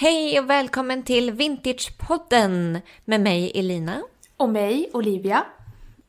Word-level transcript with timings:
Hej 0.00 0.40
och 0.40 0.50
välkommen 0.50 1.02
till 1.02 1.30
Vintagepodden 1.30 2.80
med 3.04 3.20
mig 3.20 3.52
Elina. 3.54 4.02
Och 4.36 4.48
mig, 4.48 4.90
Olivia. 4.92 5.46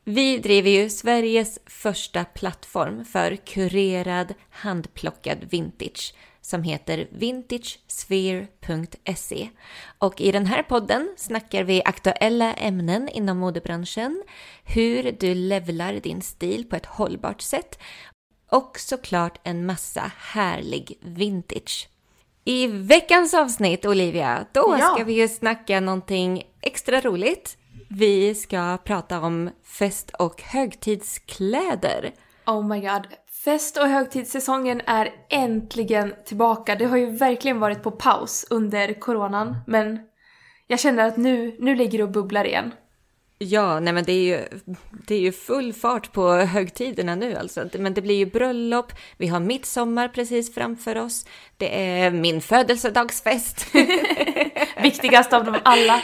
Vi 0.04 0.38
driver 0.38 0.70
ju 0.70 0.90
Sveriges 0.90 1.58
första 1.66 2.24
plattform 2.24 3.04
för 3.04 3.36
kurerad 3.36 4.34
handplockad 4.50 5.38
vintage 5.50 6.14
som 6.40 6.62
heter 6.62 7.08
vintagesphere.se. 7.10 9.48
Och 9.98 10.20
i 10.20 10.32
den 10.32 10.46
här 10.46 10.62
podden 10.62 11.14
snackar 11.16 11.64
vi 11.64 11.82
aktuella 11.84 12.54
ämnen 12.54 13.08
inom 13.08 13.38
modebranschen, 13.38 14.22
hur 14.64 15.16
du 15.20 15.34
levlar 15.34 15.94
din 15.94 16.22
stil 16.22 16.64
på 16.70 16.76
ett 16.76 16.86
hållbart 16.86 17.40
sätt 17.40 17.78
och 18.50 18.78
såklart 18.78 19.40
en 19.44 19.66
massa 19.66 20.12
härlig 20.16 20.98
vintage. 21.00 21.88
I 22.44 22.66
veckans 22.66 23.34
avsnitt, 23.34 23.86
Olivia, 23.86 24.46
då 24.52 24.76
Ja. 24.80 24.94
ska 24.94 25.04
vi 25.04 25.12
ju 25.12 25.28
snacka 25.28 25.80
någonting 25.80 26.42
extra 26.60 27.00
roligt. 27.00 27.56
Vi 27.90 28.34
ska 28.34 28.78
prata 28.84 29.20
om 29.20 29.50
fest 29.78 30.10
och 30.18 30.42
högtidskläder. 30.42 32.12
Oh 32.46 32.66
my 32.66 32.80
god. 32.80 33.06
Fest 33.44 33.76
och 33.76 33.88
högtidssäsongen 33.88 34.80
är 34.86 35.10
äntligen 35.30 36.14
tillbaka. 36.26 36.74
Det 36.74 36.84
har 36.84 36.96
ju 36.96 37.10
verkligen 37.10 37.60
varit 37.60 37.82
på 37.82 37.90
paus 37.90 38.46
under 38.50 39.00
coronan, 39.00 39.56
men 39.66 39.98
jag 40.66 40.80
känner 40.80 41.08
att 41.08 41.16
nu, 41.16 41.56
nu 41.58 41.74
ligger 41.74 41.98
det 41.98 42.04
och 42.04 42.10
bubblar 42.10 42.44
igen. 42.44 42.74
Ja, 43.42 43.80
nej 43.80 43.92
men 43.92 44.04
det 44.04 44.12
är 44.12 44.24
ju, 44.24 44.44
det 45.06 45.14
är 45.14 45.20
ju 45.20 45.32
full 45.32 45.72
fart 45.72 46.12
på 46.12 46.32
högtiderna 46.32 47.14
nu 47.14 47.36
alltså. 47.36 47.68
Men 47.78 47.94
det 47.94 48.02
blir 48.02 48.14
ju 48.14 48.26
bröllop, 48.26 48.92
vi 49.16 49.26
har 49.26 49.40
midsommar 49.40 50.08
precis 50.08 50.54
framför 50.54 50.98
oss. 50.98 51.26
Det 51.56 51.90
är 51.90 52.10
min 52.10 52.40
födelsedagsfest. 52.40 53.66
Viktigast 54.82 55.32
av 55.32 55.44
dem 55.44 55.56
alla. 55.62 56.02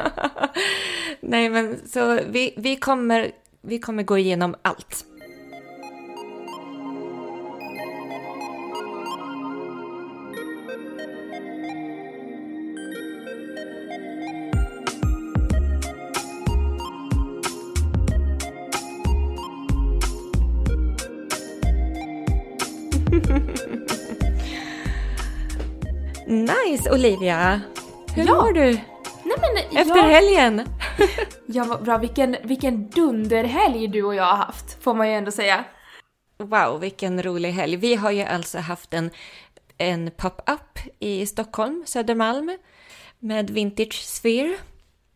nej 1.20 1.48
men 1.48 1.88
så 1.88 2.20
vi, 2.28 2.54
vi, 2.56 2.76
kommer, 2.76 3.30
vi 3.60 3.78
kommer 3.78 4.02
gå 4.02 4.18
igenom 4.18 4.54
allt. 4.62 5.04
Nice 26.52 26.90
Olivia! 26.90 27.60
Hur 28.14 28.26
Ja. 28.26 28.34
mår 28.34 28.52
du 28.52 28.78
Nej 29.24 29.36
men 29.40 29.80
efter 29.80 29.96
ja, 29.96 30.02
helgen? 30.02 30.62
ja, 31.46 31.64
vad 31.64 31.82
bra. 31.84 31.98
Vilken, 31.98 32.36
vilken 32.42 32.90
dunderhelg 32.90 33.88
du 33.88 34.02
och 34.02 34.14
jag 34.14 34.24
har 34.24 34.36
haft, 34.36 34.82
får 34.82 34.94
man 34.94 35.08
ju 35.08 35.14
ändå 35.14 35.30
säga. 35.30 35.64
Wow, 36.38 36.80
vilken 36.80 37.22
rolig 37.22 37.52
helg. 37.52 37.76
Vi 37.76 37.94
har 37.94 38.10
ju 38.10 38.22
alltså 38.22 38.58
haft 38.58 38.94
en, 38.94 39.10
en 39.78 40.10
pop-up 40.10 40.78
i 40.98 41.26
Stockholm, 41.26 41.82
Södermalm, 41.86 42.58
med 43.18 43.50
Vintage 43.50 43.94
Sphere. 44.04 44.56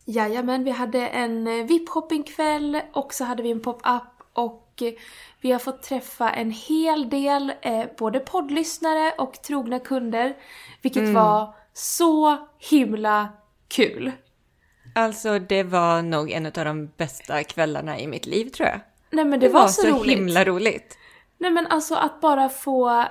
Jajamän, 0.05 0.63
vi 0.63 0.71
hade 0.71 1.07
en 1.07 1.47
eh, 1.47 1.65
VIP-shoppingkväll 1.65 2.81
och 2.93 3.13
så 3.13 3.23
hade 3.23 3.43
vi 3.43 3.51
en 3.51 3.61
pop-up 3.61 4.03
och 4.33 4.66
eh, 4.81 4.93
vi 5.41 5.51
har 5.51 5.59
fått 5.59 5.83
träffa 5.83 6.29
en 6.29 6.51
hel 6.51 7.09
del 7.09 7.53
eh, 7.61 7.83
både 7.97 8.19
poddlyssnare 8.19 9.13
och 9.17 9.41
trogna 9.41 9.79
kunder, 9.79 10.35
vilket 10.81 11.09
var 11.09 11.55
så 11.73 12.47
himla 12.59 13.29
kul. 13.67 14.11
Alltså, 14.95 15.39
det 15.39 15.63
var 15.63 16.01
nog 16.01 16.31
en 16.31 16.45
av 16.45 16.51
de 16.51 16.87
bästa 16.97 17.43
kvällarna 17.43 17.99
i 17.99 18.07
mitt 18.07 18.25
liv, 18.25 18.49
tror 18.49 18.69
jag. 18.69 18.79
Nej 19.09 19.25
men 19.25 19.39
det, 19.39 19.49
var, 19.49 19.67
så, 19.67 19.87
roligt. 19.87 20.17
himla 20.17 20.45
roligt. 20.45 20.97
Nej 21.37 21.51
men 21.51 21.67
alltså 21.67 21.95
att 21.95 22.21
bara 22.21 22.49
få 22.49 23.03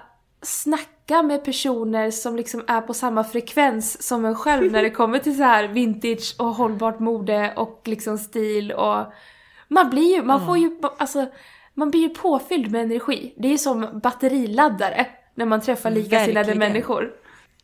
snacka 0.42 1.22
med 1.22 1.44
personer 1.44 2.10
som 2.10 2.36
liksom 2.36 2.64
är 2.66 2.80
på 2.80 2.94
samma 2.94 3.24
frekvens 3.24 4.02
som 4.02 4.24
en 4.24 4.34
själv 4.34 4.72
när 4.72 4.82
det 4.82 4.90
kommer 5.00 5.18
till 5.18 5.36
så 5.36 5.42
här 5.42 5.68
vintage 5.68 6.34
och 6.38 6.54
hållbart 6.54 7.00
mode 7.00 7.52
och 7.56 7.80
liksom 7.84 8.18
stil 8.18 8.72
och 8.72 9.12
man 9.68 9.90
blir 9.90 10.16
ju, 10.16 10.22
man 10.22 10.46
får 10.46 10.58
ju, 10.58 10.78
alltså 10.98 11.26
man 11.78 11.90
blir 11.90 12.00
ju 12.00 12.08
påfylld 12.08 12.72
med 12.72 12.82
energi. 12.82 13.32
Det 13.36 13.48
är 13.48 13.52
ju 13.52 13.58
som 13.58 14.00
batteriladdare 14.02 15.06
när 15.34 15.44
man 15.46 15.60
träffar 15.60 15.90
likasinnade 15.90 16.54
människor. 16.54 17.12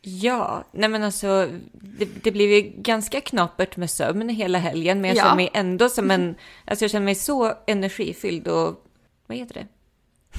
Ja, 0.01 0.63
nej 0.71 0.89
men 0.89 1.03
alltså, 1.03 1.47
det, 1.71 2.05
det 2.23 2.31
blev 2.31 2.49
ju 2.51 2.61
ganska 2.61 3.21
knapert 3.21 3.77
med 3.77 3.89
sömn 3.89 4.29
hela 4.29 4.57
helgen, 4.57 5.01
men 5.01 5.09
jag 5.09 5.17
Ja. 5.17 5.21
känner 5.23 5.35
mig 5.35 5.49
ändå 5.53 5.89
som 5.89 6.11
en, 6.11 6.35
alltså 6.65 6.83
jag 6.83 6.91
känner 6.91 7.05
mig 7.05 7.15
så 7.15 7.53
energifylld 7.67 8.47
och, 8.47 8.85
vad 9.27 9.37
heter 9.37 9.53
det? 9.53 9.67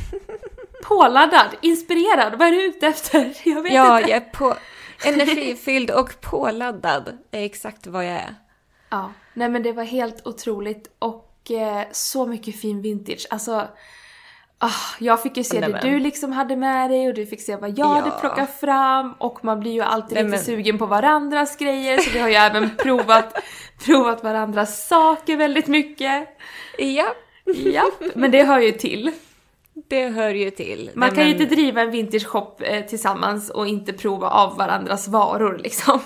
Påladdad, 0.85 1.47
inspirerad, 1.63 2.39
vad 2.39 2.49
är 2.49 2.53
du 2.53 2.65
ute 2.65 2.87
efter? 2.87 3.33
Jag 3.49 3.63
vet 3.63 3.73
Ja, 3.73 3.99
inte. 3.99 4.11
jag 4.11 4.17
är 4.23 4.31
på, 4.31 4.55
energifylld 5.05 5.91
och 5.91 6.21
påladdad, 6.21 7.19
är 7.31 7.43
exakt 7.45 7.87
vad 7.87 8.05
jag 8.05 8.13
är. 8.13 8.35
Ja, 8.91 9.13
nej 9.35 9.49
men 9.49 9.63
det 9.63 9.73
var 9.73 9.85
helt 9.85 10.27
otroligt 10.27 10.95
och 10.99 11.24
eh, 11.51 11.81
så 11.93 12.27
mycket 12.27 12.61
fin 12.61 12.83
vintage. 12.83 13.27
Alltså, 13.31 13.69
ah, 14.59 14.71
jag 15.01 15.23
fick 15.23 15.37
ju 15.37 15.45
se 15.45 15.61
Nej, 15.61 15.73
det 15.73 15.81
du 15.91 15.99
liksom 16.01 16.33
hade 16.33 16.57
med 16.57 16.91
dig 16.91 17.09
och 17.09 17.15
du 17.15 17.27
fick 17.27 17.41
se 17.41 17.57
vad 17.57 17.79
jag 17.79 17.87
hade 17.87 18.09
Ja. 18.09 18.19
plockat 18.21 18.61
fram 18.61 19.13
och 19.19 19.45
man 19.45 19.61
blir 19.61 19.73
ju 19.73 19.81
alltid 19.83 20.15
Nej, 20.15 20.25
lite 20.25 20.39
sugen 20.39 20.79
på 20.79 20.87
varandras 20.87 21.57
grejer 21.57 21.99
så 21.99 22.11
vi 22.11 22.19
har 22.19 22.29
ju 22.29 22.35
även 22.35 22.71
provat, 22.83 23.35
provat 23.85 24.25
varandras 24.25 24.87
saker 24.89 25.37
väldigt 25.37 25.67
mycket. 25.67 26.29
Ja, 26.79 27.15
Ja, 27.65 27.91
men 28.15 28.31
det 28.31 28.45
hör 28.45 28.61
ju 28.61 28.73
till. 28.73 29.11
det 29.89 30.09
hör 30.09 30.31
ju 30.31 30.51
till. 30.51 30.91
Man 30.95 31.09
Nej, 31.09 31.17
kan 31.17 31.25
ju 31.27 31.31
inte 31.33 31.55
driva 31.55 31.81
en 31.81 31.91
vintage 31.91 32.27
shop 32.27 32.57
eh, 32.61 32.85
tillsammans 32.87 33.51
och 33.51 33.67
inte 33.67 33.93
prova 33.93 34.29
av 34.29 34.57
varandras 34.57 35.09
varor 35.09 35.59
liksom. 35.63 36.01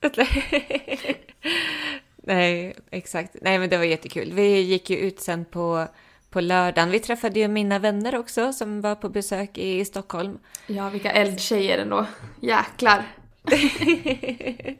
Nej, 2.26 2.76
exakt. 2.90 3.36
Nej, 3.42 3.58
men 3.58 3.70
det 3.70 3.76
var 3.76 3.84
jättekul. 3.84 4.32
Vi 4.32 4.60
gick 4.60 4.90
ju 4.90 4.96
ut 4.96 5.20
sen 5.20 5.44
på, 5.44 5.86
på 6.30 6.40
lördagen. 6.40 6.90
Vi 6.90 7.00
träffade 7.00 7.40
ju 7.40 7.48
mina 7.48 7.78
vänner 7.78 8.16
också 8.16 8.52
som 8.52 8.80
var 8.80 8.94
på 8.94 9.08
besök 9.08 9.58
i 9.58 9.84
Stockholm. 9.84 10.38
Ja, 10.66 10.88
vilka 10.88 11.10
eldtjejer 11.12 11.78
ändå. 11.78 12.06
Jäklar. 12.40 13.04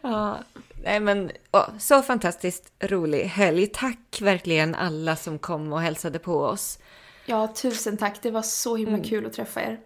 Ja, 0.00 0.38
nej 0.84 1.00
men 1.00 1.30
åh, 1.52 1.68
så 1.78 2.02
fantastiskt 2.02 2.72
rolig 2.80 3.24
helg. 3.24 3.66
Tack 3.66 4.18
verkligen 4.20 4.74
alla 4.74 5.16
som 5.16 5.38
kom 5.38 5.72
och 5.72 5.80
hälsade 5.80 6.18
på 6.18 6.40
oss. 6.40 6.78
Ja, 7.26 7.54
tusen 7.56 7.96
tack. 7.96 8.22
Det 8.22 8.30
var 8.30 8.42
så 8.42 8.76
himla 8.76 8.98
kul 9.04 9.26
att 9.26 9.32
träffa 9.32 9.62
er. 9.62 9.80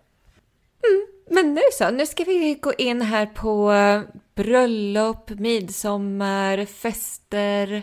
Men 1.30 1.54
nu 1.54 1.60
så, 1.72 1.90
nu 1.90 2.06
ska 2.06 2.24
vi 2.24 2.54
gå 2.54 2.72
in 2.72 3.02
här 3.02 3.26
på 3.26 3.72
eh, 3.72 4.02
bröllop, 4.34 5.30
midsommar, 5.30 6.64
fester. 6.64 7.82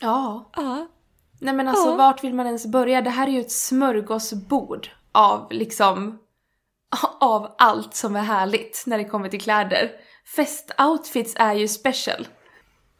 Ja. 0.00 0.50
Ja, 0.56 0.86
Nej 1.40 1.54
men 1.54 1.68
alltså 1.68 1.88
Ja. 1.88 1.96
vart 1.96 2.24
vill 2.24 2.34
man 2.34 2.46
ens 2.46 2.66
börja? 2.66 3.02
Det 3.02 3.10
här 3.10 3.26
är 3.26 3.32
ju 3.32 3.40
ett 3.40 3.52
smörgåsbord 3.52 4.88
av 5.12 5.46
liksom 5.50 6.18
av 7.20 7.54
allt 7.58 7.94
som 7.94 8.16
är 8.16 8.22
härligt 8.22 8.82
när 8.86 8.98
det 8.98 9.04
kommer 9.04 9.28
till 9.28 9.40
kläder. 9.40 9.90
Festoutfits 10.36 11.34
är 11.36 11.54
ju 11.54 11.68
special. 11.68 12.26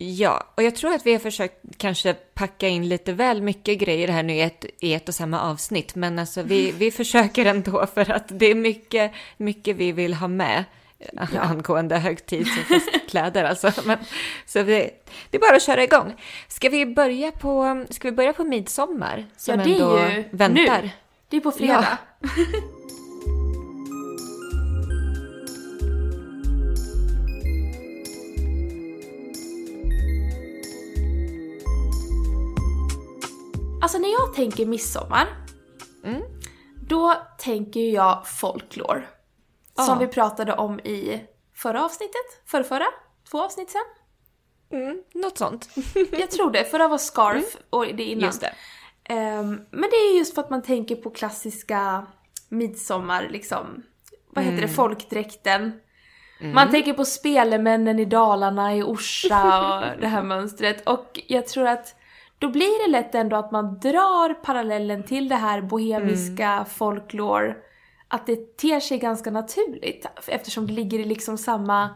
Ja, 0.05 0.53
och 0.55 0.63
jag 0.63 0.77
tror 0.77 0.95
att 0.95 1.07
vi 1.07 1.13
har 1.13 1.19
försökt 1.19 1.57
kanske 1.77 2.15
packa 2.15 2.69
in 2.69 2.89
lite 2.89 3.13
väl 3.13 3.43
mycket 3.43 3.79
grejer 3.79 4.09
här 4.09 4.23
nu 4.23 4.35
i 4.35 4.41
ett, 4.41 4.65
i 4.81 4.95
ett 4.95 5.09
och 5.09 5.15
samma 5.15 5.41
avsnitt. 5.41 5.95
Men 5.95 6.19
alltså 6.19 6.43
vi, 6.43 6.73
vi 6.79 6.91
försöker 6.91 7.45
ändå 7.47 7.87
för 7.95 8.11
att 8.11 8.25
det 8.29 8.47
är 8.47 8.55
mycket, 8.55 9.13
mycket 9.37 9.77
vi 9.77 9.93
vill 9.93 10.15
ha 10.15 10.29
med 10.29 10.65
Ja. 11.13 11.41
angående 11.41 11.99
högtids 11.99 12.51
och 12.59 12.65
festkläder. 12.67 13.45
Alltså. 13.45 13.73
Men, 13.85 13.99
så 14.47 14.63
vi, 14.63 14.91
det 15.31 15.37
är 15.37 15.41
bara 15.41 15.57
att 15.57 15.63
köra 15.63 15.83
igång. 15.85 16.15
Ska 16.49 16.69
vi 16.69 16.87
börja 16.87 17.33
på, 17.33 17.85
ska 17.91 18.09
vi 18.09 18.13
börja 18.17 18.33
på 18.33 18.45
midsommar? 18.45 19.27
Som 19.37 19.59
Ja, 19.61 19.65
det 19.65 19.75
är 19.75 20.17
ju 20.17 20.25
väntar. 20.31 20.83
nu. 20.83 20.91
Det 21.29 21.37
är 21.37 21.41
på 21.41 21.51
fredag. 21.53 21.99
Alltså 33.85 33.99
när 33.99 34.09
jag 34.13 34.35
tänker 34.35 34.67
midsommar, 34.67 35.27
Mm. 36.05 36.23
då 36.89 37.15
tänker 37.39 37.81
jag 37.81 38.29
folklore. 38.29 39.03
Ja. 39.77 39.83
Som 39.83 39.99
vi 39.99 40.07
pratade 40.07 40.55
om 40.55 40.81
i 40.81 41.25
förra 41.55 41.85
avsnittet, 41.85 42.43
förra, 42.47 42.65
förra, 42.65 42.87
två 43.31 43.43
avsnitt 43.43 43.71
sen. 43.71 43.81
Mm, 44.81 45.03
något 45.15 45.39
sånt. 45.39 45.69
Jag 46.11 46.31
tror 46.31 46.51
det, 46.51 46.65
förra 46.65 46.89
var 46.89 46.99
scarf 46.99 47.57
och 47.71 47.87
det 47.87 48.03
innan. 48.03 48.25
Just 48.25 48.41
det. 48.41 48.55
Ehm, 49.05 49.61
men 49.71 49.91
det 49.91 49.97
är 49.97 50.19
just 50.19 50.35
för 50.35 50.43
att 50.43 50.51
man 50.51 50.63
tänker 50.63 50.97
på 50.97 51.11
klassiska 51.11 52.07
midsommar, 52.49 53.29
liksom, 53.31 53.83
vad 54.31 54.45
heter 54.45 54.63
det, 54.63 54.69
folkdräkten. 54.69 55.81
Man 56.41 56.71
tänker 56.71 56.93
på 56.93 57.05
spelemännen 57.05 57.99
i 57.99 58.05
Dalarna, 58.05 58.77
i 58.77 58.83
Orsa 58.83 59.77
och 59.77 60.01
det 60.01 60.07
här 60.07 60.23
mönstret. 60.23 60.89
Och 60.89 61.21
jag 61.27 61.47
tror 61.47 61.67
att 61.67 61.95
då 62.45 62.51
blir 62.51 62.87
det 62.87 62.91
lätt 62.93 63.15
ändå 63.15 63.37
att 63.37 63.51
man 63.53 63.79
drar 63.79 64.35
parallellen 64.35 65.03
till 65.03 65.29
det 65.29 65.35
här 65.37 65.61
bohemiska 65.61 66.67
folklore. 66.71 67.57
Att 68.09 68.27
det 68.27 68.57
ter 68.57 68.81
sig 68.81 68.99
ganska 68.99 69.31
naturligt 69.31 70.07
eftersom 70.27 70.67
det 70.67 70.73
ligger 70.73 70.99
i 70.99 71.05
liksom 71.05 71.39
samma, 71.39 71.91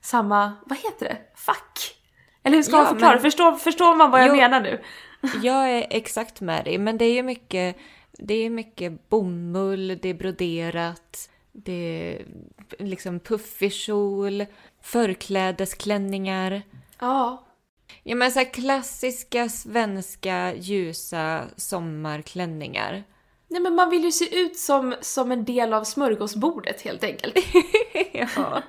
samma, 0.00 0.52
vad 0.66 0.78
heter 0.78 1.06
det, 1.06 1.16
fack? 1.36 1.78
Eller 2.42 2.56
hur 2.56 2.62
ska 2.62 2.72
Ja, 2.76 2.78
man 2.82 2.86
förklara? 2.88 3.12
men- 3.12 3.20
Förstår, 3.22 3.52
förstår 3.52 3.94
man 3.96 4.10
vad 4.10 4.20
jag 4.20 4.28
Jo. 4.28 4.34
menar 4.36 4.60
nu? 4.60 4.80
Jag 5.42 5.70
är 5.70 5.86
exakt 5.90 6.40
med 6.40 6.64
dig, 6.64 6.78
men 6.78 6.98
det 6.98 7.04
är 7.04 7.14
ju 7.14 7.22
mycket, 7.22 7.76
det 8.12 8.34
är 8.34 8.50
mycket 8.50 9.08
bomull, 9.08 9.98
det 10.02 10.08
är 10.08 10.14
broderat, 10.14 11.30
det 11.52 11.72
är 11.72 12.26
liksom 12.84 13.20
puffig 13.20 13.72
kjol, 13.72 14.44
förklädesklänningar. 14.82 16.62
Ja. 17.00 17.44
Ja 18.02 18.14
men 18.14 18.30
så 18.30 18.38
här 18.38 18.52
klassiska 18.52 19.48
svenska 19.48 20.54
ljusa 20.54 21.42
sommarklänningar. 21.56 23.04
Nej 23.48 23.60
men 23.60 23.74
man 23.74 23.90
vill 23.90 24.04
ju 24.04 24.12
se 24.12 24.40
ut 24.40 24.58
som, 24.58 24.94
som 25.00 25.32
en 25.32 25.44
del 25.44 25.72
av 25.72 25.84
smörgåsbordet 25.84 26.82
helt 26.82 27.04
enkelt. 27.04 27.34
ja. 28.12 28.62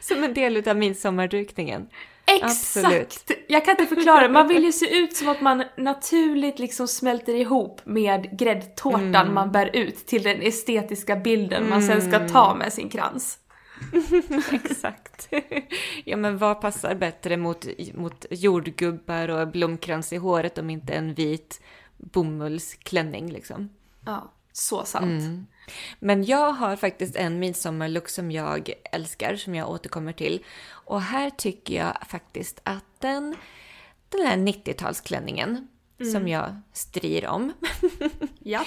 Som 0.00 0.24
en 0.24 0.34
del 0.34 0.56
utav 0.56 0.76
midsommardukningen. 0.76 1.86
Exakt! 2.26 2.44
Absolut. 2.44 3.30
Jag 3.48 3.64
kan 3.64 3.72
inte 3.80 3.94
förklara, 3.94 4.28
man 4.28 4.48
vill 4.48 4.64
ju 4.64 4.72
se 4.82 4.96
ut 4.96 5.16
som 5.16 5.28
att 5.28 5.40
man 5.40 5.64
naturligt 5.76 6.58
liksom 6.58 6.88
smälter 6.88 7.34
ihop 7.34 7.80
med 7.84 8.38
gräddtårtan 8.38 9.14
Mm. 9.14 9.34
man 9.34 9.52
bär 9.52 9.76
ut 9.76 10.06
till 10.06 10.22
den 10.22 10.42
estetiska 10.42 11.16
bilden 11.16 11.68
man 11.68 11.82
sen 11.82 12.02
ska 12.02 12.28
ta 12.28 12.54
med 12.54 12.72
sin 12.72 12.88
krans. 12.88 13.38
Exakt. 14.52 15.28
ja 16.04 16.16
men 16.16 16.38
vad 16.38 16.60
passar 16.60 16.94
bättre 16.94 17.36
mot, 17.36 17.66
mot 17.94 18.26
jordgubbar 18.30 19.28
och 19.28 19.48
blomkrans 19.48 20.12
i 20.12 20.16
håret 20.16 20.58
om 20.58 20.70
inte 20.70 20.92
en 20.92 21.14
vit 21.14 21.60
bomullsklänning 21.96 23.32
liksom. 23.32 23.68
Ja, 24.04 24.32
så 24.52 24.84
sant. 24.84 25.22
Mm. 25.22 25.46
Men 25.98 26.24
jag 26.24 26.52
har 26.52 26.76
faktiskt 26.76 27.16
en 27.16 27.38
midsommarlook 27.38 28.08
som 28.08 28.30
jag 28.30 28.72
älskar, 28.92 29.36
som 29.36 29.54
jag 29.54 29.70
återkommer 29.70 30.12
till. 30.12 30.44
Och 30.68 31.02
här 31.02 31.30
tycker 31.30 31.74
jag 31.74 31.96
faktiskt 32.08 32.60
att 32.64 32.84
den, 32.98 33.36
den 34.08 34.26
här 34.26 34.36
90-talsklänningen 34.36 35.66
som 36.12 36.28
jag 36.28 36.60
strir 36.72 37.26
om. 37.26 37.52
Ja. 38.46 38.64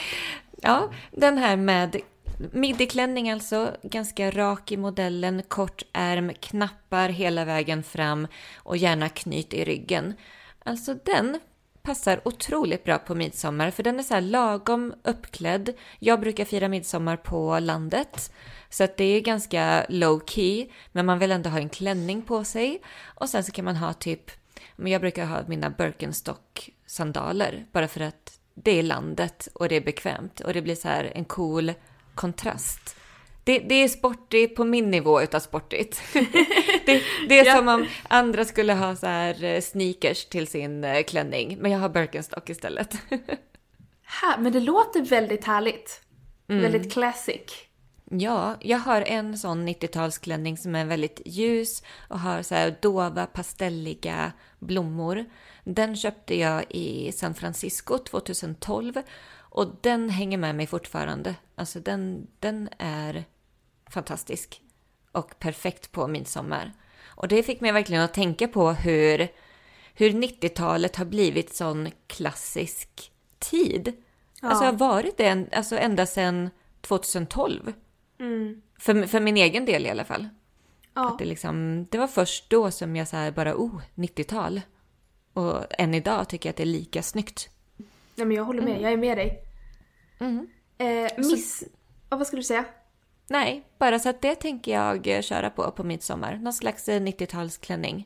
ja, 0.61 0.91
den 1.11 1.37
här 1.37 1.55
med 1.57 2.01
midjeklänning 2.38 3.31
alltså, 3.31 3.75
ganska 3.84 4.31
rak 4.31 4.72
i 4.72 4.78
modellen, 4.78 5.44
kort 5.48 5.84
ärm, 5.94 6.34
knappar 6.34 7.10
hela 7.10 7.45
vägen 7.45 7.84
fram 7.84 8.28
och 8.56 8.78
gärna 8.78 9.10
knyt 9.10 9.54
i 9.54 9.66
ryggen. 9.66 10.13
Alltså 10.63 10.94
den 10.94 11.39
passar 11.81 12.22
otroligt 12.25 12.84
bra 12.84 12.98
på 12.98 13.16
midsommar 13.16 13.72
för 13.72 13.84
den 13.84 14.00
är 14.00 14.04
så 14.04 14.13
här 14.13 14.22
lagom 14.22 14.94
uppklädd. 15.04 15.74
Jag 16.00 16.19
brukar 16.19 16.45
fira 16.45 16.68
midsommar 16.68 17.18
på 17.18 17.60
landet 17.60 18.34
så 18.69 18.84
att 18.84 18.98
det 18.98 19.04
är 19.04 19.22
ganska 19.22 19.86
low 19.89 20.22
key 20.25 20.68
men 20.92 21.06
man 21.06 21.19
vill 21.19 21.31
ändå 21.31 21.50
ha 21.50 21.60
en 21.60 21.69
klänning 21.69 22.22
på 22.22 22.44
sig 22.44 22.81
och 23.04 23.30
sen 23.30 23.44
så 23.44 23.51
kan 23.51 23.66
man 23.66 23.75
ha 23.75 23.94
typ, 23.94 24.31
men 24.75 24.92
jag 24.92 25.01
brukar 25.01 25.25
ha 25.25 25.42
mina 25.48 25.69
Birkenstock 25.69 26.69
sandaler 26.86 27.66
bara 27.72 27.88
för 27.88 28.01
att 28.01 28.39
det 28.54 28.80
är 28.80 28.84
landet 28.84 29.48
och 29.54 29.69
det 29.69 29.75
är 29.75 29.81
bekvämt 29.81 30.39
och 30.39 30.54
det 30.54 30.62
blir 30.62 30.75
så 30.75 30.88
här 30.88 31.12
en 31.16 31.25
cool 31.25 31.74
kontrast. 32.17 32.95
Det, 33.43 33.59
det 33.59 33.75
är 33.75 33.87
sportigt 33.87 34.55
på 34.55 34.63
min 34.63 34.91
nivå 34.91 35.21
utav 35.21 35.39
sportigt. 35.39 36.01
det, 36.85 37.01
det 37.29 37.39
är 37.39 37.45
Ja. 37.45 37.55
som 37.55 37.67
om 37.67 37.85
andra 38.09 38.45
skulle 38.45 38.73
ha 38.73 38.95
så 38.95 39.05
här 39.07 39.43
eh, 39.43 39.61
sneakers 39.61 40.25
till 40.25 40.47
sin 40.47 40.83
eh, 40.83 41.03
klänning, 41.03 41.57
men 41.61 41.71
jag 41.71 41.79
har 41.79 41.89
Birkenstock 41.89 42.49
istället. 42.49 42.95
Här, 44.03 44.37
men 44.37 44.51
det 44.51 44.59
låter 44.59 45.01
väldigt 45.01 45.45
härligt. 45.45 46.01
Mm. 46.49 46.61
Väldigt 46.61 46.93
classic. 46.93 47.41
ja, 48.11 48.55
jag 48.61 48.77
har 48.77 49.01
en 49.01 49.37
sån 49.37 49.67
90-talsklänning 49.69 50.55
som 50.57 50.75
är 50.75 50.85
väldigt 50.85 51.21
ljus 51.25 51.83
och 52.09 52.19
har 52.19 52.41
så 52.41 52.55
här 52.55 52.77
dova 52.81 53.25
pastelliga 53.25 54.31
blommor. 54.59 55.25
Den 55.63 55.95
köpte 55.95 56.39
jag 56.39 56.63
i 56.69 57.11
San 57.11 57.33
Francisco 57.33 57.97
2012 57.97 58.93
och 59.49 59.75
den 59.81 60.09
hänger 60.09 60.38
med 60.38 60.55
mig 60.55 60.67
fortfarande. 60.67 61.35
Alltså 61.55 61.79
den, 61.79 62.27
den 62.39 62.69
är 62.77 63.25
fantastisk 63.89 64.61
och 65.11 65.39
perfekt 65.39 65.91
på 65.91 66.07
midsommar. 66.07 66.73
Och 67.05 67.27
det 67.27 67.44
fick 67.44 67.61
mig 67.61 67.71
verkligen 67.71 68.01
att 68.03 68.13
tänka 68.13 68.47
på 68.47 68.71
hur, 68.71 69.27
hur 69.94 70.09
90-talet 70.09 70.95
har 70.95 71.05
blivit 71.05 71.55
sån 71.55 71.89
klassisk 72.07 73.11
tid. 73.39 73.94
Ja. 74.41 74.47
Alltså 74.49 74.65
har 74.65 74.73
varit 74.73 75.17
det 75.17 75.25
en- 75.25 75.50
alltså 75.53 75.77
ända 75.77 76.05
sedan 76.05 76.50
2012. 76.81 77.73
Mm. 78.19 78.61
För, 78.79 79.05
för 79.07 79.19
min 79.19 79.38
egen 79.38 79.65
del 79.65 79.85
i 79.85 79.89
alla 79.89 80.05
fall. 80.05 80.27
Ja. 80.93 81.07
Att 81.11 81.19
det, 81.19 81.25
liksom, 81.25 81.88
det 81.91 81.97
var 81.97 82.07
först 82.07 82.50
då 82.50 82.71
som 82.71 82.95
jag 82.95 83.07
så 83.07 83.31
bara, 83.35 83.55
oh, 83.55 83.81
90-tal. 83.95 84.61
Och 85.33 85.63
än 85.69 85.93
idag 85.93 86.29
tycker 86.29 86.50
jag 86.50 86.51
att 86.51 86.57
det 86.57 86.63
är 86.63 86.65
lika 86.65 87.03
snyggt. 87.03 87.50
Nej 88.17 88.27
men 88.27 88.37
jag 88.37 88.43
håller 88.43 88.61
med, 88.61 88.81
jag 88.81 88.91
är 88.91 88.97
med 88.97 89.17
dig. 89.17 89.43
Mm. 90.19 90.47
Eh, 90.77 91.11
miss... 91.17 91.63
Ja, 92.09 92.17
vad 92.17 92.27
skulle 92.27 92.39
du 92.39 92.43
säga? 92.45 92.65
Nej, 93.27 93.63
bara 93.79 93.99
så 93.99 94.09
att 94.09 94.21
det 94.21 94.35
tänker 94.35 94.71
jag 94.71 95.07
eh, 95.07 95.21
köra 95.21 95.49
på 95.49 95.71
på 95.71 95.83
midsommar. 95.83 96.35
Någon 96.35 96.53
slags 96.53 96.89
eh, 96.89 97.01
90-talsklänning. 97.01 98.03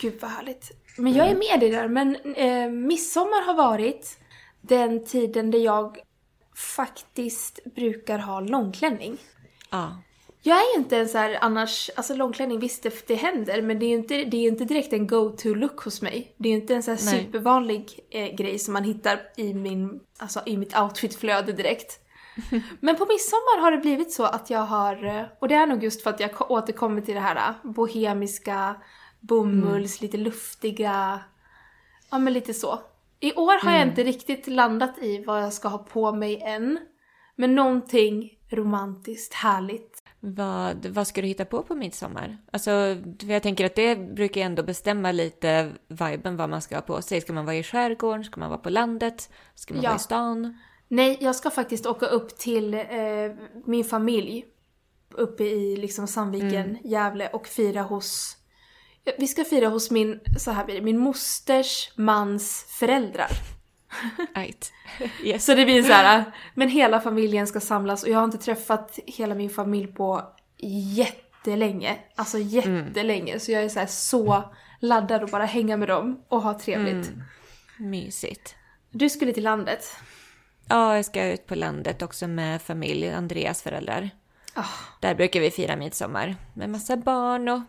Gud 0.00 0.14
vad 0.20 0.30
härligt. 0.30 0.70
Men 0.98 1.12
jag 1.12 1.26
är 1.26 1.34
med 1.34 1.60
dig 1.60 1.70
där, 1.70 1.88
men 1.88 2.16
eh, 2.16 2.70
midsommar 2.70 3.46
har 3.46 3.54
varit 3.54 4.18
den 4.60 5.04
tiden 5.04 5.50
där 5.50 5.58
jag 5.58 5.98
faktiskt 6.76 7.64
brukar 7.64 8.18
ha 8.18 8.40
långklänning. 8.40 9.18
Ja. 9.70 9.96
Jag 10.42 10.56
är 10.58 10.74
ju 10.74 10.82
inte 10.82 10.96
en 10.98 11.08
så 11.08 11.18
här 11.18 11.38
annars, 11.40 11.90
alltså 11.96 12.14
långklänning 12.14 12.60
visst 12.60 12.82
det, 12.82 13.06
det 13.06 13.14
händer 13.14 13.62
men 13.62 13.78
det 13.78 13.86
är 13.86 13.88
ju 13.88 13.94
inte, 13.94 14.24
det 14.24 14.36
är 14.36 14.48
inte 14.48 14.64
direkt 14.64 14.92
en 14.92 15.06
go-to 15.06 15.54
look 15.54 15.80
hos 15.80 16.02
mig. 16.02 16.34
Det 16.36 16.48
är 16.48 16.52
ju 16.52 16.60
inte 16.60 16.74
en 16.74 16.82
så 16.82 16.90
här 16.90 17.00
Nej. 17.04 17.24
supervanlig 17.24 18.00
eh, 18.10 18.34
grej 18.34 18.58
som 18.58 18.72
man 18.74 18.84
hittar 18.84 19.20
i 19.36 19.54
min, 19.54 20.00
alltså 20.18 20.40
i 20.46 20.56
mitt 20.56 20.78
outfitflöde 20.78 21.52
direkt. 21.52 22.00
Men 22.80 22.96
på 22.96 23.06
midsommar 23.06 23.60
har 23.60 23.70
det 23.70 23.78
blivit 23.78 24.12
så 24.12 24.24
att 24.24 24.50
jag 24.50 24.60
har, 24.60 25.04
eh, 25.04 25.22
och 25.40 25.48
det 25.48 25.54
är 25.54 25.66
nog 25.66 25.84
just 25.84 26.02
för 26.02 26.10
att 26.10 26.20
jag 26.20 26.34
ko- 26.34 26.44
återkommer 26.54 27.00
till 27.00 27.14
det 27.14 27.20
här 27.20 27.36
eh, 27.36 27.70
bohemiska, 27.70 28.76
bomulls, 29.20 30.00
lite 30.00 30.16
luftiga, 30.16 31.20
ja 32.10 32.18
men 32.18 32.32
lite 32.32 32.54
så. 32.54 32.78
I 33.20 33.34
år 33.34 33.64
har 33.64 33.72
jag 33.72 33.82
inte 33.82 34.02
riktigt 34.04 34.46
landat 34.46 34.98
i 34.98 35.24
vad 35.24 35.42
jag 35.42 35.52
ska 35.52 35.68
ha 35.68 35.78
på 35.78 36.12
mig 36.12 36.42
än. 36.42 36.78
Men 37.36 37.54
någonting 37.54 38.30
romantiskt, 38.50 39.34
härligt. 39.34 39.89
Vad, 40.20 40.86
vad 40.86 41.06
ska 41.06 41.20
du 41.20 41.26
hitta 41.28 41.44
på 41.44 41.62
på 41.62 41.74
midsommar? 41.74 42.38
Alltså, 42.52 42.70
för 43.20 43.32
jag 43.32 43.42
tänker 43.42 43.66
att 43.66 43.74
det 43.74 43.96
brukar 43.96 44.40
ändå 44.40 44.62
bestämma 44.62 45.12
lite 45.12 45.72
viben 45.88 46.36
vad 46.36 46.50
man 46.50 46.62
ska 46.62 46.74
ha 46.74 46.82
på 46.82 47.02
sig. 47.02 47.20
Ska 47.20 47.32
man 47.32 47.44
vara 47.44 47.56
i 47.56 47.62
skärgården? 47.62 48.24
Ska 48.24 48.40
man 48.40 48.48
vara 48.50 48.58
på 48.60 48.70
landet? 48.70 49.30
Ska 49.54 49.74
man 49.74 49.82
Ja. 49.82 49.90
vara 49.90 49.96
i 49.96 50.00
stan? 50.00 50.58
Nej, 50.88 51.18
jag 51.20 51.36
ska 51.36 51.50
faktiskt 51.50 51.86
åka 51.86 52.06
upp 52.06 52.38
till 52.38 52.74
eh, 52.74 52.80
min 53.66 53.84
familj. 53.84 54.44
Uppe 55.14 55.44
i 55.44 55.76
liksom 55.76 56.06
Sandviken, 56.06 56.78
Gävle 56.84 57.28
och 57.28 57.46
fira 57.46 57.82
hos... 57.82 58.36
Vi 59.18 59.26
ska 59.28 59.44
fira 59.44 59.68
hos 59.68 59.90
min, 59.90 60.20
så 60.38 60.50
här 60.50 60.64
blir 60.64 60.74
det, 60.74 60.80
min 60.82 60.98
mosters 60.98 61.92
mans 61.96 62.66
föräldrar. 62.68 63.30
Right. 64.34 64.72
Yes. 65.22 65.44
Så 65.44 65.54
det 65.54 65.64
blir 65.64 65.82
så 65.82 65.92
här, 65.92 66.24
men 66.54 66.68
hela 66.68 67.00
familjen 67.00 67.46
ska 67.46 67.60
samlas 67.60 68.02
och 68.02 68.08
jag 68.08 68.18
har 68.18 68.24
inte 68.24 68.38
träffat 68.38 68.98
hela 69.06 69.34
min 69.34 69.50
familj 69.50 69.86
på 69.86 70.22
jättelänge. 70.96 71.98
Alltså 72.14 72.38
jättelänge. 72.38 73.40
Så 73.40 73.52
jag 73.52 73.62
är 73.62 73.68
så 73.68 73.78
här 73.78 73.86
så 73.86 74.54
laddad 74.80 75.24
att 75.24 75.30
bara 75.30 75.44
hänga 75.44 75.76
med 75.76 75.88
dem 75.88 76.22
och 76.28 76.42
ha 76.42 76.58
trevligt. 76.58 77.12
Mysigt. 77.78 78.54
Du 78.90 79.10
skulle 79.10 79.32
till 79.32 79.44
landet. 79.44 79.96
Ja, 80.68 80.96
jag 80.96 81.04
ska 81.04 81.24
ut 81.24 81.46
på 81.46 81.54
landet 81.54 82.02
också 82.02 82.28
med 82.28 82.62
familj, 82.62 83.10
Andreas 83.10 83.62
föräldrar. 83.62 84.10
Ah. 84.54 84.64
Där 85.00 85.14
brukar 85.14 85.40
vi 85.40 85.50
fira 85.50 85.76
midsommar 85.76 86.36
med 86.54 86.70
massa 86.70 86.96
barn 86.96 87.48
och 87.48 87.60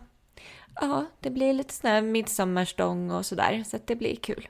ja, 0.80 1.06
det 1.20 1.30
blir 1.30 1.52
lite 1.52 1.74
sån 1.74 1.90
här 1.90 2.02
midsommarstång 2.02 3.10
och 3.10 3.26
sådär. 3.26 3.64
Så 3.66 3.76
att 3.76 3.86
det 3.86 3.96
blir 3.96 4.16
kul. 4.16 4.48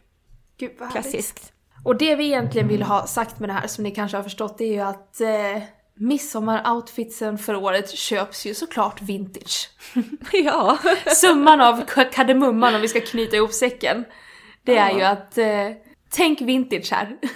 Gud 0.56 0.72
vad. 0.78 0.92
Klassiskt. 0.92 1.52
Och 1.84 1.96
det 1.96 2.16
vi 2.16 2.24
egentligen 2.26 2.68
vill 2.68 2.82
ha 2.82 3.06
sagt 3.06 3.38
med 3.40 3.48
det 3.48 3.52
här, 3.52 3.66
som 3.66 3.84
ni 3.84 3.90
kanske 3.90 4.16
har 4.16 4.24
förstått, 4.24 4.58
det 4.58 4.64
är 4.64 4.72
ju 4.72 4.80
att 4.80 5.20
eh, 5.20 5.62
midsommaroutfitsen 5.94 7.38
för 7.38 7.54
året 7.56 7.90
köps 7.90 8.46
ju 8.46 8.54
såklart 8.54 9.02
vintage. 9.02 9.70
ja. 10.32 10.78
Summan 11.16 11.60
av 11.60 11.84
kardemumman 12.12 12.74
om 12.74 12.80
vi 12.80 12.88
ska 12.88 13.00
knyta 13.00 13.36
ihop 13.36 13.52
säcken, 13.52 14.04
det 14.62 14.76
är 14.76 14.90
Ja. 14.90 14.96
ju 14.98 15.02
att 15.02 15.38
eh, 15.38 15.70
tänk 16.10 16.40
vintage 16.40 16.92
här. 16.92 17.16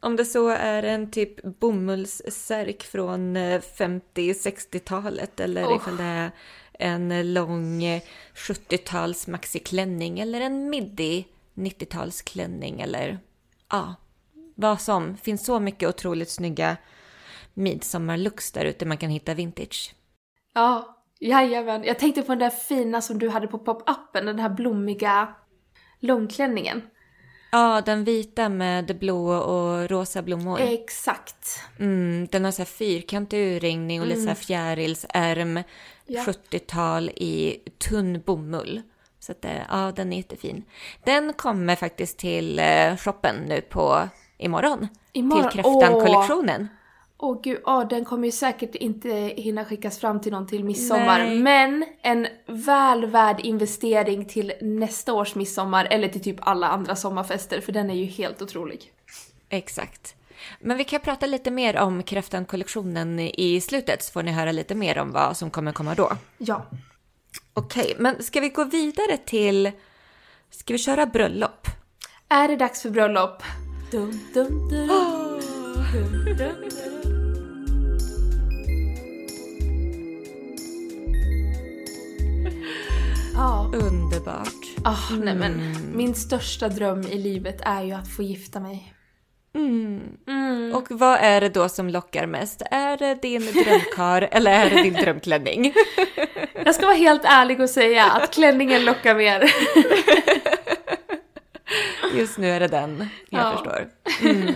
Om 0.00 0.16
det 0.16 0.24
så 0.24 0.48
är 0.48 0.82
en 0.82 1.10
typ 1.10 1.42
bomullssärk 1.60 2.82
från 2.82 3.36
eh, 3.36 3.60
50-60-talet 3.78 5.40
eller 5.40 5.64
Oh. 5.66 5.76
ifall 5.76 5.96
det 5.96 6.04
är 6.04 6.30
en 6.78 7.32
lång 7.34 7.84
eh, 7.84 8.02
70-tals 8.34 9.26
maxiklänning 9.26 10.20
eller 10.20 10.40
en 10.40 10.70
midi 10.70 11.26
90-talsklänning 11.54 12.82
eller 12.82 13.18
ja, 13.70 13.94
vad 14.54 14.80
som. 14.80 15.16
finns 15.16 15.44
så 15.44 15.60
mycket 15.60 15.88
otroligt 15.88 16.30
snygga 16.30 16.76
midsommarlooks 17.54 18.52
där 18.52 18.64
ute 18.64 18.86
man 18.86 18.98
kan 18.98 19.10
hitta 19.10 19.34
vintage. 19.34 19.94
Ja, 20.54 20.98
jajamän. 21.20 21.84
Jag 21.84 21.98
tänkte 21.98 22.22
på 22.22 22.32
den 22.32 22.38
där 22.38 22.50
fina 22.50 23.02
som 23.02 23.18
du 23.18 23.28
hade 23.28 23.46
på 23.46 23.58
pop-upen, 23.58 24.26
den 24.26 24.38
här 24.38 24.48
blommiga 24.48 25.34
långklänningen. 26.00 26.82
Ja, 27.52 27.82
den 27.86 28.04
vita 28.04 28.48
med 28.48 28.98
blå 28.98 29.28
och 29.28 29.90
rosa 29.90 30.22
blommor. 30.22 30.60
Exakt. 30.60 31.60
Mm, 31.78 32.26
den 32.30 32.44
har 32.44 32.52
så 32.52 32.62
här 32.62 32.66
fyrkantig 32.66 33.56
urringning 33.56 34.00
och 34.00 34.06
lite 34.06 34.20
så 34.20 34.28
här 34.28 34.34
fjärilsärm. 34.34 35.62
Ja. 36.06 36.24
70-tal 36.24 37.08
i 37.08 37.62
tunn 37.78 38.22
bomull. 38.26 38.82
Så 39.28 39.32
att, 39.32 39.44
eh, 39.44 39.62
ja, 39.68 39.92
den 39.96 40.12
är 40.12 40.16
jättefin. 40.16 40.64
Den 41.04 41.32
kommer 41.32 41.76
faktiskt 41.76 42.18
till 42.18 42.58
eh, 42.58 42.96
shoppen 42.96 43.36
nu 43.36 43.60
på 43.60 44.08
imorgon. 44.38 44.88
Imorgon? 45.12 45.50
Till 45.50 45.62
Kräftan-kollektionen. 45.62 46.68
Åh 47.18 47.40
gud, 47.42 47.60
åh, 47.64 47.88
den 47.88 48.04
kommer 48.04 48.24
ju 48.24 48.32
säkert 48.32 48.74
inte 48.74 49.10
hinna 49.36 49.64
skickas 49.64 49.98
fram 49.98 50.20
till 50.20 50.32
någon 50.32 50.46
till 50.46 50.64
midsommar. 50.64 51.18
Nej. 51.18 51.38
Men 51.38 51.84
en 52.02 52.26
väl 52.46 53.06
värd 53.06 53.40
investering 53.40 54.24
till 54.24 54.52
nästa 54.60 55.12
års 55.12 55.34
midsommar 55.34 55.88
eller 55.90 56.08
till 56.08 56.22
typ 56.22 56.36
alla 56.40 56.68
andra 56.68 56.96
sommarfester 56.96 57.60
för 57.60 57.72
den 57.72 57.90
är 57.90 57.94
ju 57.94 58.04
helt 58.04 58.42
otrolig. 58.42 58.92
Exakt. 59.48 60.14
Men 60.60 60.76
vi 60.76 60.84
kan 60.84 61.00
prata 61.00 61.26
lite 61.26 61.50
mer 61.50 61.78
om 61.78 62.02
Kräftan-kollektionen 62.02 63.20
i 63.20 63.60
slutet 63.60 64.02
så 64.02 64.12
får 64.12 64.22
ni 64.22 64.32
höra 64.32 64.52
lite 64.52 64.74
mer 64.74 64.98
om 64.98 65.12
vad 65.12 65.36
som 65.36 65.50
kommer 65.50 65.72
komma 65.72 65.94
då. 65.94 66.12
Ja. 66.38 66.66
Okej, 67.58 67.94
men 67.98 68.22
ska 68.22 68.40
vi 68.40 68.48
gå 68.48 68.64
vidare 68.64 69.16
till... 69.16 69.70
Ska 70.50 70.74
vi 70.74 70.78
köra 70.78 71.06
bröllop? 71.06 71.66
Är 72.28 72.48
det 72.48 72.56
dags 72.56 72.82
för 72.82 72.90
bröllop? 72.90 73.42
Dum, 73.90 74.20
dum, 74.34 74.68
dum, 74.68 74.88
dum, 74.88 75.40
dum, 75.92 76.36
dum. 76.38 76.68
Ja. 83.34 83.72
Underbart. 83.74 84.84
Ah, 84.84 85.10
nej 85.10 85.34
men, 85.34 85.74
min 85.96 86.14
största 86.14 86.68
dröm 86.68 87.02
i 87.02 87.18
livet 87.18 87.60
är 87.60 87.82
ju 87.82 87.92
att 87.92 88.08
få 88.08 88.22
gifta 88.22 88.60
mig. 88.60 88.94
Mm. 89.58 90.74
Och 90.74 90.86
vad 90.90 91.18
är 91.20 91.40
det 91.40 91.48
då 91.48 91.68
som 91.68 91.88
lockar 91.88 92.26
mest? 92.26 92.62
Är 92.70 92.96
det 92.96 93.14
din 93.22 93.40
drömkar 93.52 94.28
eller 94.32 94.50
är 94.50 94.70
det 94.70 94.82
din 94.82 94.94
drömklänning? 94.94 95.72
Jag 96.64 96.74
ska 96.74 96.86
vara 96.86 96.96
helt 96.96 97.24
ärlig 97.24 97.60
och 97.60 97.70
säga 97.70 98.04
att 98.04 98.34
klänningen 98.34 98.84
lockar 98.84 99.14
mer. 99.14 99.44
Just 102.14 102.38
nu 102.38 102.50
är 102.50 102.60
det 102.60 102.68
den, 102.68 103.08
jag 103.30 103.40
Ja. 103.42 103.52
förstår. 103.52 103.88
Mm. 104.30 104.54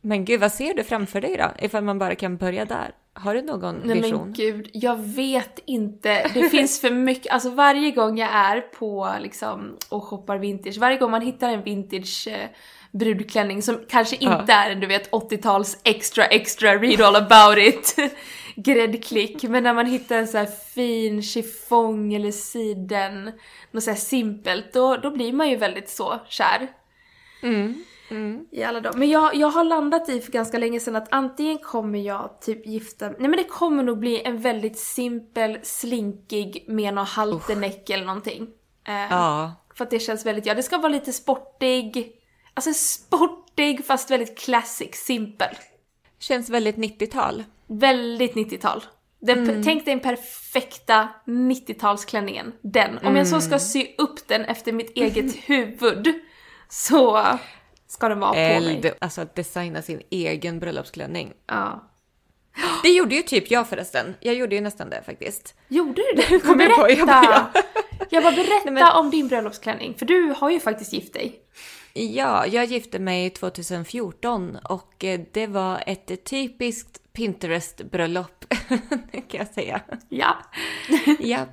Men 0.00 0.24
gud, 0.24 0.40
vad 0.40 0.52
ser 0.52 0.74
du 0.74 0.84
framför 0.84 1.20
dig 1.20 1.36
då? 1.36 1.64
Ifall 1.64 1.84
man 1.84 1.98
bara 1.98 2.14
kan 2.14 2.36
börja 2.36 2.64
där. 2.64 2.90
Har 3.12 3.34
du 3.34 3.42
någon 3.42 3.76
Nej 3.84 4.00
vision? 4.00 4.20
men 4.20 4.32
gud, 4.32 4.70
jag 4.72 4.96
vet 4.96 5.58
inte. 5.66 6.30
Det 6.34 6.48
finns 6.50 6.80
för 6.80 6.90
mycket, 6.90 7.32
alltså 7.32 7.50
varje 7.50 7.90
gång 7.90 8.18
jag 8.18 8.30
är 8.32 8.60
på 8.60 9.14
liksom 9.20 9.76
och 9.88 10.04
shoppar 10.04 10.38
vintage, 10.38 10.78
varje 10.78 10.98
gång 10.98 11.10
man 11.10 11.22
hittar 11.22 11.48
en 11.52 11.62
vintage 11.62 12.28
eh, 12.30 12.48
brudklänning 12.92 13.62
som 13.62 13.80
kanske 13.88 14.16
inte 14.16 14.52
är 14.52 14.70
en 14.70 14.80
du 14.80 14.86
vet 14.86 15.10
80-tals 15.10 15.78
extra 15.84 16.24
extra 16.24 16.76
read 16.76 17.00
all 17.00 17.16
about 17.16 17.58
it 17.58 17.96
gräddklick, 18.56 19.42
men 19.42 19.62
när 19.62 19.74
man 19.74 19.86
hittar 19.86 20.16
en 20.16 20.28
så 20.28 20.38
här 20.38 20.46
fin 20.74 21.22
chiffong 21.22 22.14
eller 22.14 22.30
siden, 22.30 23.32
något 23.70 23.84
så 23.84 23.94
simpelt, 23.94 24.72
då, 24.72 24.96
då 24.96 25.10
blir 25.10 25.32
man 25.32 25.50
ju 25.50 25.56
väldigt 25.56 25.88
så 25.88 26.20
kär. 26.28 26.68
I 28.50 28.64
alla 28.64 28.80
dagar. 28.80 28.98
Men 28.98 29.10
jag, 29.10 29.34
jag 29.34 29.48
har 29.48 29.64
landat 29.64 30.08
i 30.08 30.20
för 30.20 30.32
ganska 30.32 30.58
länge 30.58 30.80
sedan 30.80 30.96
att 30.96 31.08
antingen 31.10 31.58
kommer 31.58 31.98
jag 31.98 32.40
typ 32.40 32.66
gifta 32.66 33.08
Nej 33.08 33.16
men 33.18 33.32
det 33.32 33.44
kommer 33.44 33.82
nog 33.82 33.98
bli 33.98 34.22
en 34.22 34.38
väldigt 34.38 34.78
simpel, 34.78 35.58
slinkig 35.62 36.64
med 36.68 36.94
någon 36.94 37.06
halterneck 37.06 37.90
eller 37.90 38.04
någonting. 38.04 38.42
Eh, 38.88 38.94
Ja, 39.10 39.54
För 39.74 39.84
att 39.84 39.90
det 39.90 39.98
känns 39.98 40.26
väldigt, 40.26 40.46
ja 40.46 40.54
det 40.54 40.62
ska 40.62 40.78
vara 40.78 40.92
lite 40.92 41.12
sportig. 41.12 42.12
Alltså 42.58 42.74
sportig 42.74 43.84
fast 43.86 44.10
väldigt 44.10 44.38
classic, 44.38 44.88
simpel. 44.94 45.54
känns 46.18 46.50
väldigt 46.50 46.76
90-tal. 46.76 47.44
Väldigt 47.66 48.34
90-tal. 48.34 48.84
Den, 49.20 49.62
Tänk 49.64 49.84
dig 49.84 49.94
den 49.94 50.00
perfekta 50.00 51.08
90-talsklänningen. 51.26 52.52
Den. 52.62 52.98
Om 52.98 53.16
jag 53.16 53.26
så 53.28 53.40
ska 53.40 53.58
sy 53.58 53.86
upp 53.98 54.28
den 54.28 54.44
efter 54.44 54.72
mitt 54.72 54.90
eget 54.96 55.34
huvud 55.46 56.14
så 56.68 57.24
ska 57.86 58.08
den 58.08 58.20
vara 58.20 58.32
på 58.32 58.38
Eld, 58.38 58.82
mig. 58.84 58.94
alltså 58.98 59.20
att 59.20 59.34
designa 59.34 59.82
sin 59.82 60.02
egen 60.10 60.58
bröllopsklänning. 60.58 61.32
Ja. 61.46 61.90
Det 62.82 62.88
gjorde 62.88 63.14
ju 63.14 63.22
typ 63.22 63.50
jag 63.50 63.68
förresten. 63.68 64.14
Jag 64.20 64.34
gjorde 64.34 64.54
ju 64.54 64.60
nästan 64.60 64.90
det 64.90 65.02
faktiskt. 65.06 65.54
Gjorde 65.68 66.02
du 66.02 66.22
det? 66.22 66.38
Kom 66.44 66.58
på, 66.58 66.62
jag 66.64 66.78
berätta! 66.78 67.06
bara, 67.06 67.52
Jag 68.10 68.22
bara 68.22 68.32
berätta 68.36 68.70
Nej, 68.70 68.74
men- 68.74 68.92
om 68.96 69.10
din 69.10 69.28
bröllopsklänning, 69.28 69.94
för 69.98 70.06
du 70.06 70.34
har 70.38 70.50
ju 70.50 70.60
faktiskt 70.60 70.92
gift 70.92 71.12
dig. 71.14 71.40
Ja, 71.98 72.46
jag 72.46 72.64
gifte 72.64 72.98
mig 72.98 73.30
2014 73.30 74.56
och 74.56 75.04
eh, 75.04 75.20
det 75.32 75.46
var 75.46 75.82
ett 75.86 76.24
typiskt 76.24 77.00
Pinterest-bröllop, 77.12 78.44
kan 79.12 79.38
jag 79.40 79.46
säga. 79.48 79.80
Ja. 80.08 80.36
Japp. 81.20 81.48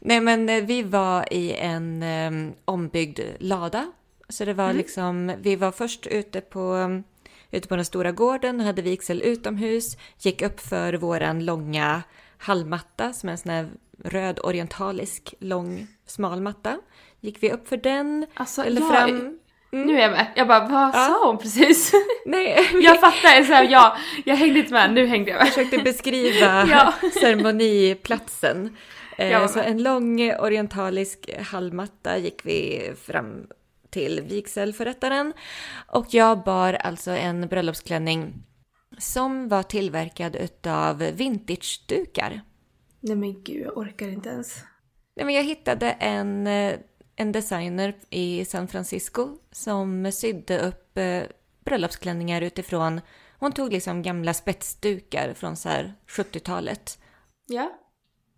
Nej 0.00 0.20
men 0.20 0.48
eh, 0.48 0.64
vi 0.64 0.82
var 0.82 1.32
i 1.32 1.52
en 1.52 2.02
um, 2.02 2.52
ombyggd 2.64 3.20
lada. 3.38 3.92
Så 4.28 4.44
det 4.44 4.54
var 4.54 4.72
liksom, 4.72 5.32
vi 5.40 5.56
var 5.56 5.72
först 5.72 6.06
ute 6.06 6.40
på, 6.40 6.60
um, 6.60 7.04
ute 7.50 7.68
på 7.68 7.76
den 7.76 7.84
stora 7.84 8.12
gården, 8.12 8.60
hade 8.60 8.82
vigsel 8.82 9.22
utomhus, 9.22 9.96
gick 10.18 10.42
upp 10.42 10.60
för 10.60 10.94
våran 10.94 11.44
långa 11.44 12.02
hallmatta 12.38 13.12
som 13.12 13.28
är 13.28 13.32
en 13.32 13.38
sån 13.38 13.50
här 13.50 13.68
röd 14.04 14.38
orientalisk 14.42 15.34
lång 15.38 15.86
smal 16.06 16.40
matta. 16.40 16.78
Gick 17.20 17.42
vi 17.42 17.52
upp 17.52 17.68
för 17.68 17.76
den, 17.76 18.26
Alltså, 18.34 18.62
eller 18.62 18.80
jag- 18.80 18.90
fram... 18.90 19.38
Nu 19.72 19.96
är 19.96 20.02
jag 20.02 20.10
med. 20.10 20.26
Jag 20.36 20.48
bara, 20.48 20.68
vad 20.68 20.94
sa 20.94 21.26
hon 21.26 21.38
precis? 21.38 21.92
Nej, 22.26 22.70
jag 22.82 23.00
fattar, 23.00 23.42
så 23.44 23.52
här, 23.52 23.68
ja, 23.70 23.96
jag 24.24 24.36
hängde 24.36 24.58
inte 24.58 24.72
med, 24.72 24.92
nu 24.92 25.06
hängde 25.06 25.30
jag 25.30 25.38
med. 25.38 25.48
försökte 25.48 25.78
beskriva 25.78 26.66
Ja. 26.70 26.92
ceremoniplatsen. 27.20 28.76
Eh, 29.18 29.30
Jag 29.30 29.50
Så 29.50 29.60
en 29.60 29.82
lång 29.82 30.32
orientalisk 30.34 31.30
hallmatta 31.38 32.18
gick 32.18 32.40
vi 32.46 32.90
fram 33.06 33.46
till 33.90 34.20
vigselförrättaren 34.28 35.32
och 35.86 36.06
jag 36.10 36.42
bar 36.44 36.72
alltså 36.72 37.10
en 37.10 37.48
bröllopsklänning 37.48 38.34
som 38.98 39.48
var 39.48 39.62
tillverkad 39.62 40.36
utav 40.36 40.98
vintage-dukar. 40.98 42.40
Nej 43.00 43.16
men 43.16 43.42
gud, 43.44 43.66
jag 43.66 43.78
orkar 43.78 44.08
inte 44.08 44.28
ens. 44.28 44.64
Nej, 45.16 45.26
men 45.26 45.34
jag 45.34 45.42
hittade 45.44 45.90
en, 45.90 46.46
eh, 46.46 46.72
en 47.20 47.32
designer 47.32 47.94
i 48.10 48.44
San 48.44 48.68
Francisco 48.68 49.36
som 49.52 50.12
sydde 50.12 50.58
upp 50.58 50.98
eh, 50.98 51.22
bröllopsklänningar 51.64 52.42
utifrån, 52.42 53.00
hon 53.38 53.52
tog 53.52 53.72
liksom 53.72 54.02
gamla 54.02 54.34
spetsdukar 54.34 55.34
från 55.34 55.56
så 55.56 55.68
här 55.68 55.94
70-talet 56.06 56.98
Ja. 57.46 57.72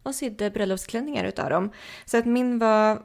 och 0.02 0.14
sydde 0.14 0.50
bröllopsklänningar 0.50 1.24
utav 1.24 1.50
dem. 1.50 1.72
Så 2.04 2.16
att 2.18 2.26
min 2.26 2.58
var 2.58 3.02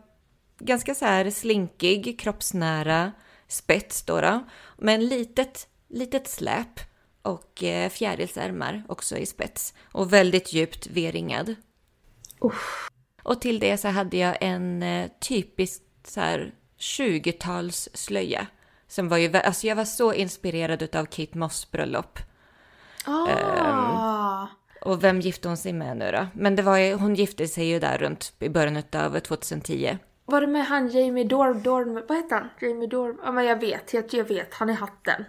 ganska 0.60 0.96
så 0.96 1.06
här 1.06 1.30
slinkig, 1.30 2.20
kroppsnära, 2.20 3.12
spets 3.48 4.04
då, 4.04 4.22
då 4.22 4.44
men 4.78 5.06
litet, 5.06 5.68
litet 5.90 6.28
släp 6.28 6.80
och 7.22 7.64
eh, 7.64 7.90
fjärilsärmar 7.90 8.84
också 8.88 9.18
i 9.18 9.26
spets 9.26 9.74
och 9.92 10.14
väldigt 10.14 10.54
djupt 10.54 10.88
V-ringad. 10.88 11.56
Och 13.28 13.42
till 13.42 13.60
det 13.60 13.78
så 13.78 13.88
hade 13.88 14.18
jag 14.18 14.38
en 14.42 14.84
eh, 14.84 15.10
typisk 15.20 15.82
så 16.08 16.20
här 16.20 16.54
20-tals 16.80 17.90
slöja. 17.94 18.48
Som 18.88 19.10
var 19.10 19.18
ju, 19.18 19.38
alltså 19.38 19.68
jag 19.68 19.76
var 19.76 19.86
så 19.86 20.14
inspirerad 20.14 20.82
utav 20.82 21.06
Kate 21.06 21.38
Moss 21.38 21.72
bröllop. 21.72 22.20
Ah. 23.06 24.48
Och 24.82 25.04
vem 25.04 25.20
gifte 25.20 25.48
hon 25.48 25.58
sig 25.58 25.74
med 25.74 25.98
nu 25.98 26.12
då? 26.12 26.28
Men 26.34 26.56
det 26.56 26.62
var 26.62 26.78
ju, 26.78 26.94
hon 26.94 27.16
gifte 27.16 27.48
sig 27.48 27.66
ju 27.66 27.80
där 27.80 27.98
runt 27.98 28.34
i 28.40 28.50
början 28.50 28.84
av 28.96 29.20
2010. 29.20 29.98
Var 30.26 30.42
det 30.42 30.48
med 30.48 30.66
han 30.66 30.88
Jamie 30.88 31.24
Dorm, 31.24 31.64
Dorm, 31.64 31.94
vad 32.08 32.18
heter 32.18 32.36
han? 32.36 32.50
Jamie 32.62 32.88
Dorm? 32.88 33.20
Ja 33.24 33.32
men 33.32 33.46
jag 33.46 33.60
vet, 33.60 33.94
jag, 33.94 34.06
jag 34.12 34.26
vet, 34.26 34.54
han 34.54 34.70
är 34.70 34.74
hatten. 34.74 35.26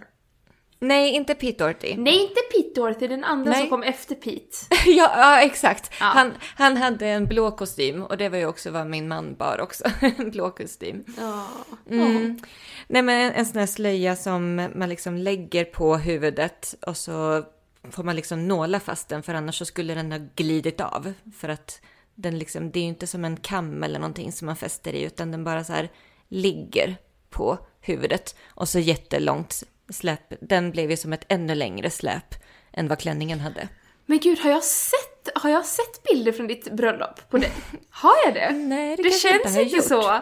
Nej, 0.81 1.11
inte 1.11 1.35
Pete 1.35 1.63
Doherty. 1.63 1.95
Nej 1.97 2.21
inte 2.21 2.41
Pete 2.51 2.81
Dorothy, 2.81 3.07
den 3.07 3.23
andra 3.23 3.51
Nej. 3.51 3.59
som 3.59 3.69
kom 3.69 3.83
efter 3.83 4.15
Pete. 4.15 4.57
ja, 4.85 5.11
ja, 5.15 5.41
exakt. 5.41 5.91
Ja. 5.99 6.05
Han, 6.05 6.33
han 6.41 6.77
hade 6.77 7.07
en 7.07 7.25
blå 7.25 7.51
kostym 7.51 8.03
och 8.03 8.17
det 8.17 8.29
var 8.29 8.37
ju 8.37 8.45
också 8.45 8.71
vad 8.71 8.87
min 8.87 9.07
man 9.07 9.35
bar 9.35 9.61
också. 9.61 9.83
en 10.17 10.31
blå 10.31 10.51
kostym. 10.51 11.03
Ja. 11.17 11.47
Mm. 11.89 12.39
Nej 12.87 13.01
men 13.01 13.21
en, 13.21 13.33
en 13.33 13.45
sån 13.45 13.59
här 13.59 13.67
slöja 13.67 14.15
som 14.15 14.69
man 14.75 14.89
liksom 14.89 15.17
lägger 15.17 15.65
på 15.65 15.97
huvudet 15.97 16.75
och 16.81 16.97
så 16.97 17.43
får 17.91 18.03
man 18.03 18.15
liksom 18.15 18.47
nåla 18.47 18.79
fast 18.79 19.09
den 19.09 19.23
för 19.23 19.33
annars 19.33 19.57
så 19.57 19.65
skulle 19.65 19.93
den 19.93 20.11
ha 20.11 20.19
glidit 20.35 20.81
av. 20.81 21.13
För 21.37 21.49
att 21.49 21.81
den 22.15 22.39
liksom, 22.39 22.71
det 22.71 22.79
är 22.79 22.83
ju 22.83 22.89
inte 22.89 23.07
som 23.07 23.25
en 23.25 23.37
kam 23.37 23.83
eller 23.83 23.99
någonting 23.99 24.31
som 24.31 24.45
man 24.45 24.55
fäster 24.55 24.93
i 24.93 25.03
utan 25.03 25.31
den 25.31 25.43
bara 25.43 25.63
så 25.63 25.73
här 25.73 25.89
ligger 26.27 26.97
på 27.29 27.57
huvudet 27.81 28.35
och 28.47 28.69
så 28.69 28.79
jättelångt 28.79 29.63
släp. 29.89 30.33
Den 30.41 30.71
blev 30.71 30.91
ju 30.91 30.97
som 30.97 31.13
ett 31.13 31.25
ännu 31.27 31.55
längre 31.55 31.89
släp 31.89 32.35
än 32.73 32.87
vad 32.87 32.99
klänningen 32.99 33.39
hade. 33.39 33.67
Men 34.05 34.19
gud, 34.19 34.39
har 34.39 34.49
jag 34.49 34.63
sett, 34.63 35.29
har 35.35 35.49
jag 35.49 35.65
sett 35.65 36.03
bilder 36.03 36.31
från 36.31 36.47
ditt 36.47 36.71
bröllop 36.71 37.29
på 37.29 37.37
dig? 37.37 37.51
Har 37.89 38.15
jag 38.25 38.33
det? 38.33 38.49
Nej, 38.51 38.95
det, 38.95 39.03
Det 39.03 39.09
kanske 39.09 39.29
känns 39.29 39.55
har 39.55 39.61
inte 39.63 39.75
gjort. 39.75 39.85
så. 39.85 40.19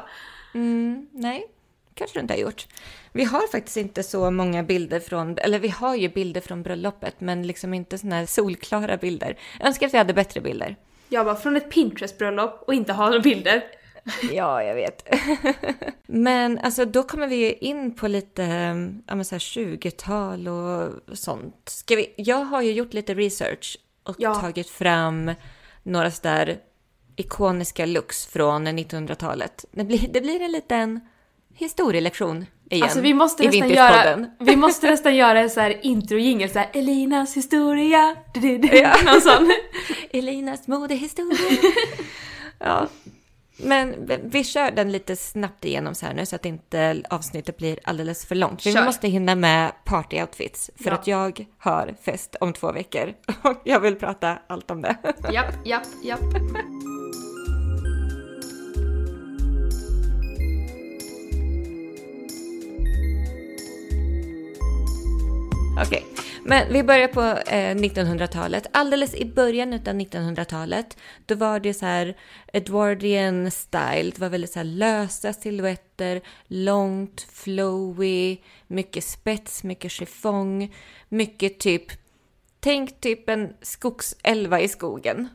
Mm, 0.54 1.08
nej, 1.12 1.48
kanske 1.94 2.20
du 2.20 2.22
inte 2.22 2.34
har 2.34 2.40
gjort. 2.40 2.68
Vi 3.12 3.24
har 3.24 3.48
faktiskt 3.52 3.78
inte 3.78 4.04
så 4.04 4.32
många 4.32 4.64
bilder 4.64 5.00
från, 5.00 5.38
eller 5.38 5.60
vi 5.60 5.68
har 5.70 5.96
ju 5.96 6.10
bilder 6.10 6.42
från 6.42 6.64
bröllopet, 6.64 7.16
men 7.22 7.48
liksom 7.48 7.74
inte 7.74 7.98
såna 7.98 8.16
här 8.16 8.26
solklara 8.26 8.98
bilder. 8.98 9.38
Jag 9.60 9.68
önskar 9.68 9.88
att 9.88 9.94
vi 9.94 9.98
hade 9.98 10.14
bättre 10.14 10.42
bilder. 10.42 10.76
Jag 11.10 11.24
var 11.24 11.36
från 11.36 11.58
ett 11.58 11.70
Pinterest-bröllop 11.72 12.64
och 12.68 12.74
inte 12.74 12.94
har 12.94 13.06
några 13.06 13.20
bilder. 13.20 13.64
Ja, 14.32 14.64
jag 14.64 14.76
vet. 14.76 15.08
men 16.06 16.60
alltså 16.60 16.86
då 16.86 17.04
kommer 17.04 17.28
vi 17.28 17.36
ju 17.36 17.54
in 17.54 17.96
på 17.96 18.08
lite 18.08 18.44
ja, 19.08 19.16
men 19.16 19.26
så 19.26 19.36
här 19.36 19.40
20-tal 19.40 20.48
och 20.48 21.18
sånt. 21.18 21.56
Ska 21.70 21.96
vi, 21.96 22.14
jag 22.18 22.44
har 22.46 22.62
ju 22.62 22.72
gjort 22.72 22.94
lite 22.94 23.14
research 23.14 23.78
och 24.04 24.16
Ja. 24.20 24.36
tagit 24.36 24.70
fram 24.70 25.32
några 25.84 26.12
sådär 26.12 26.58
ikoniska 27.16 27.86
looks 27.86 28.26
från 28.26 28.68
1900-talet. 28.68 29.66
Det 29.72 29.84
blir, 29.84 30.08
det 30.14 30.22
blir 30.22 30.42
en 30.42 30.52
liten 30.52 31.00
historielektion 31.54 32.46
igen 32.70 32.84
Alltså 32.84 33.02
vi 33.02 33.14
måste 33.14 33.44
i 33.44 33.48
nästan 33.48 33.70
göra, 33.70 34.26
vi 34.40 34.56
måste 34.56 34.90
nästan 34.90 35.16
göra 35.16 35.40
en 35.40 35.50
så 35.50 35.60
här 35.60 35.80
intro-jingel 35.86 36.50
så 36.50 36.60
här 36.60 36.70
Elinas 36.74 37.38
historia, 37.38 38.16
du, 38.34 38.40
du, 38.40 38.58
du. 38.58 38.78
Ja. 38.78 38.94
någon 39.06 39.22
sån. 39.22 39.52
Elinas 40.12 40.68
modehistoria. 40.68 41.38
ja. 42.60 42.88
Men 43.58 44.10
vi- 44.24 44.44
kör 44.44 44.72
den 44.72 44.92
lite 44.92 45.16
snabbt 45.16 45.66
igenom 45.66 45.96
så 45.96 46.06
här 46.06 46.14
nu 46.14 46.26
så 46.26 46.36
att 46.36 46.46
inte 46.46 47.04
avsnittet 47.10 47.58
blir 47.58 47.80
alldeles 47.84 48.26
för 48.26 48.36
långt. 48.36 48.64
För 48.64 48.70
vi 48.72 48.86
måste 48.86 49.08
hinna 49.08 49.36
med 49.36 49.72
partyoutfits 49.86 50.70
för 50.84 50.90
Ja. 50.90 50.94
att 50.94 51.08
jag 51.08 51.46
har 51.58 51.96
fest 52.02 52.36
om 52.40 52.54
två 52.54 52.72
veckor 52.72 53.14
och 53.44 53.62
jag 53.64 53.80
vill 53.80 53.96
prata 53.96 54.40
allt 54.48 54.72
om 54.72 54.82
det. 54.82 54.96
Japp, 55.34 55.54
japp, 55.66 55.88
japp. 56.04 56.20
Okej, 65.86 66.06
men 66.44 66.74
vi 66.74 66.84
börjar 66.84 67.08
på 67.08 67.22
eh, 67.22 67.76
1900-talet. 67.76 68.68
Alldeles 68.72 69.16
i 69.16 69.26
början 69.26 69.74
av 69.74 69.80
1900-talet, 69.80 70.98
då 71.26 71.36
var 71.36 71.60
det 71.60 71.74
så 71.74 71.86
här 71.86 72.18
Edwardian 72.54 73.52
style. 73.52 74.12
Det 74.16 74.20
var 74.20 74.30
väldigt 74.30 74.52
så 74.52 74.60
här 74.60 74.64
lösa 74.64 75.34
silhuetter, 75.34 76.22
långt, 76.48 77.28
flowy, 77.34 78.38
mycket 78.68 79.04
spets, 79.04 79.64
mycket 79.64 79.92
chiffong, 79.92 80.76
mycket 81.10 81.60
typ 81.60 81.92
Tänk 82.60 83.02
typ 83.02 83.30
en 83.30 83.54
skogsälva 83.62 84.62
i 84.62 84.68
skogen. 84.68 85.30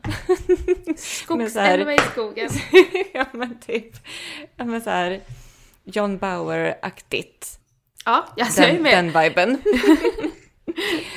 Skogsälva 0.97 1.93
i 1.93 1.99
skogen. 1.99 2.49
ja 3.13 3.25
men 3.31 3.59
typ, 3.59 3.95
ja 4.55 4.65
men 4.65 4.81
så 4.81 4.89
här 4.89 5.21
John 5.83 6.17
Bauer-aktigt. 6.17 7.59
Ja, 8.05 8.25
alltså 8.39 8.61
jag 8.61 8.69
är 8.69 8.73
Den, 8.73 8.83
med. 8.83 9.13
den 9.13 9.23
viben. 9.23 9.61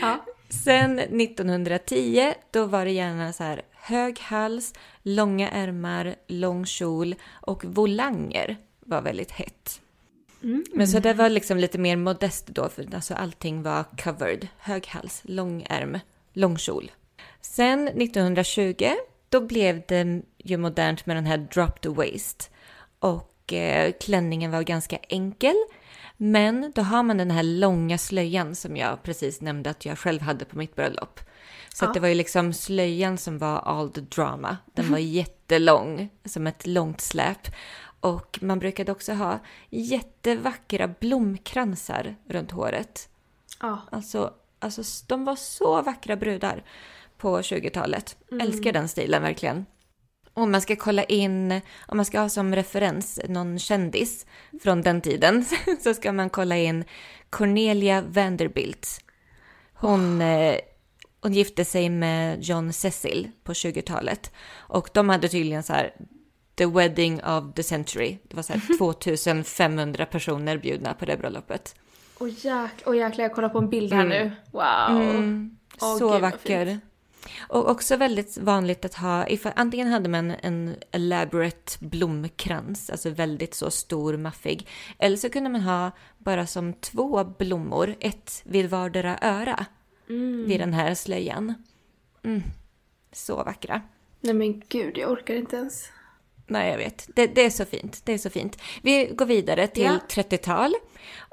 Ja. 0.00 0.24
Sen 0.48 0.98
1910, 0.98 2.32
då 2.50 2.64
var 2.64 2.84
det 2.84 2.90
gärna 2.90 3.32
så 3.32 3.44
här 3.44 3.62
hög 3.72 4.18
hals, 4.20 4.74
långa 5.02 5.50
ärmar, 5.50 6.14
lång 6.26 6.66
kjol 6.66 7.14
och 7.30 7.64
volanger 7.64 8.56
var 8.80 9.02
väldigt 9.02 9.30
hett. 9.30 9.80
Men 10.72 10.88
så 10.88 10.98
det 10.98 11.14
var 11.14 11.28
liksom 11.28 11.58
lite 11.58 11.78
mer 11.78 11.96
modest 11.96 12.46
då, 12.46 12.68
för 12.68 12.94
alltså 12.94 13.14
allting 13.14 13.62
var 13.62 13.84
covered. 14.04 14.48
Hög 14.58 14.86
hals, 14.86 15.22
lång 15.24 15.66
ärm, 15.70 15.98
lång 16.32 16.58
kjol. 16.58 16.90
Sen 17.40 17.88
1920, 17.88 18.90
då 19.28 19.40
blev 19.40 19.82
det 19.88 20.22
ju 20.38 20.56
modernt 20.56 21.06
med 21.06 21.16
den 21.16 21.26
här 21.26 21.38
drop 21.38 21.80
the 21.80 21.88
waist. 21.88 22.50
Och 22.98 23.52
eh, 23.52 23.92
klänningen 24.00 24.50
var 24.50 24.62
ganska 24.62 24.96
enkel. 24.96 25.56
Men 26.16 26.72
då 26.74 26.82
har 26.82 27.02
man 27.02 27.16
den 27.16 27.30
här 27.30 27.42
långa 27.42 27.98
slöjan 27.98 28.54
som 28.54 28.76
jag 28.76 29.02
precis 29.02 29.40
nämnde 29.40 29.70
att 29.70 29.84
jag 29.84 29.98
själv 29.98 30.20
hade 30.22 30.44
på 30.44 30.58
mitt 30.58 30.74
bröllop. 30.76 31.20
Så 31.74 31.84
Ja. 31.84 31.90
det 31.94 32.00
var 32.00 32.08
ju 32.08 32.14
liksom 32.14 32.52
slöjan 32.52 33.18
som 33.18 33.38
var 33.38 33.58
all 33.58 33.90
the 33.90 34.00
drama. 34.00 34.56
Den 34.74 34.90
var 34.90 34.98
jättelång, 34.98 36.08
som 36.24 36.46
ett 36.46 36.66
långt 36.66 37.00
släp. 37.00 37.48
Och 38.00 38.38
man 38.42 38.58
brukade 38.58 38.92
också 38.92 39.12
ha 39.12 39.38
jättevackra 39.70 40.88
blomkransar 41.00 42.16
runt 42.28 42.50
håret. 42.50 43.08
Ja. 43.60 43.78
Alltså, 43.92 44.32
alltså 44.58 44.82
de 45.06 45.24
var 45.24 45.36
så 45.36 45.82
vackra 45.82 46.16
brudar 46.16 46.64
på 47.18 47.40
20-talet. 47.40 48.16
Älskar 48.40 48.72
den 48.72 48.88
stilen 48.88 49.22
verkligen. 49.22 49.66
Om 50.36 50.52
man 50.52 50.60
ska 50.60 50.76
kolla 50.76 51.04
in, 51.04 51.60
om 51.86 51.96
man 51.96 52.04
ska 52.04 52.20
ha 52.20 52.28
som 52.28 52.54
referens 52.54 53.20
någon 53.28 53.58
kändis 53.58 54.26
från 54.62 54.82
den 54.82 55.00
tiden 55.00 55.44
så 55.84 55.94
ska 55.94 56.12
man 56.12 56.30
kolla 56.30 56.56
in 56.56 56.84
Cornelia 57.30 58.00
Vanderbilt. 58.08 59.00
Hon, 59.74 60.20
eh, 60.20 60.56
hon 61.20 61.32
gifte 61.32 61.64
sig 61.64 61.88
med 61.88 62.42
John 62.42 62.72
Cecil 62.72 63.30
på 63.44 63.52
20-talet 63.52 64.32
och 64.56 64.90
de 64.94 65.08
hade 65.08 65.28
tydligen 65.28 65.62
så 65.62 65.72
här 65.72 65.94
the 66.54 66.66
wedding 66.66 67.24
of 67.24 67.54
the 67.54 67.62
century. 67.62 68.18
Det 68.28 68.36
var 68.36 68.42
så 68.42 68.52
här 68.52 68.78
2500 68.78 70.06
personer 70.06 70.58
bjudna 70.58 70.94
på 70.94 71.04
det 71.04 71.16
bröllopet. 71.16 71.74
Och 72.18 72.28
jäkla, 72.28 72.86
och 72.86 72.96
jäkla 72.96 73.22
jag 73.22 73.34
kollar 73.34 73.48
på 73.48 73.58
en 73.58 73.68
bild 73.68 73.92
här 73.92 74.04
nu. 74.04 74.32
Wow. 74.50 75.00
Mm, 75.00 75.56
Åh, 75.80 75.98
så 75.98 76.12
gud, 76.12 76.20
vacker. 76.20 76.80
Och 77.48 77.70
också 77.70 77.96
väldigt 77.96 78.38
vanligt 78.38 78.84
att 78.84 78.94
ha, 78.94 79.28
ifall, 79.28 79.52
antingen 79.56 79.88
hade 79.88 80.08
man 80.08 80.30
en 80.30 80.74
elaborate 80.92 81.72
blomkrans, 81.78 82.90
alltså 82.90 83.10
väldigt 83.10 83.54
så 83.54 83.70
stor, 83.70 84.16
maffig. 84.16 84.68
Eller 84.98 85.16
så 85.16 85.28
kunde 85.30 85.50
man 85.50 85.60
ha 85.60 85.90
bara 86.18 86.46
som 86.46 86.72
två 86.72 87.24
blommor, 87.24 87.94
ett 88.00 88.42
vid 88.44 88.70
vardera 88.70 89.18
öra, 89.22 89.66
vid 90.46 90.60
den 90.60 90.72
här 90.72 90.94
slöjan. 90.94 91.54
Mm, 92.22 92.42
så 93.12 93.36
vackra. 93.36 93.82
Nej 94.20 94.34
men 94.34 94.62
gud, 94.68 94.98
jag 94.98 95.10
orkar 95.10 95.34
inte 95.34 95.56
ens. 95.56 95.88
Nej, 96.46 96.70
jag 96.70 96.78
vet. 96.78 97.08
Det, 97.14 97.26
det 97.26 97.44
är 97.44 97.50
så 97.50 97.64
fint. 97.64 98.00
Det 98.04 98.12
är 98.12 98.18
så 98.18 98.30
fint. 98.30 98.58
Vi 98.82 99.06
går 99.14 99.26
vidare 99.26 99.66
till 99.66 99.82
Ja. 99.82 99.98
30-tal. 100.08 100.74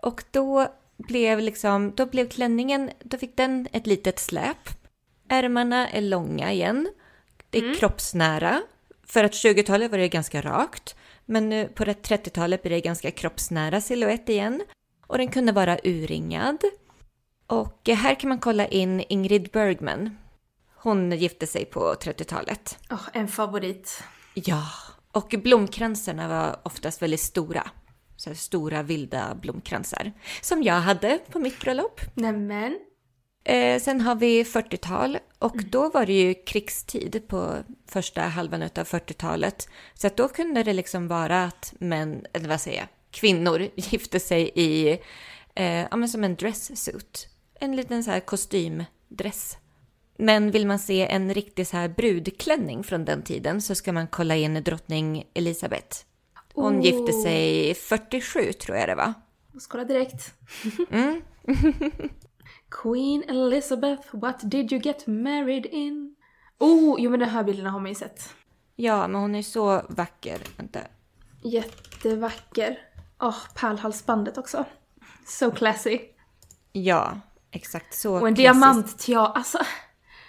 Och 0.01 0.23
då 0.31 0.67
blev 0.97 1.39
liksom, 1.39 1.91
då 1.95 2.05
blev 2.05 2.29
klänningen, 2.29 2.91
då 3.03 3.17
fick 3.17 3.37
den 3.37 3.67
ett 3.71 3.87
litet 3.87 4.19
släp. 4.19 4.69
Ärmarna 5.33 5.89
är 5.89 6.01
långa 6.01 6.51
igen. 6.51 6.89
Det 7.49 7.57
är 7.57 7.75
kroppsnära. 7.75 8.61
För 9.05 9.23
att 9.23 9.31
20-talet 9.31 9.91
var 9.91 9.97
det 9.97 10.09
ganska 10.09 10.41
rakt. 10.41 10.95
Men 11.25 11.49
nu 11.49 11.67
på 11.67 11.85
det 11.85 12.07
30-talet 12.07 12.61
blir 12.61 12.71
det 12.71 12.81
ganska 12.81 13.11
kroppsnära 13.11 13.81
silhuett 13.81 14.29
igen. 14.29 14.63
Och 15.07 15.17
den 15.17 15.27
kunde 15.27 15.51
vara 15.51 15.77
urringad. 15.83 16.57
Och 17.47 17.89
här 17.89 18.19
kan 18.19 18.29
man 18.29 18.39
kolla 18.39 18.67
in 18.67 19.03
Ingrid 19.09 19.49
Bergman. 19.53 20.17
Hon 20.75 21.11
gifte 21.11 21.47
sig 21.47 21.65
på 21.65 21.93
30-talet. 21.93 22.77
Åh, 22.91 23.07
en 23.13 23.27
favorit. 23.27 24.03
Ja, 24.33 24.63
och 25.11 25.35
blomkransarna 25.43 26.27
var 26.27 26.59
oftast 26.63 27.01
väldigt 27.01 27.19
stora. 27.19 27.67
Så 28.15 28.35
stora 28.35 28.83
vilda 28.83 29.35
blomkransar. 29.35 30.11
Som 30.41 30.63
jag 30.63 30.81
hade 30.81 31.19
på 31.29 31.39
mitt 31.39 31.59
bröllop. 31.59 32.01
Nämen. 32.13 32.79
Eh, 33.43 33.79
sen 33.81 34.01
har 34.01 34.15
vi 34.15 34.43
40-tal 34.43 35.17
och 35.39 35.63
då 35.63 35.89
var 35.89 36.05
det 36.05 36.13
ju 36.13 36.33
krigstid 36.33 37.23
på 37.27 37.55
första 37.87 38.21
halvan 38.21 38.61
av 38.63 38.69
40-talet. 38.69 39.67
Så 39.93 40.07
att 40.07 40.17
då 40.17 40.27
kunde 40.27 40.63
det 40.63 40.73
liksom 40.73 41.07
vara 41.07 41.43
att 41.43 41.73
män, 41.79 42.25
eller 42.33 42.49
vad 42.49 42.61
säger 42.61 42.79
jag, 42.79 42.87
kvinnor 43.11 43.67
gifte 43.75 44.19
sig 44.19 44.51
i, 44.55 44.99
eh, 45.55 45.65
ja 45.65 45.95
men 45.95 46.09
som 46.09 46.23
en 46.23 46.35
dresssuit. 46.35 47.27
En 47.59 47.75
liten 47.75 48.03
så 48.03 48.11
här 48.11 48.19
kostymdress. 48.19 49.57
Men 50.17 50.51
vill 50.51 50.67
man 50.67 50.79
se 50.79 51.07
en 51.07 51.33
riktig 51.33 51.67
så 51.67 51.77
här 51.77 51.87
brudklänning 51.87 52.83
från 52.83 53.05
den 53.05 53.23
tiden 53.23 53.61
så 53.61 53.75
ska 53.75 53.93
man 53.93 54.07
kolla 54.07 54.35
in 54.35 54.63
drottning 54.63 55.23
Elisabeth. 55.33 55.97
Hon 56.53 56.79
Oh. 56.79 56.85
gifte 56.85 57.13
sig 57.13 57.73
47 57.75 58.53
tror 58.53 58.77
jag 58.77 58.89
det 58.89 58.95
var. 58.95 59.13
Jag 59.53 59.61
ska 59.61 59.71
kolla 59.71 59.83
direkt. 59.83 60.33
Mm. 60.91 61.21
Queen 62.81 63.23
Elizabeth, 63.29 64.01
what 64.11 64.39
did 64.41 64.71
you 64.71 64.81
get 64.81 65.07
married 65.07 65.65
in? 65.65 66.15
Oh, 66.59 66.95
jo 67.01 67.09
men 67.09 67.19
de 67.19 67.25
här 67.25 67.43
bilderna 67.43 67.69
har 67.69 67.79
man 67.79 67.89
ju 67.89 67.95
sett. 67.95 68.29
Ja, 68.75 69.07
men 69.07 69.21
hon 69.21 69.35
är 69.35 69.41
så 69.41 69.81
vacker. 69.89 70.37
Vänta. 70.57 70.79
Jättevacker. 71.43 72.77
Åh, 73.21 73.35
pärlhalsbandet 73.55 74.37
också. 74.37 74.65
So 75.25 75.51
classy. 75.51 75.99
Ja, 76.71 77.19
exakt 77.51 77.93
så. 77.95 78.19
Och 78.19 78.27
en 78.27 78.33
diamanttiara. 78.33 79.27
Alltså, 79.27 79.57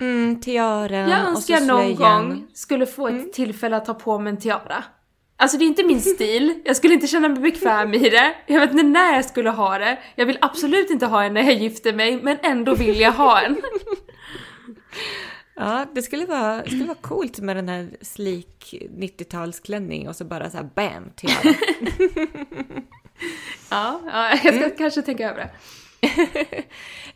Mm, 0.01 0.41
tiaran 0.41 1.09
jag 1.11 1.21
och 1.21 1.25
så 1.25 1.31
önskar 1.37 1.55
jag 1.55 1.67
någon 1.67 1.97
slöjan. 1.97 2.29
gång 2.29 2.47
skulle 2.55 2.87
få 2.87 3.09
ett 3.09 3.33
tillfälle 3.33 3.77
att 3.77 3.85
ta 3.85 3.95
på 3.95 4.19
mig 4.19 4.31
en 4.31 4.37
tiara. 4.41 4.85
Alltså 5.37 5.59
det 5.59 5.65
är 5.65 5.67
inte 5.67 5.85
min 5.85 6.01
stil, 6.01 6.63
jag 6.65 6.77
skulle 6.77 6.95
inte 6.95 7.07
känna 7.07 7.29
mig 7.29 7.41
bekväm 7.41 7.95
i 7.95 8.11
det. 8.11 8.35
Jag 8.47 8.61
vet 8.61 8.71
inte 8.71 8.83
när 8.83 9.15
jag 9.15 9.25
skulle 9.25 9.51
ha 9.51 9.79
det. 9.79 9.99
Jag 10.15 10.27
vill 10.27 10.39
absolut 10.41 10.91
inte 10.91 11.07
ha 11.07 11.25
en 11.25 11.35
när 11.35 11.43
jag 11.43 11.55
gifter 11.55 11.93
mig, 11.93 12.23
men 12.23 12.39
ändå 12.43 12.75
vill 12.75 13.01
jag 13.01 13.13
ha 13.13 13.41
en. 13.41 13.57
Ja, 15.57 15.87
det 15.95 16.03
skulle 16.03 16.27
vara, 16.27 16.63
det 16.63 16.71
skulle 16.71 16.85
vara 16.85 16.99
coolt 17.01 17.39
med 17.39 17.57
den 17.57 17.69
här 17.69 17.91
slik 18.01 18.75
90-talsklänning 18.99 20.09
och 20.09 20.17
så 20.17 20.25
bara 20.25 20.51
så 20.51 20.57
här 20.57 20.69
bam, 20.75 21.11
tiara. 21.17 21.55
Ja, 23.71 24.01
ja 24.07 24.39
jag 24.45 24.55
ska 24.55 24.71
kanske 24.71 25.03
tänka 25.03 25.31
över 25.31 25.41
det. 25.41 25.51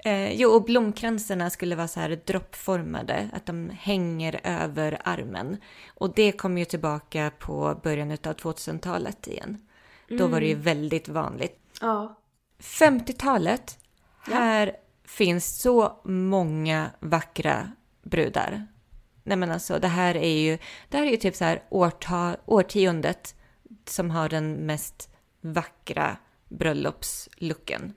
Eh, 0.05 0.33
jo, 0.33 0.51
och 0.51 0.65
blomkransarna 0.65 1.51
skulle 1.51 1.77
vara 1.77 1.89
så 1.89 2.01
här 2.01 2.21
droppformade, 2.25 3.31
att 3.33 3.47
de 3.47 3.71
hänger 3.71 4.41
över 4.45 5.01
armen. 5.05 5.57
Och 5.95 6.15
det 6.15 6.33
kom 6.33 6.59
ju 6.59 6.65
tillbaka 6.65 7.33
på 7.39 7.81
början 7.83 8.11
av 8.11 8.17
2000-talet 8.17 9.27
igen. 9.27 9.67
Då 10.09 10.27
var 10.27 10.41
det 10.41 10.47
ju 10.47 10.55
väldigt 10.55 11.09
vanligt. 11.09 11.61
Ja. 11.81 12.19
50-talet, 12.61 13.79
här 14.21 14.77
finns 15.05 15.61
så 15.61 16.01
många 16.05 16.91
vackra 17.01 17.73
brudar. 18.03 18.67
Nej 19.23 19.37
men 19.37 19.51
alltså, 19.51 19.79
det 19.79 19.89
här 19.89 20.17
är 20.17 20.39
ju, 20.39 20.59
det 20.89 20.97
här 20.97 21.07
är 21.07 21.11
ju 21.11 21.17
typ 21.17 21.37
så 21.37 21.45
här 21.45 21.63
årta, 21.69 22.37
årtiondet 22.47 23.35
som 23.85 24.11
har 24.11 24.29
den 24.29 24.53
mest 24.53 25.11
vackra 25.41 26.17
bröllopslooken. 26.49 27.95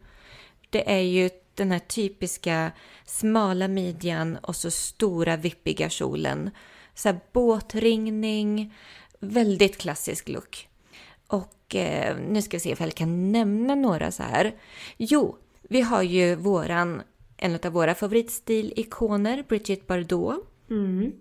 Det 0.72 0.92
är 0.92 1.02
ju 1.02 1.30
den 1.56 1.72
här 1.72 1.80
typiska 1.80 2.72
smala 3.06 3.68
midjan 3.68 4.38
och 4.38 4.56
så 4.56 4.72
stora 4.72 5.38
vippiga 5.38 5.90
kjolen. 5.90 6.50
Så 6.94 7.10
här 7.10 7.20
båtringning, 7.34 8.74
väldigt 9.20 9.78
klassisk 9.78 10.30
look. 10.30 10.68
Och 11.28 11.76
eh, 11.76 12.18
nu 12.18 12.42
ska 12.42 12.58
vi 12.58 12.62
se 12.62 12.72
ifall 12.72 12.88
jag 12.88 12.96
kan 12.96 13.32
nämna 13.32 13.76
några 13.76 14.12
så 14.12 14.24
här. 14.24 14.56
Jo, 14.98 15.38
vi 15.62 15.82
har 15.82 16.02
ju 16.02 16.36
våran, 16.36 17.02
en 17.38 17.60
av 17.64 17.72
våra 17.72 17.96
favoritstilikoner, 17.96 19.44
Brigitte 19.48 19.86
Bardot. 19.88 20.36
Mm. 20.70 21.12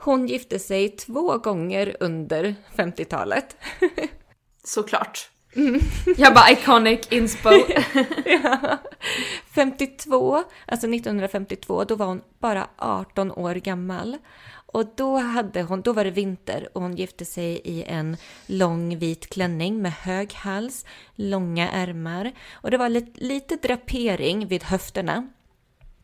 Hon 0.00 0.26
gifte 0.26 0.58
sig 0.58 0.88
två 0.88 1.38
gånger 1.38 1.96
under 2.00 2.54
50-talet. 2.76 3.56
Såklart. 4.64 5.31
Jag 6.16 6.34
bara 6.34 6.50
iconic 6.50 7.00
inspo. 7.10 7.50
Ja. 8.24 8.78
52, 9.54 10.44
alltså 10.66 10.86
1952, 10.86 11.84
då 11.84 11.96
var 11.96 12.06
hon 12.06 12.22
bara 12.38 12.68
18 12.76 13.32
år 13.32 13.54
gammal. 13.54 14.18
Och 14.66 14.86
då, 14.96 15.16
hade 15.16 15.62
hon, 15.62 15.82
då 15.82 15.92
var 15.92 16.04
det 16.04 16.10
vinter 16.10 16.68
och 16.72 16.82
hon 16.82 16.96
gifte 16.96 17.24
sig 17.24 17.60
i 17.64 17.82
en 17.82 18.16
lång 18.46 18.98
vit 18.98 19.30
klänning 19.30 19.82
med 19.82 19.92
hög 19.92 20.32
hals, 20.34 20.84
långa 21.14 21.70
ärmar 21.70 22.32
och 22.52 22.70
det 22.70 22.76
var 22.78 22.88
lite, 22.88 23.24
lite 23.24 23.56
drapering 23.56 24.46
vid 24.46 24.64
höfterna. 24.64 25.28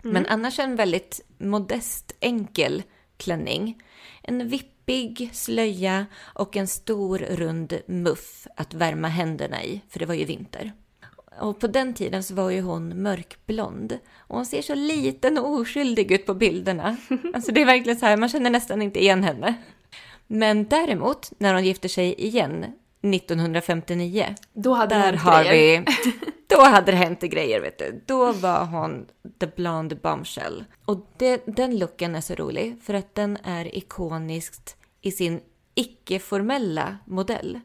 Men 0.02 0.26
annars 0.26 0.58
en 0.58 0.76
väldigt 0.76 1.20
modest, 1.38 2.16
enkel 2.20 2.82
klänning. 3.18 3.82
En 4.22 4.48
vippig 4.48 5.30
slöja 5.32 6.06
och 6.20 6.56
en 6.56 6.66
stor 6.66 7.18
rund 7.18 7.78
muff 7.86 8.46
att 8.56 8.74
värma 8.74 9.08
händerna 9.08 9.64
i, 9.64 9.80
för 9.88 9.98
det 9.98 10.06
var 10.06 10.14
ju 10.14 10.24
vinter. 10.24 10.72
Och 11.40 11.60
på 11.60 11.66
den 11.66 11.94
tiden 11.94 12.22
så 12.22 12.34
var 12.34 12.50
ju 12.50 12.60
hon 12.60 13.02
mörkblond. 13.02 13.98
Och 14.16 14.36
hon 14.36 14.46
ser 14.46 14.62
så 14.62 14.74
liten 14.74 15.38
och 15.38 15.52
oskyldig 15.52 16.12
ut 16.12 16.26
på 16.26 16.34
bilderna. 16.34 16.96
Alltså 17.34 17.52
det 17.52 17.60
är 17.60 17.66
verkligen 17.66 17.98
så 17.98 18.06
här, 18.06 18.16
man 18.16 18.28
känner 18.28 18.50
nästan 18.50 18.82
inte 18.82 19.00
igen 19.00 19.24
henne. 19.24 19.54
Men 20.26 20.64
däremot, 20.64 21.32
när 21.38 21.54
hon 21.54 21.64
gifter 21.64 21.88
sig 21.88 22.14
igen 22.14 22.66
1959, 23.02 24.34
Då 24.52 24.74
hade 24.74 24.94
det 24.94 25.00
där 25.00 25.12
hänt 25.12 25.20
har 25.22 25.44
grejer. 25.44 25.80
vi... 25.80 26.20
Då 26.46 26.60
hade 26.60 26.92
det 26.92 26.96
hänt 26.96 27.20
grejer, 27.20 27.60
vet 27.60 27.78
du. 27.78 28.02
Då 28.06 28.32
var 28.32 28.64
hon 28.64 29.06
the 29.40 29.46
blonde 29.46 29.96
bombshell. 29.96 30.64
Och 30.84 31.06
det, 31.16 31.42
den 31.46 31.78
looken 31.78 32.14
är 32.14 32.20
så 32.20 32.34
rolig, 32.34 32.76
för 32.82 32.94
att 32.94 33.14
den 33.14 33.38
är 33.44 33.76
ikoniskt 33.76 34.76
i 35.00 35.10
sin 35.10 35.40
icke-formella 35.74 36.98
modell. 37.04 37.60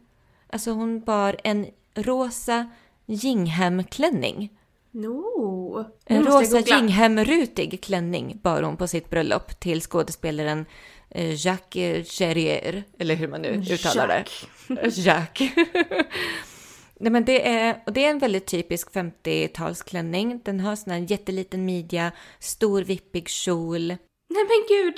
Alltså 0.50 0.72
hon 0.72 1.00
bar 1.00 1.36
en 1.43 1.67
rosa 1.96 2.69
Gingham-klänning. 3.06 4.50
No. 4.91 5.86
En 6.06 6.24
rosa. 6.24 6.60
Gingham-rutig 6.60 7.82
klänning 7.84 8.39
bar 8.43 8.62
hon 8.62 8.78
på 8.78 8.88
sitt 8.88 9.10
bröllop 9.10 9.60
till 9.60 9.82
skådespelaren 9.82 10.65
Jacques 11.15 12.08
Cherrier, 12.12 12.84
eller 12.99 13.15
hur 13.15 13.28
man 13.28 13.41
nu 13.41 13.63
uttalar 13.71 14.08
det. 14.08 14.26
Jacques. 14.97 15.52
Nej, 16.99 17.12
men 17.12 17.26
det, 17.26 17.47
är, 17.47 17.84
och 17.86 17.93
det 17.93 18.06
är 18.06 18.10
en 18.10 18.19
väldigt 18.19 18.45
typisk 18.45 18.91
50-talsklänning. 18.91 20.39
Den 20.45 20.60
har 20.60 20.76
sån 20.76 20.93
här 20.93 21.06
jätteliten 21.12 21.65
midja, 21.65 22.12
stor 22.39 22.82
vippig 22.82 23.30
kjol. 23.30 23.88
Nej 23.88 23.97
men 24.30 24.65
gud! 24.67 24.95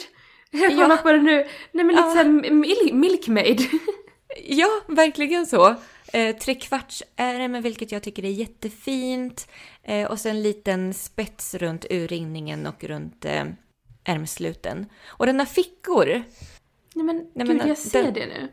Jag 0.51 0.71
kollar 0.71 0.95
Ja. 0.95 1.01
på 1.01 1.11
det 1.11 1.21
nu. 1.21 1.35
Nej 1.71 1.85
men 1.85 1.87
lite 1.87 2.01
Ja. 2.01 2.11
såhär 2.11 2.51
mil- 2.51 2.93
milkmaid. 2.93 3.61
Ja, 4.47 4.67
verkligen 4.87 5.45
så. 5.45 5.75
Eh, 6.13 6.35
Trekvartsärm, 6.35 7.61
vilket 7.61 7.91
jag 7.91 8.03
tycker 8.03 8.25
är 8.25 8.29
jättefint. 8.29 9.47
Eh, 9.83 10.11
och 10.11 10.19
sen 10.19 10.31
en 10.35 10.41
liten 10.43 10.93
spets 10.93 11.55
runt 11.55 11.85
urringningen 11.89 12.67
och 12.67 12.83
runt 12.83 13.25
eh, 13.25 13.43
ärmsluten. 14.05 14.85
Och 15.07 15.25
den 15.25 15.39
har 15.39 15.45
fickor. 15.45 16.05
Nej 16.93 17.05
men 17.05 17.15
Nej, 17.33 17.47
gud 17.47 17.57
men 17.57 17.67
jag 17.67 17.77
ser 17.77 18.03
den- 18.03 18.13
det 18.13 18.25
nu. 18.25 18.51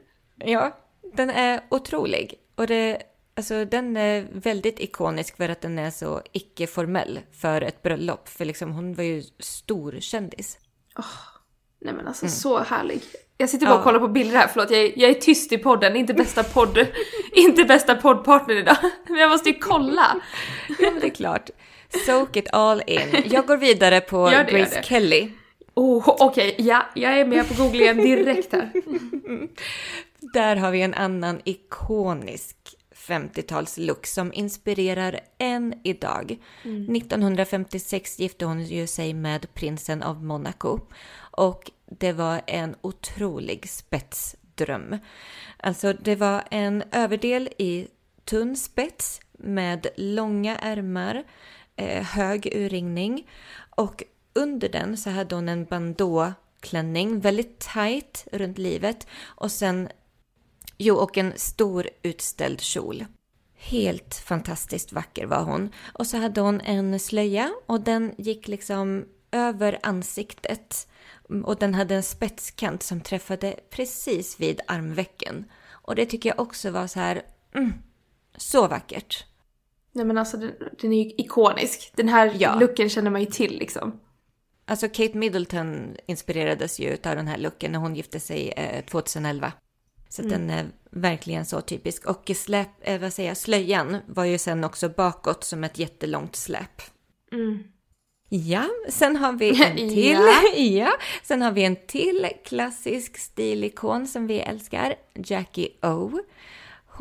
Ja, 0.50 0.78
den 1.14 1.30
är 1.30 1.60
otrolig. 1.68 2.34
Och 2.54 2.66
det, 2.66 3.02
alltså, 3.36 3.64
den 3.64 3.96
är 3.96 4.26
väldigt 4.32 4.80
ikonisk 4.80 5.36
för 5.36 5.48
att 5.48 5.60
den 5.60 5.78
är 5.78 5.90
så 5.90 6.22
icke-formell 6.32 7.20
för 7.40 7.60
ett 7.62 7.82
bröllop. 7.82 8.28
För 8.28 8.44
liksom, 8.44 8.72
hon 8.72 8.94
var 8.94 9.04
ju 9.04 9.22
stor 9.38 9.96
kändis. 10.00 10.58
Nej 11.80 11.94
men 11.94 12.06
alltså 12.08 12.28
så 12.28 12.58
härlig. 12.58 13.02
Jag 13.36 13.48
sitter 13.48 13.66
bara 13.66 13.70
Mm. 13.72 13.76
Ja. 13.76 13.78
och 13.80 13.84
kollar 13.84 14.00
på 14.00 14.08
bilder 14.08 14.36
här, 14.38 14.48
förlåt 14.48 14.70
jag 14.70 14.80
är, 14.80 14.92
jag 14.98 15.10
är 15.10 15.14
tyst 15.14 15.52
i 15.52 15.58
podden, 15.58 15.96
inte 15.96 16.14
bästa 16.14 16.42
podd, 16.44 16.86
inte 17.32 17.64
bästa 17.64 17.94
poddpartner 17.94 18.56
idag. 18.56 18.76
Men 19.08 19.16
jag 19.18 19.30
måste 19.30 19.48
ju 19.48 19.58
kolla. 19.58 20.20
Ja, 20.68 20.90
men 20.90 21.00
det 21.00 21.06
är 21.06 21.10
klart. 21.10 21.50
Soak 22.06 22.36
it 22.36 22.48
all 22.52 22.82
in. 22.86 23.22
Jag 23.26 23.46
går 23.46 23.56
vidare 23.56 24.00
på 24.00 24.30
det, 24.30 24.46
Grace. 24.50 24.82
Kelly. 24.82 25.30
Oh, 25.74 26.16
Okej, 26.20 26.54
ja, 26.58 26.86
jag 26.94 27.20
är 27.20 27.24
med 27.24 27.48
på 27.48 27.62
googlingen 27.62 27.96
direkt 27.96 28.52
här. 28.52 28.72
Där 30.32 30.56
har 30.56 30.70
vi 30.70 30.82
en 30.82 30.94
annan 30.94 31.40
ikonisk 31.44 32.56
50-talslook 32.94 34.06
som 34.06 34.32
inspirerar 34.32 35.20
än 35.38 35.74
idag. 35.84 36.38
1956 36.62 38.18
gifte 38.18 38.44
hon 38.44 38.64
ju 38.64 38.86
sig 38.86 39.14
med 39.14 39.54
prinsen 39.54 40.02
av 40.02 40.24
Monaco 40.24 40.80
och 41.30 41.70
det 41.86 42.12
var 42.12 42.40
en 42.46 42.76
otrolig 42.80 43.68
spetsdröm. 43.68 44.98
Alltså 45.56 45.92
det 45.92 46.16
var 46.16 46.44
en 46.50 46.82
överdel 46.92 47.48
i 47.58 47.88
tunn 48.24 48.56
spets 48.56 49.20
med 49.32 49.86
långa 49.96 50.56
ärmar, 50.56 51.24
eh, 51.76 52.04
hög 52.04 52.46
urringning 52.54 53.30
och 53.70 54.02
under 54.34 54.68
den 54.68 54.96
så 54.96 55.10
hade 55.10 55.34
hon 55.34 55.48
en 55.48 55.64
bandåklänning, 55.64 57.20
väldigt 57.20 57.58
tight 57.58 58.26
runt 58.32 58.58
livet 58.58 59.06
och 59.22 59.52
sen 59.52 59.88
Jo, 60.78 60.96
och 60.96 61.18
en 61.18 61.32
stor 61.36 61.88
utställd 62.02 62.60
kjol. 62.60 63.04
Helt 63.54 64.14
fantastiskt 64.14 64.92
vacker 64.92 65.26
var 65.26 65.42
hon. 65.42 65.70
Och 65.92 66.06
så 66.06 66.16
hade 66.16 66.40
hon 66.40 66.60
en 66.60 66.98
slöja 66.98 67.50
och 67.66 67.80
den 67.80 68.14
gick 68.18 68.48
liksom 68.48 69.04
över 69.32 69.78
ansiktet. 69.82 70.88
Och 71.44 71.56
den 71.56 71.74
hade 71.74 71.94
en 71.94 72.02
spetskant 72.02 72.82
som 72.82 73.00
träffade 73.00 73.56
precis 73.70 74.40
vid 74.40 74.60
armvecken. 74.66 75.44
Och 75.70 75.94
det 75.94 76.06
tycker 76.06 76.28
jag 76.28 76.40
också 76.40 76.70
var 76.70 76.86
så 76.86 77.00
här, 77.00 77.22
mm, 77.54 77.72
så 78.36 78.68
vackert. 78.68 79.24
Nej 79.92 80.04
men 80.04 80.18
alltså 80.18 80.36
den, 80.36 80.52
den 80.80 80.92
är 80.92 81.04
ju 81.04 81.10
ikonisk. 81.10 81.92
Den 81.96 82.08
här 82.08 82.36
Ja. 82.38 82.54
looken 82.60 82.88
känner 82.88 83.10
man 83.10 83.20
ju 83.20 83.26
till 83.26 83.58
liksom. 83.58 84.00
Alltså 84.64 84.88
Kate 84.88 85.18
Middleton 85.18 85.96
inspirerades 86.06 86.80
ju 86.80 86.92
av 86.92 87.16
den 87.16 87.28
här 87.28 87.38
looken 87.38 87.72
när 87.72 87.78
hon 87.78 87.96
gifte 87.96 88.20
sig 88.20 88.52
eh, 88.56 88.84
2011. 88.84 89.52
Så 90.08 90.22
att 90.22 90.28
den 90.30 90.50
är 90.50 90.66
verkligen 90.90 91.46
så 91.46 91.60
typisk. 91.60 92.06
Och 92.06 92.30
släp, 92.36 92.68
eh, 92.80 93.00
vad 93.00 93.12
säger 93.12 93.30
jag, 93.30 93.36
slöjan 93.36 93.96
var 94.06 94.24
ju 94.24 94.38
sen 94.38 94.64
också 94.64 94.88
bakåt 94.88 95.44
som 95.44 95.64
ett 95.64 95.78
jättelångt 95.78 96.36
släp. 96.36 96.82
Mm. 97.32 97.64
Ja, 98.28 98.68
sen 98.88 99.16
har 99.16 99.32
vi 99.32 99.64
en 99.64 99.76
till. 99.94 100.12
Ja. 100.12 100.56
ja. 100.56 100.92
Sen 101.22 101.42
har 101.42 101.52
vi 101.52 101.64
en 101.64 101.76
till 101.86 102.28
klassisk 102.44 103.18
stilikon 103.18 104.06
som 104.06 104.26
vi 104.26 104.40
älskar, 104.40 104.94
Jackie 105.14 105.68
O. 105.82 106.20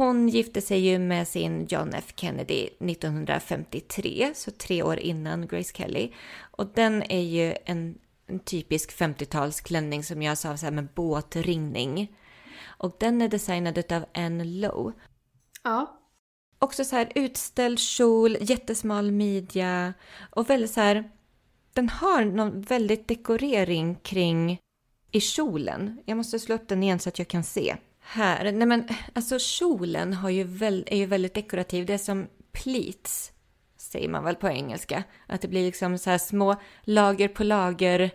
hon 0.02 0.30
gifte 0.30 0.62
sig 0.62 0.80
ju 0.80 1.00
med 1.00 1.28
sin 1.28 1.68
John 1.68 1.94
F 1.94 2.14
Kennedy 2.16 2.70
1953, 2.80 4.32
så 4.36 4.52
tre 4.52 4.84
år 4.84 5.00
innan 5.00 5.48
Grace 5.48 5.74
Kelly. 5.74 6.12
Och 6.52 6.68
den 6.68 7.04
är 7.04 7.22
ju 7.22 7.56
en, 7.66 7.98
en 8.28 8.40
typisk 8.40 8.92
50-talsklänning 8.92 10.02
som 10.02 10.22
jag 10.22 10.38
sa 10.38 10.58
så 10.58 10.66
här 10.66 10.74
med 10.74 10.88
båtringning. 10.96 12.18
Och 12.66 12.96
den 13.00 13.22
är 13.22 13.30
designad 13.30 13.92
av 13.92 14.06
Anne 14.14 14.44
Lowe. 14.44 14.94
Ja. 15.64 16.00
Också 16.60 16.86
så 16.86 16.96
här 16.96 17.12
utställd 17.16 17.80
kjol, 17.80 18.38
jättesmal 18.42 19.12
midja 19.12 19.94
och 20.30 20.50
väldigt 20.50 20.72
så 20.72 20.82
här. 20.82 21.12
Den 21.74 21.90
har 21.90 22.26
någon 22.26 22.62
väldigt 22.62 23.08
dekorering 23.08 23.96
kring 23.96 24.60
i 25.12 25.20
kjolen. 25.20 26.02
Jag 26.06 26.18
måste 26.18 26.40
slå 26.40 26.56
upp 26.56 26.68
den 26.68 26.84
igen 26.84 27.00
så 27.00 27.10
att 27.10 27.20
jag 27.20 27.28
kan 27.28 27.44
se. 27.44 27.76
Här, 28.02 28.52
nej 28.52 28.68
men 28.68 28.88
alltså 29.16 29.40
kjolen 29.40 30.14
har 30.14 30.30
ju 30.30 30.44
väl, 30.44 30.84
är 30.88 30.98
ju 30.98 31.06
väldigt 31.06 31.34
dekorativ. 31.34 31.86
Det 31.86 31.94
är 31.94 31.98
som 31.98 32.28
pleats, 32.52 33.32
säger 33.78 34.10
man 34.10 34.24
väl 34.24 34.36
på 34.36 34.50
engelska. 34.50 35.04
Att 35.28 35.42
det 35.42 35.48
blir 35.48 35.66
liksom 35.66 35.98
så 35.98 36.10
här 36.10 36.18
små 36.18 36.56
lager 36.82 37.28
på 37.28 37.44
lager 37.44 38.12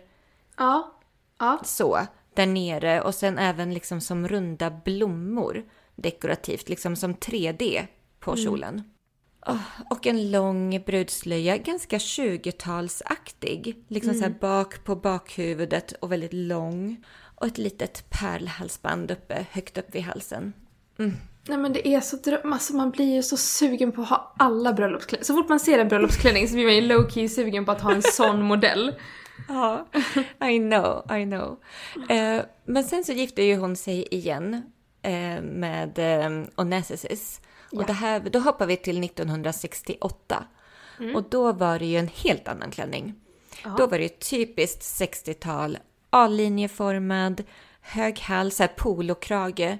Ja. 0.57 0.99
Ja. 1.39 1.59
så 1.63 1.99
där 2.33 2.45
nere 2.45 3.01
och 3.01 3.15
sen 3.15 3.37
även 3.37 3.73
liksom 3.73 4.01
som 4.01 4.27
runda 4.27 4.71
blommor 4.85 5.65
dekorativt, 5.95 6.69
liksom 6.69 6.95
som 6.95 7.15
3D 7.15 7.87
på 8.19 8.35
kjolen. 8.35 8.83
Åh, 9.47 9.61
och 9.89 10.07
en 10.07 10.31
lång 10.31 10.81
brudslöja, 10.85 11.57
ganska 11.57 11.97
20-talsaktig. 11.97 13.83
Liksom 13.87 14.13
så 14.13 14.21
här 14.21 14.35
bak 14.39 14.83
på 14.83 14.95
bakhuvudet 14.95 15.91
och 15.91 16.11
väldigt 16.11 16.33
lång. 16.33 17.05
Och 17.39 17.47
ett 17.47 17.57
litet 17.57 18.09
pärlhalsband 18.09 19.11
uppe, 19.11 19.45
högt 19.51 19.77
upp 19.77 19.95
vid 19.95 20.01
halsen. 20.01 20.53
Nej 21.47 21.57
men 21.57 21.73
det 21.73 21.87
är 21.87 22.01
så 22.01 22.15
dröm, 22.17 22.53
alltså 22.53 22.75
man 22.75 22.91
blir 22.91 23.15
ju 23.15 23.23
så 23.23 23.37
sugen 23.37 23.91
på 23.91 24.01
att 24.01 24.09
ha 24.09 24.35
alla 24.39 24.73
bröllopsklänningar. 24.73 25.23
Så 25.25 25.33
fort 25.33 25.49
man 25.49 25.59
ser 25.59 25.79
en 25.79 25.87
bröllopsklänning 25.87 26.47
så 26.47 26.53
blir 26.53 26.65
man 26.65 26.75
ju 26.75 26.81
low 26.81 27.09
key 27.09 27.29
sugen 27.29 27.65
på 27.65 27.71
att 27.71 27.81
ha 27.81 27.91
en 27.93 28.01
sån 28.01 28.41
modell. 28.41 28.95
Ja, 29.47 29.87
I 30.49 30.57
know, 30.59 31.11
I 31.17 31.23
know. 31.25 31.59
Eh, 32.09 32.41
men 32.65 32.83
sen 32.83 33.03
så 33.03 33.11
gifte 33.11 33.41
ju 33.43 33.55
hon 33.57 33.75
sig 33.75 34.07
igen 34.15 34.61
eh, 35.01 35.41
med 35.41 35.99
eh, 35.99 36.43
Onassis. 36.55 37.41
Och 37.71 37.81
Ja. 37.81 37.87
det 37.87 37.93
här, 37.93 38.19
då 38.19 38.39
hoppar 38.39 38.65
vi 38.65 38.77
till 38.77 39.03
1968. 39.03 40.43
Och 41.15 41.23
då 41.29 41.51
var 41.51 41.79
det 41.79 41.85
ju 41.85 41.97
en 41.97 42.07
helt 42.07 42.47
annan 42.47 42.71
klänning. 42.71 43.15
Då 43.77 43.87
var 43.87 43.97
det 43.97 44.03
ju 44.03 44.09
typiskt 44.09 44.81
60-tal, 44.81 45.77
A-linjeformad, 46.09 47.43
hög 47.81 48.19
hals, 48.19 48.61
polokrage, 48.77 49.77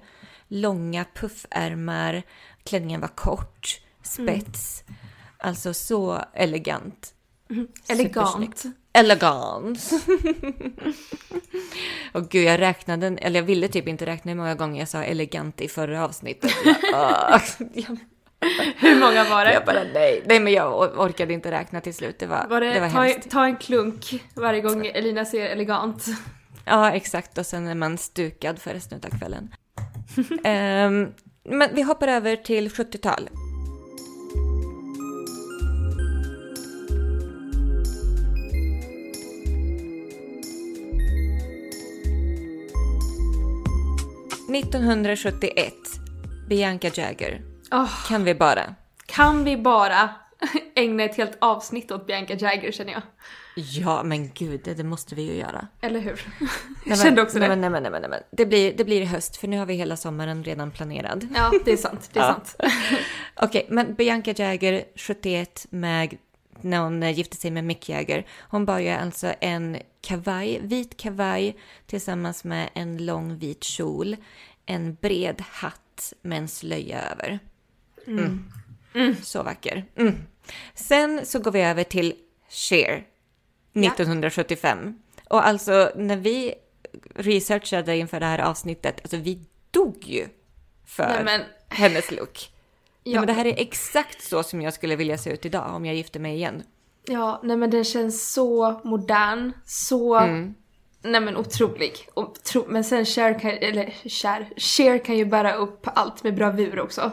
långa 0.48 1.06
puffärmar, 1.13 2.24
klänningen 2.63 3.02
var 3.02 3.08
kort, 3.08 3.82
spets. 4.04 4.84
Alltså 5.38 5.74
så 5.74 6.22
elegant. 6.34 7.13
Elegant. 7.90 8.13
Supersnyggt. 8.13 8.66
Elegant. 8.94 9.92
Och 12.12 12.30
gud, 12.30 12.44
jag 12.44 12.60
räknade, 12.60 13.08
eller 13.08 13.40
jag 13.40 13.46
ville 13.46 13.68
typ 13.68 13.88
inte 13.88 14.06
räkna 14.06 14.32
hur 14.32 14.38
många 14.38 14.56
gånger 14.56 14.80
jag 14.80 14.90
sa 14.90 15.04
elegant 15.04 15.62
i 15.62 15.68
förra 15.68 16.06
avsnittet. 16.06 16.52
Jag, 17.74 17.98
Hur 18.78 19.00
många 19.00 19.23
var 19.23 19.45
det? 19.45 19.54
jag 19.54 19.65
bara 19.65 19.84
nej, 19.93 20.23
nej 20.26 20.39
men 20.39 20.54
jag 20.54 20.73
or- 20.73 20.97
orkade 21.06 21.34
inte 21.34 21.52
räkna 21.52 21.82
till 21.82 21.93
slut. 21.93 22.19
Det 22.19 22.26
var, 22.26 22.47
Var 22.50 22.62
det, 22.62 22.73
det 22.73 22.80
var 22.80 22.89
ta, 22.89 23.02
hemskt. 23.02 23.30
ta 23.32 23.45
en 23.45 23.56
klunk 23.58 24.23
varje 24.34 24.62
gång 24.62 24.86
Elina 24.86 25.26
ser 25.26 25.45
elegant. 25.45 26.06
Ja, 26.69 26.91
exakt. 26.91 27.38
Och 27.38 27.45
sen 27.45 27.67
är 27.67 27.76
man 27.76 27.97
stukad 27.97 28.60
för 28.60 28.73
resten 28.73 29.02
av 29.13 29.17
kvällen. 29.19 29.50
Ehm, 30.43 31.08
men 31.43 31.69
vi 31.76 31.82
hoppar 31.82 32.08
över 32.08 32.36
till 32.36 32.69
70-tal. 32.69 33.30
–1971. 44.50 45.71
Bianca 46.50 46.89
Jagger. 46.95 47.41
Åh, 47.71 48.08
Kan 48.08 48.23
vi 48.23 48.36
bara? 48.36 48.75
kan 49.06 49.43
vi 49.43 49.58
bara 49.58 50.10
ägna 50.75 51.03
ett 51.03 51.15
helt 51.17 51.38
avsnitt 51.41 51.91
åt 51.91 52.08
Bianca 52.08 52.34
Jagger 52.34 52.71
känner 52.71 52.93
jag. 52.93 53.01
Ja, 53.56 54.03
men 54.03 54.32
gud, 54.34 54.62
det, 54.63 54.73
det 54.73 54.84
måste 54.84 55.15
vi 55.15 55.21
ju 55.21 55.34
göra. 55.34 55.67
Eller 55.82 55.99
hur? 55.99 56.27
Nej, 56.39 56.49
Jag 56.86 56.99
kände 56.99 57.21
också 57.21 57.39
nej, 57.39 57.49
det. 57.49 57.56
Nej, 57.56 57.69
nej, 57.69 57.82
men, 57.91 58.01
nej, 58.01 58.10
men. 58.10 58.19
Det, 58.32 58.45
blir, 58.45 58.73
det 58.77 58.84
blir 58.86 59.06
höst, 59.06 59.38
för 59.38 59.47
nu 59.47 59.58
har 59.58 59.65
vi 59.65 59.73
hela 59.73 59.97
sommaren 59.97 60.43
redan 60.43 60.71
planerad. 60.71 61.27
Ja, 61.36 61.51
det 61.65 61.71
är 61.71 61.77
sant. 61.77 62.10
Det 62.13 62.19
är 62.19 62.23
Ja. 62.23 62.34
sant. 62.34 62.56
Okej, 63.36 63.67
men 63.69 63.93
Bianca 63.95 64.32
Jagger, 64.38 64.84
71, 64.95 65.65
med, 65.69 66.17
när 66.62 66.80
hon 66.80 67.03
eh, 67.03 67.12
gifte 67.17 67.38
sig 67.38 67.51
med 67.51 67.63
Mick 67.63 67.89
Jagger. 67.89 68.25
Hon 68.49 68.65
bar 68.65 68.80
ju 68.80 68.89
alltså 68.89 69.34
en 69.41 69.77
kavaj, 70.01 70.60
vit 70.63 70.97
kavaj 70.97 71.58
tillsammans 71.86 72.43
med 72.43 72.69
en 72.73 73.06
lång 73.06 73.38
vit 73.38 73.63
kjol, 73.63 74.15
en 74.65 74.95
bred 74.95 75.43
hatt 75.51 76.13
med 76.21 76.38
en 76.38 76.47
slöja 76.47 77.01
över. 77.01 77.39
Mm. 78.08 79.15
Så 79.24 79.43
vacker. 79.43 79.86
Mm. 79.96 80.15
Sen 80.74 81.26
så 81.26 81.39
går 81.39 81.52
vi 81.52 81.62
över 81.62 81.84
till 81.84 82.13
Cher, 82.50 83.04
1975. 83.74 85.00
Och 85.30 85.48
alltså 85.48 85.91
när 85.96 86.17
vi 86.17 86.54
researchade 87.15 87.98
inför 87.98 88.20
det 88.20 88.26
här 88.26 88.39
avsnittet, 88.39 89.00
alltså 89.04 89.17
vi 89.17 89.39
dog 89.72 89.98
ju 90.04 90.28
för 90.86 91.08
Nej, 91.08 91.24
men- 91.24 91.41
hennes 91.70 92.12
look. 92.12 92.52
Nej, 93.04 93.13
Ja. 93.13 93.20
men 93.20 93.28
det 93.28 93.34
här 93.34 93.46
är 93.48 93.56
exakt 93.58 94.24
så 94.24 94.43
som 94.43 94.62
jag 94.62 94.74
skulle 94.74 94.96
vilja 94.96 95.17
se 95.17 95.30
ut 95.34 95.46
idag 95.46 95.76
om 95.76 95.86
jag 95.86 95.96
gifte 95.96 96.20
mig 96.20 96.36
igen. 96.36 96.63
Ja, 97.06 97.41
nej 97.43 97.58
men 97.58 97.70
den 97.70 97.84
känns 97.84 98.34
så 98.34 98.82
modern, 98.84 99.52
så... 99.65 100.15
Mm. 100.15 100.54
Nej 101.02 101.22
men 101.22 101.38
otrolig. 101.38 101.93
Otro... 102.13 102.65
Men 102.67 102.84
sen 102.84 103.06
Cher 103.06 103.39
kan, 103.39 103.52
eller 103.52 104.10
Cher, 104.10 104.50
Cher 104.58 104.98
kan 105.06 105.17
ju 105.17 105.26
bära 105.26 105.54
upp 105.54 105.88
allt 105.96 106.24
med 106.24 106.36
bravur 106.36 106.80
också. 106.80 107.12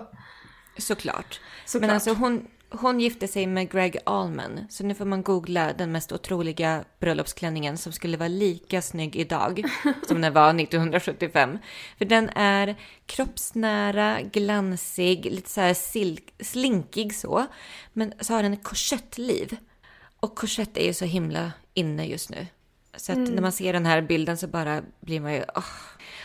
Såklart. 0.79 1.41
Såklart. 1.67 1.81
Men 1.81 1.91
alltså 1.91 2.13
hon, 2.13 2.47
hon 2.71 3.01
gifte 3.01 3.29
sig 3.29 3.47
med 3.47 3.71
Greg 3.71 3.97
Allman. 4.07 4.61
Så 4.69 4.85
nu 4.85 4.95
får 4.95 5.05
man 5.05 5.23
googla 5.23 5.73
den 5.73 5.93
mest 5.93 6.13
otroliga 6.13 6.85
bröllopsklänningen 7.01 7.79
som 7.79 7.93
skulle 7.93 8.17
vara 8.17 8.29
lika 8.29 8.83
snygg 8.83 9.17
idag 9.17 9.65
som 10.09 10.21
den 10.21 10.33
var 10.33 10.61
1975. 10.61 11.59
För 11.99 12.05
den 12.05 12.29
är 12.29 12.77
kroppsnära, 13.07 14.21
glansig, 14.23 15.25
lite 15.25 15.51
så 15.51 15.61
här 15.61 15.75
silk, 15.75 16.35
slinkig 16.41 17.15
så. 17.15 17.47
Men 17.93 18.13
så 18.21 18.35
har 18.35 18.43
den 18.43 18.53
ett 18.53 18.65
korsettliv. 18.65 19.57
Och 20.21 20.35
korsett 20.35 20.77
är 20.77 20.87
ju 20.87 20.95
så 20.95 21.05
himla 21.05 21.53
inne 21.75 22.07
just 22.07 22.31
nu. 22.31 22.47
Så 22.97 23.13
att 23.13 23.19
när 23.19 23.43
man 23.43 23.53
ser 23.53 23.73
den 23.73 23.87
här 23.87 24.03
bilden 24.03 24.39
så 24.39 24.47
bara 24.47 24.83
blir 25.01 25.21
man 25.21 25.35
ju... 25.35 25.45
åh. 25.57 25.65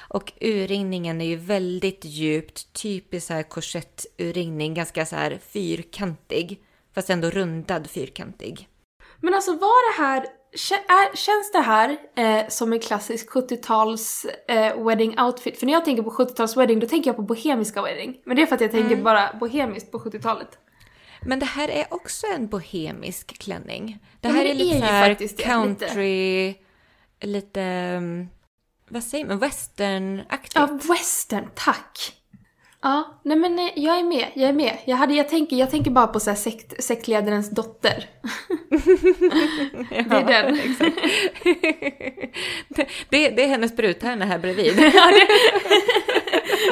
Och 0.10 0.34
urringningen 0.42 1.22
är 1.22 1.26
ju 1.26 1.36
väldigt 1.36 2.06
djupt, 2.06 2.74
typisk 2.74 3.28
så 3.28 3.34
här 3.34 3.44
korsetturringning, 3.44 4.74
ganska 4.74 5.06
så 5.06 5.16
här 5.16 5.40
fyrkantig. 5.50 6.60
Fast 6.96 7.10
ändå 7.10 7.30
rundad 7.30 7.90
fyrkantig. 7.90 8.68
Men 9.22 9.34
alltså 9.34 9.52
var 9.52 9.98
det 9.98 10.04
här, 10.04 10.26
kä- 10.56 10.88
är, 10.88 11.16
känns 11.16 11.52
det 11.52 11.60
här 11.60 11.98
eh, 12.16 12.48
som 12.50 12.74
en 12.74 12.80
klassisk 12.80 13.30
70-tals 13.30 14.26
eh, 14.48 14.84
wedding 14.86 15.20
outfit? 15.20 15.60
För 15.60 15.66
när 15.66 15.74
jag 15.74 15.86
tänker 15.86 16.04
på 16.04 16.10
70-tals 16.10 16.58
wedding 16.58 16.80
då 16.80 16.88
tänker 16.88 17.10
jag 17.10 17.16
på 17.16 17.22
bohemiska 17.22 17.82
wedding. 17.82 18.22
Men 18.26 18.36
det 18.36 18.42
är 18.42 18.46
för 18.46 18.56
att 18.56 18.62
jag 18.62 18.72
tänker 18.72 18.96
bara 18.96 19.34
bohemiskt 19.40 19.92
på 19.92 20.00
70-talet. 20.00 20.58
Men 21.22 21.40
det 21.40 21.46
här 21.46 21.68
är 21.68 21.94
också 21.94 22.28
en 22.28 22.48
bohemisk 22.48 23.38
klänning. 23.38 24.00
Det 24.22 24.28
Ja, 24.28 24.34
här 24.34 24.46
är 24.46 24.48
det 24.48 24.54
lite 24.54 24.76
är 24.76 24.80
så 24.80 24.86
ju 24.86 24.92
här 24.92 25.44
country, 25.46 26.56
lite... 27.22 27.62
um, 27.98 28.30
vad 28.90 29.04
säger 29.04 29.26
man? 29.26 29.40
Westernaktigt. 29.40 30.56
Ja, 30.56 30.80
western, 30.90 31.50
tack! 31.56 32.14
Ja, 32.82 33.22
nej 33.24 33.38
men 33.38 33.60
eh, 33.60 33.70
jag 33.76 34.00
är 34.00 34.04
med, 34.04 34.28
jag 34.34 34.50
är 34.50 34.54
med. 34.54 34.78
Jag, 34.86 34.98
hade, 34.98 35.14
jag, 35.14 35.30
tänker, 35.30 35.56
jag 35.56 35.70
tänker 35.72 35.92
bara 35.92 36.08
på 36.08 36.20
så 36.20 36.30
här 36.30 36.38
sekt, 36.38 36.84
sektledarens 36.84 37.50
dotter. 37.50 38.06
det 39.90 39.96
är 39.96 40.26
den. 40.26 40.60
det, 42.70 42.88
det, 43.10 43.30
det 43.30 43.44
är 43.44 43.48
hennes 43.48 43.76
brudtärna 43.76 44.26
här 44.26 44.40
bredvid. 44.40 44.80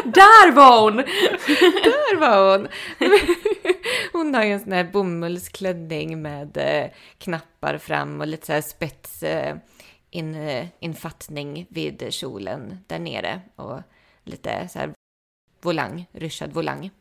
Där 0.03 0.51
var 0.51 0.81
hon! 0.81 0.95
Där 1.83 2.17
var 2.17 2.57
hon! 2.57 2.67
Hon 4.11 4.35
har 4.35 4.43
ju 4.43 4.51
en 4.51 4.59
sån 4.59 4.71
här 4.71 4.83
bomullsklänning 4.83 6.21
med 6.21 6.57
eh, 6.57 6.91
knappar 7.17 7.77
fram 7.77 8.21
och 8.21 8.27
lite 8.27 8.45
så 8.45 8.53
här 8.53 8.61
spets 8.61 9.23
eh, 9.23 9.55
in, 10.09 10.35
eh, 10.35 10.67
infattning 10.79 11.65
vid 11.69 12.13
kjolen 12.13 12.77
där 12.87 12.99
nere 12.99 13.41
och 13.55 13.79
lite 14.23 14.67
så 14.67 14.79
här 14.79 14.93
volang, 15.61 16.05
ryschad 16.11 16.53
volang. 16.53 16.91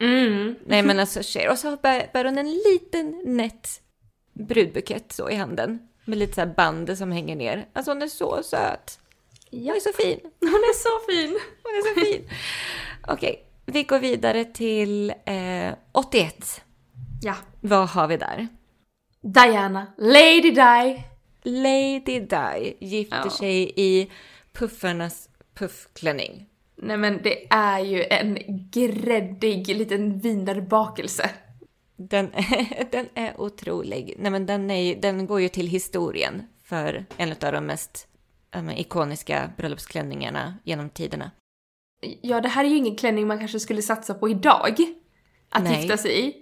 Mm. 0.00 0.54
Nej 0.66 0.82
men 0.82 1.00
alltså 1.00 1.20
Cher. 1.22 1.50
Och 1.50 1.58
så 1.58 1.76
bär, 1.76 2.10
bär 2.12 2.24
hon 2.24 2.38
en 2.38 2.50
liten 2.50 3.22
nätt 3.24 3.80
brudbukett 4.32 5.12
så 5.12 5.30
i 5.30 5.34
handen 5.34 5.88
med 6.04 6.18
lite 6.18 6.34
så 6.34 6.40
här 6.40 6.54
band 6.56 6.98
som 6.98 7.12
hänger 7.12 7.36
ner. 7.36 7.66
Alltså 7.72 7.90
hon 7.90 8.02
är 8.02 8.06
så 8.06 8.42
söt. 8.42 9.00
Hon 9.60 9.76
är 9.76 9.80
så 9.80 9.92
fin. 9.92 10.20
Hon 10.40 10.48
är 10.48 10.74
så 10.74 11.12
fin! 11.12 11.38
Hon 11.62 11.72
är 11.72 11.94
så 11.94 12.00
fin. 12.00 12.28
Okej, 13.08 13.44
vi 13.66 13.82
går 13.82 13.98
vidare 13.98 14.44
till 14.44 15.10
eh, 15.10 15.74
81. 15.92 16.60
Ja. 17.22 17.34
Vad 17.60 17.88
har 17.88 18.08
vi 18.08 18.16
där? 18.16 18.48
Diana, 19.22 19.86
Lady 19.98 20.50
Di. 20.50 21.02
Lady 21.42 22.20
Di 22.20 22.76
gifter 22.80 23.20
Ja. 23.24 23.30
sig 23.30 23.72
i 23.76 24.10
puffarnas 24.52 25.28
puffklänning. 25.54 26.46
Nej 26.76 26.96
men 26.96 27.22
det 27.22 27.46
är 27.50 27.78
ju 27.80 28.04
en 28.04 28.38
gräddig 28.70 29.68
liten 29.68 30.18
wienerbakelse. 30.18 31.30
Den, 31.96 32.30
den 32.90 33.08
är 33.14 33.40
otrolig. 33.40 34.14
Nej, 34.18 34.30
men 34.30 34.46
den, 34.46 34.70
är, 34.70 34.96
den 34.96 35.26
går 35.26 35.40
ju 35.40 35.48
till 35.48 35.66
historien 35.68 36.42
för 36.64 37.04
en 37.16 37.30
av 37.30 37.52
de 37.52 37.66
mest 37.66 38.08
men, 38.62 38.76
ikoniska 38.78 39.50
bröllopsklänningarna 39.56 40.54
genom 40.64 40.90
tiderna. 40.90 41.30
Ja, 42.22 42.40
det 42.40 42.48
här 42.48 42.64
är 42.64 42.68
ju 42.68 42.76
ingen 42.76 42.96
klänning 42.96 43.26
man 43.26 43.38
kanske 43.38 43.60
skulle 43.60 43.82
satsa 43.82 44.14
på 44.14 44.28
idag. 44.28 44.76
Att 45.50 45.64
Nej. 45.64 45.80
gifta 45.80 45.96
sig 45.96 46.28
i. 46.28 46.34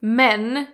Men 0.00 0.66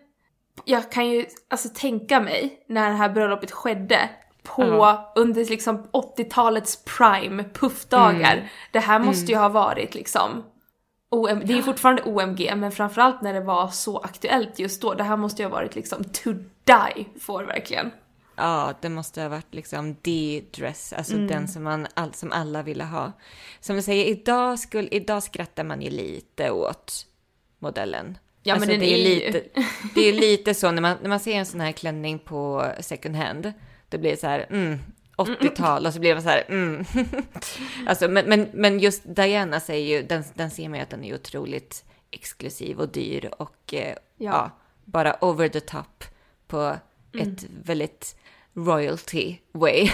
jag 0.64 0.92
kan 0.92 1.10
ju 1.10 1.26
alltså 1.50 1.68
tänka 1.74 2.20
mig 2.20 2.64
när 2.68 2.90
det 2.90 2.96
här 2.96 3.08
bröllopet 3.08 3.50
skedde 3.50 4.10
på 4.42 4.62
Ja. 4.62 5.12
under 5.16 5.44
liksom 5.44 5.88
80-talets 5.92 6.84
prime 6.84 7.44
puffdagar. 7.44 8.32
Mm. 8.32 8.46
Det 8.72 8.80
här 8.80 8.98
måste 8.98 9.32
ju 9.32 9.38
ha 9.38 9.48
varit 9.48 9.94
liksom 9.94 10.44
OM, 11.10 11.42
det 11.44 11.58
är 11.58 11.62
fortfarande 11.62 12.02
OMG, 12.02 12.52
men 12.56 12.72
framförallt 12.72 13.22
när 13.22 13.34
det 13.34 13.40
var 13.40 13.68
så 13.68 13.98
aktuellt 13.98 14.58
just 14.58 14.82
då. 14.82 14.94
Det 14.94 15.04
här 15.04 15.16
måste 15.16 15.42
ju 15.42 15.48
ha 15.48 15.54
varit 15.54 15.74
liksom 15.74 16.04
to 16.04 16.32
die 16.64 17.06
for 17.20 17.44
verkligen. 17.44 17.90
Ja, 18.38 18.74
det 18.80 18.88
måste 18.88 19.22
ha 19.22 19.28
varit 19.28 19.54
liksom 19.54 19.94
the 19.94 20.40
dress, 20.40 20.92
alltså 20.92 21.14
Mm. 21.14 21.26
den 21.26 21.48
som, 21.48 21.62
man, 21.62 21.86
all, 21.94 22.14
som 22.14 22.32
alla 22.32 22.62
ville 22.62 22.84
ha. 22.84 23.12
Som 23.60 23.76
du 23.76 23.82
säger, 23.82 24.04
idag, 24.04 24.58
skulle, 24.58 24.88
idag 24.88 25.22
skrattar 25.22 25.64
man 25.64 25.82
ju 25.82 25.90
lite 25.90 26.50
åt 26.50 27.06
modellen. 27.58 28.18
Ja, 28.42 28.54
men 28.54 28.62
alltså, 28.62 28.70
den 28.70 28.80
det 28.80 28.86
är, 28.86 28.94
är 28.94 28.98
ju- 28.98 29.26
lite, 29.26 29.42
det 29.94 30.00
är 30.00 30.12
ju 30.12 30.20
lite 30.20 30.54
så 30.54 30.70
när 30.70 30.82
man, 30.82 30.96
när 31.02 31.08
man 31.08 31.20
ser 31.20 31.32
en 31.34 31.46
sån 31.46 31.60
här 31.60 31.72
klänning 31.72 32.18
på 32.18 32.72
second 32.80 33.16
hand, 33.16 33.52
det 33.88 33.98
blir 33.98 34.16
så 34.16 34.26
här, 34.26 34.46
mm, 34.50 34.78
80-tal 35.16 35.86
och 35.86 35.94
så 35.94 36.00
blir 36.00 36.14
man 36.14 36.22
så 36.22 36.28
här, 36.28 36.44
mm. 36.48 36.84
alltså, 37.86 38.08
men, 38.08 38.26
men, 38.26 38.48
men 38.52 38.78
just 38.80 39.02
Diana 39.16 39.60
säger 39.60 39.96
ju, 39.98 40.06
den, 40.06 40.24
den 40.34 40.50
ser 40.50 40.68
man 40.68 40.78
ju 40.78 40.82
att 40.82 40.90
den 40.90 41.04
är 41.04 41.14
otroligt 41.14 41.84
exklusiv 42.10 42.78
och 42.80 42.88
dyr 42.88 43.30
och 43.38 43.74
eh, 43.74 43.88
ja. 43.88 43.96
Ja. 44.16 44.50
bara 44.84 45.16
over 45.24 45.48
the 45.48 45.60
top 45.60 46.04
på 46.46 46.76
ett 47.20 47.44
väldigt 47.64 48.16
royalty 48.66 49.36
way. 49.52 49.90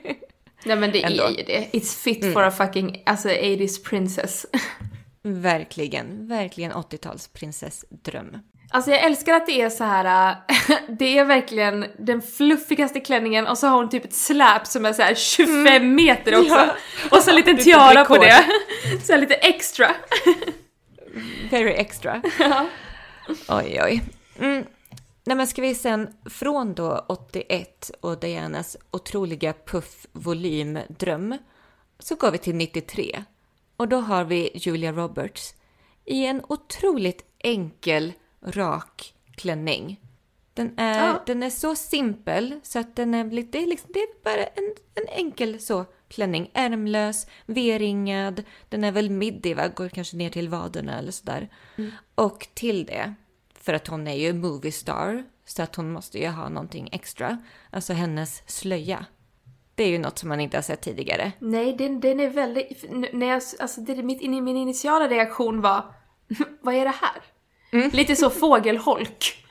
Nej 0.64 0.76
men 0.76 0.92
det 0.92 1.02
Ändå. 1.02 1.24
är 1.24 1.30
ju 1.30 1.42
det. 1.42 1.68
It's 1.72 2.02
fit 2.02 2.32
for 2.32 2.42
a 2.42 2.50
fucking, 2.50 3.02
alltså 3.06 3.28
80s 3.28 3.84
princess. 3.84 4.46
verkligen, 5.22 6.28
verkligen 6.28 6.72
80-tals 6.72 7.28
prinsessdröm. 7.28 8.36
Alltså 8.70 8.90
jag 8.90 9.00
älskar 9.00 9.34
att 9.34 9.46
det 9.46 9.60
är 9.60 9.70
så 9.70 9.84
här. 9.84 10.36
det 10.98 11.18
är 11.18 11.24
verkligen 11.24 11.86
den 11.98 12.22
fluffigaste 12.22 13.00
klänningen 13.00 13.46
och 13.46 13.58
så 13.58 13.66
har 13.66 13.76
hon 13.76 13.88
typ 13.90 14.04
ett 14.04 14.14
släp 14.14 14.66
som 14.66 14.84
är 14.84 14.92
så 14.92 15.02
här 15.02 15.14
25 15.14 15.94
meter 15.94 16.38
också. 16.38 16.54
Ja. 16.54 16.76
Och 17.10 17.22
så 17.22 17.30
en 17.30 17.36
liten 17.36 17.56
Lite 17.56 17.64
tiara 17.64 18.04
på 18.04 18.16
det. 18.16 18.44
Så 19.04 19.12
här 19.12 19.20
lite 19.20 19.34
extra. 19.34 19.90
Very 21.50 21.72
extra. 21.72 22.22
Ja. 22.38 22.66
Oj, 23.48 23.80
oj. 23.84 24.02
Mm. 24.40 24.64
Nej, 25.26 25.36
men 25.36 25.46
ska 25.46 25.62
vi 25.62 25.74
sen 25.74 26.08
från 26.30 26.74
då 26.74 27.04
81 27.08 27.90
och 28.00 28.20
Dianas 28.20 28.76
otroliga 28.90 29.52
puffvolymdröm 29.66 31.38
så 31.98 32.14
går 32.14 32.30
vi 32.30 32.38
till 32.38 32.54
93. 32.54 33.24
Och 33.76 33.88
då 33.88 33.96
har 33.96 34.24
vi 34.24 34.50
Julia 34.54 34.92
Roberts 34.92 35.54
i 36.04 36.26
en 36.26 36.42
otroligt 36.48 37.24
enkel, 37.38 38.12
rak 38.46 39.14
klänning. 39.36 40.00
Den 40.54 40.78
är, 40.78 41.06
Ja. 41.06 41.22
den 41.26 41.42
är 41.42 41.50
så 41.50 41.74
simpel 41.76 42.60
så 42.62 42.78
att 42.78 42.96
den 42.96 43.14
är, 43.14 43.24
lite- 43.30 43.58
det 43.58 43.64
är, 43.64 43.66
liksom, 43.66 43.90
det 43.94 44.00
är 44.00 44.22
bara 44.24 44.44
en, 44.46 44.74
en 44.94 45.08
enkel 45.08 45.60
så 45.60 45.84
klänning. 46.08 46.50
Ärmlös, 46.54 47.26
V-ringad, 47.46 48.42
den 48.68 48.84
är 48.84 48.92
väl 48.92 49.10
midi 49.10 49.54
va? 49.54 49.68
Går 49.68 49.88
kanske 49.88 50.16
ner 50.16 50.30
till 50.30 50.48
vaderna 50.48 50.98
eller 50.98 51.12
sådär. 51.12 51.48
Och 52.14 52.48
till 52.54 52.86
det, 52.86 53.14
för 53.64 53.72
att 53.74 53.86
hon 53.86 54.06
är 54.06 54.14
ju 54.14 54.32
movie 54.32 54.72
star, 54.72 55.24
så 55.44 55.62
att 55.62 55.76
hon 55.76 55.92
måste 55.92 56.18
ju 56.18 56.28
ha 56.28 56.48
någonting 56.48 56.88
extra. 56.92 57.38
Alltså 57.70 57.92
hennes 57.92 58.42
slöja. 58.46 59.06
Det 59.74 59.84
är 59.84 59.88
ju 59.88 59.98
något 59.98 60.18
som 60.18 60.28
man 60.28 60.40
inte 60.40 60.56
har 60.56 60.62
sett 60.62 60.80
tidigare. 60.80 61.32
Nej, 61.38 61.72
den, 61.76 62.00
den 62.00 62.20
är 62.20 62.28
väldigt... 62.30 62.84
När 63.12 63.26
jag, 63.26 63.42
alltså 63.60 63.80
det, 63.80 64.02
mitt, 64.02 64.20
in- 64.20 64.44
min 64.44 64.56
initiala 64.56 65.08
reaktion 65.08 65.60
var 65.60 65.84
vad 66.60 66.74
är 66.74 66.84
det 66.84 66.94
här? 67.00 67.22
Lite 67.92 68.16
så 68.16 68.30
fågelholk. 68.30 69.46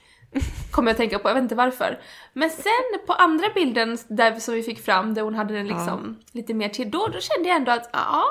Kommer 0.71 0.87
jag 0.87 0.93
att 0.93 0.97
tänka 0.97 1.19
på, 1.19 1.29
jag 1.29 1.33
vet 1.33 1.41
inte 1.43 1.55
varför. 1.55 2.01
Men 2.33 2.49
sen 2.49 2.99
på 3.07 3.13
andra 3.13 3.47
bilden 3.55 3.97
där 4.07 4.39
som 4.39 4.53
vi 4.53 4.63
fick 4.63 4.79
fram, 4.79 5.13
där 5.13 5.21
hon 5.21 5.35
hade 5.35 5.53
den 5.53 5.67
liksom 5.67 6.19
lite 6.31 6.53
mer 6.53 6.69
till, 6.69 6.91
då, 6.91 7.07
då 7.07 7.19
kände 7.19 7.49
jag 7.49 7.57
ändå 7.57 7.71
att 7.71 7.89
ja, 7.93 8.23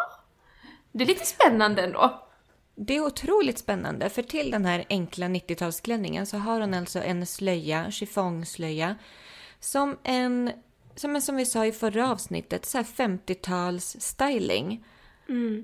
det 0.92 1.04
är 1.04 1.08
lite 1.08 1.26
spännande 1.26 1.82
ändå. 1.82 2.21
Det 2.74 2.96
är 2.96 3.00
otroligt 3.06 3.58
spännande, 3.58 4.08
för 4.08 4.22
till 4.22 4.50
den 4.50 4.64
här 4.64 4.84
enkla 4.88 5.26
90-talsklänningen 5.26 6.24
så 6.24 6.36
har 6.36 6.60
hon 6.60 6.74
alltså 6.74 7.02
en 7.02 7.26
slöja, 7.26 7.90
chiffongslöja, 7.90 8.96
som 9.60 9.98
en, 10.02 10.52
som, 10.94 11.16
en, 11.16 11.22
som 11.22 11.36
vi 11.36 11.46
sa 11.46 11.66
i 11.66 11.72
förra 11.72 12.10
avsnittet, 12.10 12.64
så 12.64 12.78
här 12.78 12.84
50-tals 12.84 13.96
styling. 14.00 14.84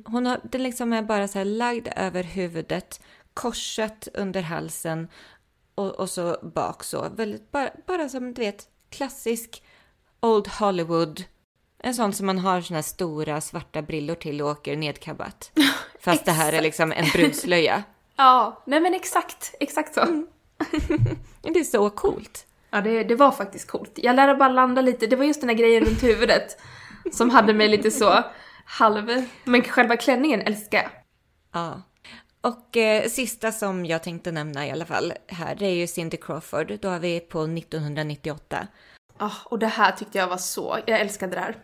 Hon 0.05 0.27
har, 0.27 0.41
den 0.45 0.63
liksom 0.63 0.93
är 0.93 1.03
bara 1.03 1.29
så 1.29 1.39
här 1.39 1.45
lagd 1.45 1.89
över 1.97 2.23
huvudet, 2.23 3.01
korsat 3.35 4.09
under 4.15 4.43
halsen 4.43 5.09
och, 5.75 5.91
och 5.91 6.11
så 6.11 6.37
bak 6.43 6.85
så. 6.85 7.09
Väldigt, 7.09 7.51
bara, 7.51 7.71
bara 7.87 8.09
som 8.09 8.35
du 8.35 8.43
vet, 8.43 8.69
klassisk 8.91 9.63
Old 10.21 10.49
Hollywood. 10.49 11.25
En 11.83 11.95
sån 11.95 12.13
som 12.13 12.27
man 12.27 12.39
har 12.39 12.61
såna 12.61 12.83
stora 12.83 13.41
svarta 13.41 13.83
brillor 13.83 14.15
till 14.15 14.43
och 14.43 14.49
åker 14.49 14.77
nedkabbat. 14.77 15.53
Fast 16.01 16.25
det 16.25 16.33
här 16.33 16.53
är 16.53 16.63
liksom 16.63 16.93
en 16.93 17.07
brudslöja. 17.13 17.83
Ja, 18.17 18.63
nej 18.67 18.81
men 18.81 18.95
exakt, 18.95 19.55
exakt 19.61 19.95
så. 19.95 20.25
Det 21.43 21.59
är 21.59 21.65
så 21.65 21.91
coolt. 21.91 22.47
Ja, 22.71 22.81
det, 22.81 23.05
det 23.05 23.15
var 23.15 23.31
faktiskt 23.31 23.71
coolt. 23.71 23.93
Jag 23.95 24.17
lärde 24.17 24.35
bara 24.35 24.49
landa 24.49 24.81
lite, 24.81 25.07
det 25.07 25.17
var 25.17 25.25
just 25.25 25.41
den 25.41 25.49
här 25.49 25.57
grejen 25.57 25.85
runt 25.85 26.03
huvudet 26.03 26.59
som 27.13 27.31
hade 27.31 27.55
mig 27.55 27.69
lite 27.69 27.91
så 27.91 28.25
halv... 28.65 29.25
Men 29.45 29.63
själva 29.63 29.97
klänningen 29.97 30.41
älskar 30.41 30.79
jag. 30.79 30.91
Ja. 31.53 31.83
Och 32.41 32.77
eh, 32.77 33.09
sista 33.09 33.53
som 33.53 33.87
jag 33.87 34.03
tänkte 34.03 34.33
nämna 34.33 34.67
i 34.67 34.71
alla 34.71 34.87
fall 34.87 35.13
här, 35.27 35.55
det 35.55 35.67
är 35.67 35.75
ju 35.75 35.87
Cindy 35.87 36.17
Crawford. 36.17 36.79
Då 36.81 36.89
är 36.89 36.99
vi 36.99 37.21
på 37.21 37.43
1998. 37.43 38.67
Ah, 39.17 39.31
och 39.45 39.59
det 39.59 39.67
här 39.67 39.93
tyckte 39.93 40.19
jag 40.19 40.29
var 40.29 40.37
så, 40.37 40.79
jag 40.87 41.01
älskade 41.01 41.35
det 41.35 41.41
här. 41.41 41.57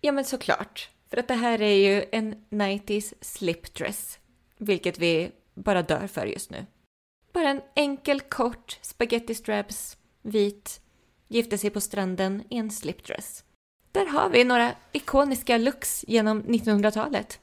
Ja, 0.00 0.12
men 0.12 0.24
såklart. 0.24 0.90
För 1.10 1.16
att 1.16 1.28
det 1.28 1.34
här 1.34 1.62
är 1.62 1.74
ju 1.74 2.04
en 2.12 2.34
90s 2.50 3.14
slipdress, 3.20 4.18
vilket 4.58 4.98
vi 4.98 5.30
bara 5.54 5.82
dör 5.82 6.06
för 6.06 6.26
just 6.26 6.50
nu. 6.50 6.66
Bara 7.32 7.48
en 7.48 7.60
enkel, 7.74 8.20
kort 8.20 8.78
spaghetti 8.82 9.34
straps, 9.34 9.96
vit, 10.22 10.80
gifte 11.28 11.58
sig 11.58 11.70
på 11.70 11.80
stranden 11.80 12.42
i 12.48 12.56
en 12.56 12.70
slipdress. 12.70 13.44
Där 13.92 14.06
har 14.06 14.28
vi 14.28 14.44
några 14.44 14.72
ikoniska 14.92 15.58
looks 15.58 16.04
genom 16.08 16.42
1900-talet. 16.42 17.40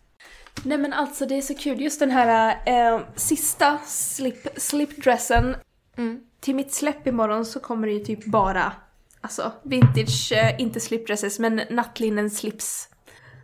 Nej 0.63 0.77
men 0.77 0.93
alltså 0.93 1.25
det 1.25 1.35
är 1.35 1.41
så 1.41 1.55
kul, 1.55 1.81
just 1.81 1.99
den 1.99 2.11
här 2.11 2.61
eh, 2.65 3.01
sista 3.15 3.77
slip, 3.85 4.47
slipdressen. 4.57 5.55
Mm. 5.97 6.21
Till 6.39 6.55
mitt 6.55 6.73
släpp 6.73 7.07
imorgon 7.07 7.45
så 7.45 7.59
kommer 7.59 7.87
det 7.87 7.93
ju 7.93 8.05
typ 8.05 8.25
bara, 8.25 8.71
alltså 9.25 9.51
vintage, 9.63 10.31
eh, 10.31 10.61
inte 10.61 10.79
slipdresses 10.79 11.39
men 11.39 11.61
nattlinnen 11.69 12.29
slips. 12.29 12.89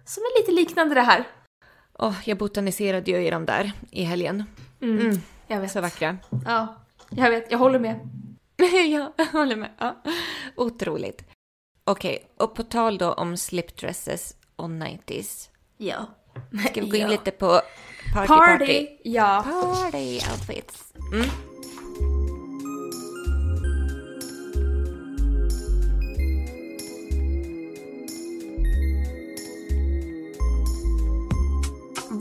Som 0.06 0.24
är 0.24 0.40
lite 0.42 0.52
liknande 0.52 0.96
det 0.96 1.02
här. 1.02 1.28
Åh, 2.00 2.16
jag 2.26 2.38
botaniserade 2.38 3.12
ju 3.12 3.28
i 3.28 3.30
dem 3.30 3.46
där 3.46 3.72
i 3.92 4.04
helgen. 4.04 4.44
Mm. 4.82 5.18
Jag 5.48 5.60
vet. 5.60 5.72
Så 5.72 5.82
vackra. 5.82 6.18
Ja, 6.46 6.76
jag 7.10 7.30
vet, 7.30 7.52
jag 7.52 7.58
håller 7.58 7.80
med. 7.80 8.00
ja, 8.92 9.14
jag 9.18 9.26
håller 9.26 9.56
med. 9.56 9.70
Ja. 9.78 10.02
Otroligt. 10.56 11.24
Okej, 11.84 12.26
och 12.38 12.56
på 12.56 12.64
tal 12.64 12.98
då 12.98 13.14
om 13.14 13.38
slipdresses 13.38 14.36
och 14.56 14.68
90s. 14.70 15.50
Ja. 15.78 16.06
Ska 16.70 16.82
vi 16.82 16.90
gå 16.90 16.96
in 16.96 17.02
Ja. 17.02 17.08
lite 17.08 17.32
på 17.32 17.62
party 18.14 18.28
Party! 18.28 18.58
party? 18.66 18.88
Ja. 19.04 19.46
Party 19.46 20.14
outfits. 20.32 20.94
Mm. 21.14 21.30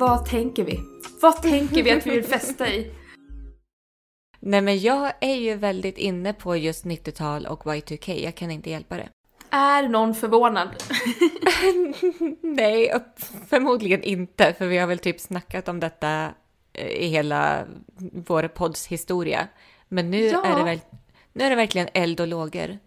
Vad 0.01 0.27
tänker 0.27 0.65
vi? 0.65 0.81
Vad 1.23 1.43
tänker 1.43 1.83
vi 1.83 1.91
att 1.91 2.07
vi 2.07 2.11
vill 2.11 2.25
festa 2.25 2.69
i? 2.69 2.93
Nej, 4.41 4.61
men 4.61 4.79
jag 4.81 5.13
är 5.21 5.35
ju 5.35 5.55
väldigt 5.55 5.99
inne 5.99 6.33
på 6.33 6.57
just 6.57 6.85
90-tal 6.85 7.47
och 7.47 7.65
Y2K. 7.65 8.25
Jag 8.25 8.35
kan 8.35 8.51
inte 8.51 8.71
hjälpa 8.71 8.97
det. 8.97 9.09
Är 9.51 9.89
någon 9.89 10.15
förvånad? 10.15 10.69
Nej, 12.41 12.95
förmodligen 13.49 14.03
inte, 14.03 14.53
för 14.53 14.67
vi 14.67 14.79
har 14.79 14.87
väl 14.87 14.99
typ 14.99 15.21
snackat 15.21 15.69
om 15.69 15.81
detta 15.81 16.29
eh, 16.73 16.87
i 16.89 17.07
hela 17.07 17.65
vår 18.27 18.49
podds 18.49 18.87
historia. 18.87 19.49
Men 19.89 20.11
nu, 20.11 20.25
Ja. 20.27 20.45
är, 20.45 20.57
det 20.59 20.65
väl, 20.65 20.81
nu 21.33 21.45
är 21.45 21.51
det 21.51 21.57
verkligen 21.57 21.89
eld 21.95 22.21
och 22.21 22.29
lågor 22.29 22.79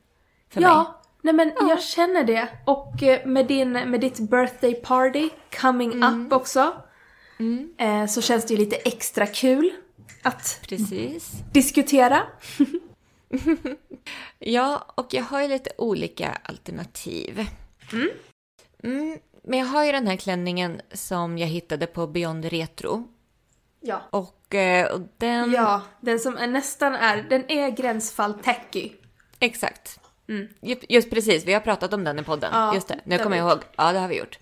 för 0.49 0.61
ja, 0.61 0.77
mig. 0.77 0.85
nej 1.21 1.33
men 1.33 1.69
jag 1.69 1.81
känner 1.83 2.23
det. 2.23 2.47
Och 2.65 3.03
eh, 3.03 3.25
med, 3.25 3.47
din, 3.47 3.71
med 3.71 4.01
ditt 4.01 4.19
birthday 4.19 4.73
party 4.73 5.29
coming 5.61 5.91
Mm. 5.93 6.25
up 6.25 6.33
också. 6.33 6.73
Eh, 7.77 8.05
så 8.05 8.21
känns 8.21 8.45
det 8.45 8.53
ju 8.53 8.59
lite 8.59 8.75
extra 8.75 9.27
kul 9.27 9.71
att 10.21 10.59
Precis. 10.67 11.31
diskutera. 11.51 12.23
Ja, 14.39 14.93
och 14.95 15.07
jag 15.13 15.23
har 15.23 15.41
ju 15.41 15.47
lite 15.47 15.69
olika 15.77 16.37
alternativ. 16.43 17.45
Mm, 18.83 19.17
men 19.43 19.59
jag 19.59 19.65
har 19.65 19.85
ju 19.85 19.91
den 19.91 20.07
här 20.07 20.15
klänningen 20.15 20.81
som 20.93 21.37
jag 21.37 21.47
hittade 21.47 21.87
på 21.87 22.07
Beyond 22.07 22.45
Retro. 22.45 23.07
Ja. 23.79 24.01
Och, 24.09 24.55
eh, 24.55 24.91
och 24.91 25.01
den... 25.17 25.51
Ja, 25.51 25.81
den 26.01 26.19
som 26.19 26.37
är 26.37 26.47
nästan 26.47 26.93
är, 26.93 27.23
den 27.29 27.51
är 27.51 27.69
gränsfall 27.69 28.33
tacky. 28.33 28.91
Exakt. 29.39 29.99
Ju- 30.61 30.77
Just 30.89 31.09
precis, 31.09 31.45
vi 31.45 31.53
har 31.53 31.59
pratat 31.59 31.93
om 31.93 32.03
den 32.03 32.19
i 32.19 32.23
podden. 32.23 32.49
Ja, 32.53 32.73
Just 32.75 32.87
det, 32.87 32.99
nu 33.05 33.17
kommer 33.17 33.37
jag 33.37 33.49
ihåg. 33.49 33.59
Ja, 33.77 33.91
det 33.93 33.99
har 33.99 34.07
vi 34.07 34.17
gjort. 34.19 34.39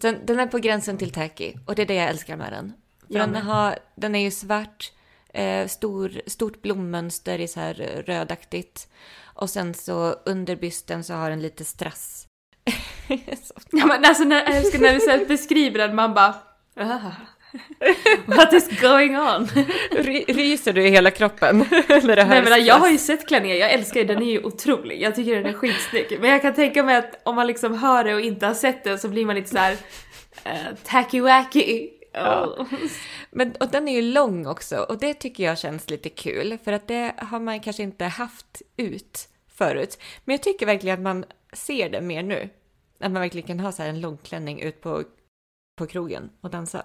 Den, 0.00 0.26
den 0.26 0.40
är 0.40 0.46
på 0.46 0.58
gränsen 0.58 0.98
till 0.98 1.12
tacky 1.12 1.54
och 1.66 1.74
det 1.74 1.82
är 1.82 1.86
det 1.86 1.94
jag 1.94 2.08
älskar 2.08 2.36
med 2.36 2.52
den. 2.52 2.72
För 3.06 3.14
den, 3.18 3.34
har, 3.36 3.78
den 3.94 4.14
är 4.14 4.18
ju 4.18 4.30
svart, 4.30 4.92
eh, 5.34 5.66
stor, 5.68 6.20
stort 6.26 6.62
blommönster 6.62 7.38
i 7.38 7.48
så 7.48 7.60
här 7.60 7.74
rödaktigt. 8.06 8.88
Och 9.22 9.50
sen 9.50 9.74
så 9.74 10.12
under 10.26 10.56
bysten 10.56 11.04
så 11.04 11.14
har 11.14 11.30
den 11.30 11.42
lite 11.42 11.64
strass. 11.64 12.26
Ja 13.72 13.86
men 13.86 14.04
alltså 14.04 14.24
när, 14.24 14.36
jag 14.36 14.56
älskar 14.56 14.78
när 14.78 14.94
du 14.94 15.00
så 15.00 15.24
beskriver 15.28 15.78
den, 15.78 15.94
man 15.94 16.14
bara 16.14 16.34
ah, 16.76 17.10
What 18.26 18.52
is 18.52 18.80
going 18.80 19.16
on? 19.16 19.46
Ry- 19.90 20.24
Ryser 20.28 20.72
du 20.72 20.86
i 20.86 20.90
hela 20.90 21.10
kroppen 21.10 21.58
när 21.88 22.16
det 22.16 22.22
här 22.22 22.28
Nej 22.28 22.50
men 22.50 22.64
jag 22.64 22.74
har 22.74 22.90
ju 22.90 22.98
sett 22.98 23.28
klänningen, 23.28 23.58
jag 23.58 23.72
älskar 23.72 24.00
den, 24.00 24.06
den 24.06 24.22
är 24.22 24.32
ju 24.32 24.44
otrolig. 24.44 25.02
Jag 25.02 25.14
tycker 25.14 25.34
den 25.34 25.46
är 25.46 25.52
skitsnygg. 25.52 26.18
Men 26.20 26.30
jag 26.30 26.42
kan 26.42 26.54
tänka 26.54 26.82
mig 26.82 26.96
att 26.96 27.20
om 27.22 27.36
man 27.36 27.46
liksom 27.46 27.78
hör 27.78 28.04
det 28.04 28.14
och 28.14 28.20
inte 28.20 28.46
har 28.46 28.54
sett 28.54 28.84
den 28.84 28.98
så 28.98 29.08
blir 29.08 29.26
man 29.26 29.36
lite 29.36 29.50
så 29.50 29.58
här 29.58 29.72
uh, 29.72 30.74
tacky 30.84 31.20
wacky. 31.20 31.90
Ja. 32.12 32.56
Oh. 32.58 32.66
Men, 33.30 33.52
och 33.60 33.68
den 33.68 33.88
är 33.88 33.92
ju 33.92 34.02
lång 34.02 34.46
också 34.46 34.78
och 34.78 34.98
det 34.98 35.14
tycker 35.14 35.44
jag 35.44 35.58
känns 35.58 35.90
lite 35.90 36.08
kul 36.08 36.58
för 36.64 36.72
att 36.72 36.88
det 36.88 37.14
har 37.16 37.40
man 37.40 37.60
kanske 37.60 37.82
inte 37.82 38.04
haft 38.04 38.62
ut 38.76 39.28
förut. 39.48 39.98
Men 40.24 40.32
jag 40.32 40.42
tycker 40.42 40.66
verkligen 40.66 40.94
att 40.94 41.02
man 41.02 41.24
ser 41.52 41.90
det 41.90 42.00
mer 42.00 42.22
nu. 42.22 42.48
Att 43.00 43.10
man 43.10 43.22
verkligen 43.22 43.46
kan 43.46 43.60
ha 43.60 43.72
så 43.72 43.82
här 43.82 43.88
en 43.88 44.00
långklänning 44.00 44.60
ut 44.60 44.80
på, 44.80 45.02
på 45.78 45.86
krogen 45.86 46.30
och 46.40 46.50
dansa. 46.50 46.82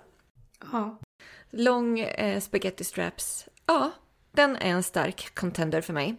Ja. 0.71 0.97
Lång 1.49 1.99
eh, 1.99 2.39
spaghetti 2.39 2.83
straps. 2.83 3.47
Ja, 3.65 3.91
den 4.31 4.55
är 4.55 4.69
en 4.69 4.83
stark 4.83 5.35
contender 5.35 5.81
för 5.81 5.93
mig. 5.93 6.15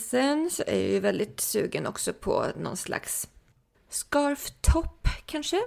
Sen 0.00 0.50
så 0.50 0.62
är 0.66 0.80
jag 0.80 0.90
ju 0.90 1.00
väldigt 1.00 1.40
sugen 1.40 1.86
också 1.86 2.12
på 2.12 2.46
någon 2.56 2.76
slags 2.76 3.28
scarf 3.88 4.50
top 4.60 5.08
kanske. 5.26 5.60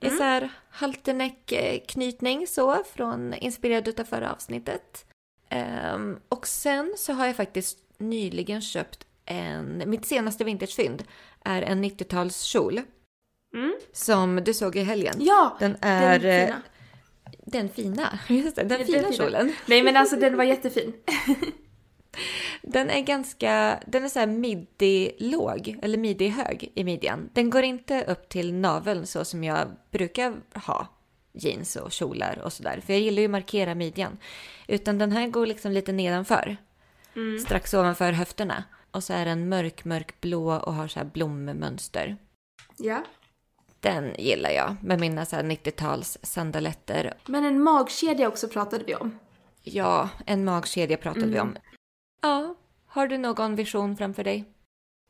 I 0.00 0.10
så 0.10 0.22
här 0.22 0.50
halterneck-knytning 0.70 2.46
så, 2.46 2.84
från 2.84 3.34
inspirerad 3.34 3.88
utav 3.88 4.04
förra 4.04 4.32
avsnittet. 4.32 5.06
Ehm, 5.48 6.18
och 6.28 6.46
sen 6.46 6.94
så 6.96 7.12
har 7.12 7.26
jag 7.26 7.36
faktiskt 7.36 7.78
nyligen 7.98 8.62
köpt 8.62 9.06
en, 9.24 9.82
mitt 9.86 10.06
senaste 10.06 10.44
vintagefynd 10.44 11.04
är 11.44 11.62
en 11.62 11.84
90-talskjol. 11.84 12.82
Mm. 13.54 13.76
Som 13.92 14.36
du 14.44 14.54
såg 14.54 14.76
i 14.76 14.82
helgen. 14.82 15.14
Ja, 15.18 15.56
Den 15.60 15.76
är... 15.80 16.18
den. 16.18 16.62
Den 17.48 17.68
fina, 17.68 18.18
just 18.28 18.56
det, 18.56 18.62
den 18.62 18.78
Den 18.78 18.86
fina 18.86 18.98
fina. 18.98 19.12
kjolen. 19.12 19.52
Nej 19.66 19.82
men 19.82 19.96
alltså 19.96 20.16
den 20.16 20.36
var 20.36 20.44
jättefin. 20.44 20.92
Den 22.62 22.90
är 22.90 23.00
ganska, 23.00 23.80
den 23.86 24.04
är 24.04 24.08
så 24.08 24.18
här 24.18 24.26
midi-låg, 24.26 25.78
eller 25.82 25.98
midi-hög 25.98 26.72
i 26.74 26.84
midjan. 26.84 27.30
Den 27.32 27.50
går 27.50 27.62
inte 27.62 28.04
upp 28.04 28.28
till 28.28 28.54
naveln 28.54 29.06
så 29.06 29.24
som 29.24 29.44
jag 29.44 29.68
brukar 29.90 30.36
ha 30.54 30.86
jeans 31.32 31.76
och 31.76 31.92
kjolar 31.92 32.38
och 32.44 32.52
sådär. 32.52 32.80
För 32.86 32.92
jag 32.92 33.02
gillar 33.02 33.20
ju 33.20 33.24
att 33.24 33.30
markera 33.30 33.74
midjan. 33.74 34.18
Utan 34.68 34.98
den 34.98 35.12
här 35.12 35.28
går 35.28 35.46
liksom 35.46 35.72
lite 35.72 35.92
nedanför. 35.92 36.56
Strax 37.44 37.74
ovanför 37.74 38.12
höfterna. 38.12 38.64
Och 38.90 39.04
så 39.04 39.12
är 39.12 39.24
den 39.24 39.48
mörk, 39.48 39.84
mörk 39.84 40.20
blå 40.20 40.52
och 40.56 40.74
har 40.74 40.88
så 40.88 40.98
här 40.98 41.06
blommönster. 41.06 42.16
Ja. 42.76 43.02
Den 43.86 44.14
gillar 44.18 44.50
jag 44.50 44.76
med 44.82 45.00
mina 45.00 45.26
så 45.26 45.36
här 45.36 45.42
90-tals 45.42 46.18
sandaletter. 46.22 47.14
Men 47.26 47.44
en 47.44 47.62
magkedja 47.62 48.28
också 48.28 48.48
pratade 48.48 48.84
vi 48.84 48.94
om. 48.94 49.18
Ja, 49.62 50.08
en 50.26 50.44
magkedja 50.44 50.96
pratade 50.96 51.26
vi 51.26 51.40
om. 51.40 51.56
Ja, 52.22 52.54
har 52.86 53.06
du 53.06 53.18
någon 53.18 53.56
vision 53.56 53.96
framför 53.96 54.24
dig? 54.24 54.44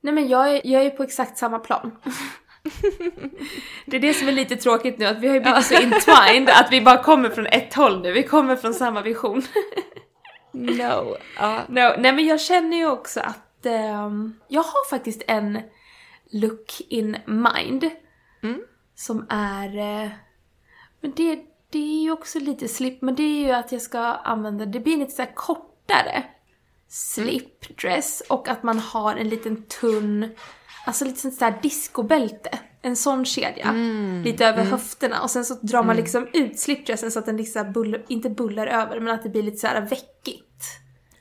Nej 0.02 0.14
men 0.14 0.28
jag 0.28 0.50
är, 0.50 0.60
jag 0.64 0.82
är 0.82 0.90
på 0.90 1.02
exakt 1.02 1.38
samma 1.38 1.58
plan. 1.58 1.96
det 3.86 3.96
är 3.96 4.00
det 4.00 4.14
som 4.14 4.28
är 4.28 4.32
lite 4.32 4.56
tråkigt 4.56 4.98
nu, 4.98 5.06
att 5.06 5.18
vi 5.18 5.28
har 5.28 5.34
ju 5.34 5.40
blivit 5.40 5.64
så 5.64 5.74
entwined 5.74 6.48
att 6.48 6.68
vi 6.72 6.80
bara 6.80 7.02
kommer 7.02 7.28
från 7.30 7.46
ett 7.46 7.74
håll 7.74 8.02
nu, 8.02 8.12
vi 8.12 8.22
kommer 8.22 8.56
från 8.56 8.74
samma 8.74 9.02
vision. 9.02 9.42
No. 10.52 11.16
Ja. 11.38 11.60
no, 11.68 11.94
nej 11.98 12.12
men 12.12 12.26
jag 12.26 12.40
känner 12.40 12.76
ju 12.76 12.86
också 12.86 13.20
att 13.20 13.66
ehm, 13.66 14.34
jag 14.48 14.62
har 14.62 14.90
faktiskt 14.90 15.22
en 15.26 15.60
look 16.30 16.80
in 16.88 17.16
mind. 17.26 17.90
Som 18.94 19.26
är, 19.28 19.78
eh, 19.78 20.10
men 21.00 21.12
det, 21.16 21.38
det 21.70 21.78
är 21.78 22.02
ju 22.02 22.10
också 22.10 22.38
lite 22.38 22.68
slip, 22.68 23.02
men 23.02 23.14
det 23.14 23.22
är 23.22 23.46
ju 23.46 23.50
att 23.50 23.72
jag 23.72 23.82
ska 23.82 24.00
använda, 24.00 24.66
det 24.66 24.80
blir 24.80 24.96
lite 24.96 25.12
så 25.12 25.26
kortare 25.34 26.24
slipdress 26.88 28.22
och 28.28 28.48
att 28.48 28.62
man 28.62 28.78
har 28.78 29.16
en 29.16 29.28
liten 29.28 29.62
tunn, 29.62 30.34
alltså 30.86 31.04
lite 31.04 31.20
sånt 31.20 31.38
där 31.38 31.58
discobälte. 31.62 32.58
En 32.82 32.96
sån 32.96 33.24
kedja. 33.24 33.72
Lite 34.24 34.46
över 34.46 34.64
höfterna 34.64 35.22
och 35.22 35.30
sen 35.30 35.44
så 35.44 35.54
drar 35.54 35.82
man 35.82 35.96
liksom 35.96 36.28
ut 36.32 36.58
slipdressen 36.58 37.10
så 37.10 37.18
att 37.18 37.26
den 37.26 37.36
liksom 37.36 37.72
buller, 37.72 38.04
inte 38.08 38.30
bullar 38.30 38.66
över 38.66 39.00
men 39.00 39.14
att 39.14 39.22
det 39.22 39.28
blir 39.28 39.42
lite 39.42 39.56
så 39.56 39.66
här 39.66 39.80
veckigt. 39.80 40.64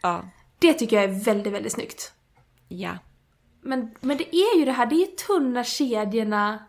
Ja. 0.02 0.26
Det 0.60 0.74
tycker 0.74 0.96
jag 0.96 1.06
är 1.06 1.24
väldigt, 1.26 1.54
väldigt 1.54 1.72
snyggt. 1.72 2.14
Ja. 2.68 2.98
Men, 3.62 3.96
men 4.02 4.18
det 4.18 4.36
är 4.36 4.60
ju 4.60 4.66
det 4.66 4.72
här, 4.72 4.86
det 4.86 4.96
är 4.96 5.00
ju 5.00 5.06
tunna 5.06 5.64
kedjorna, 5.64 6.60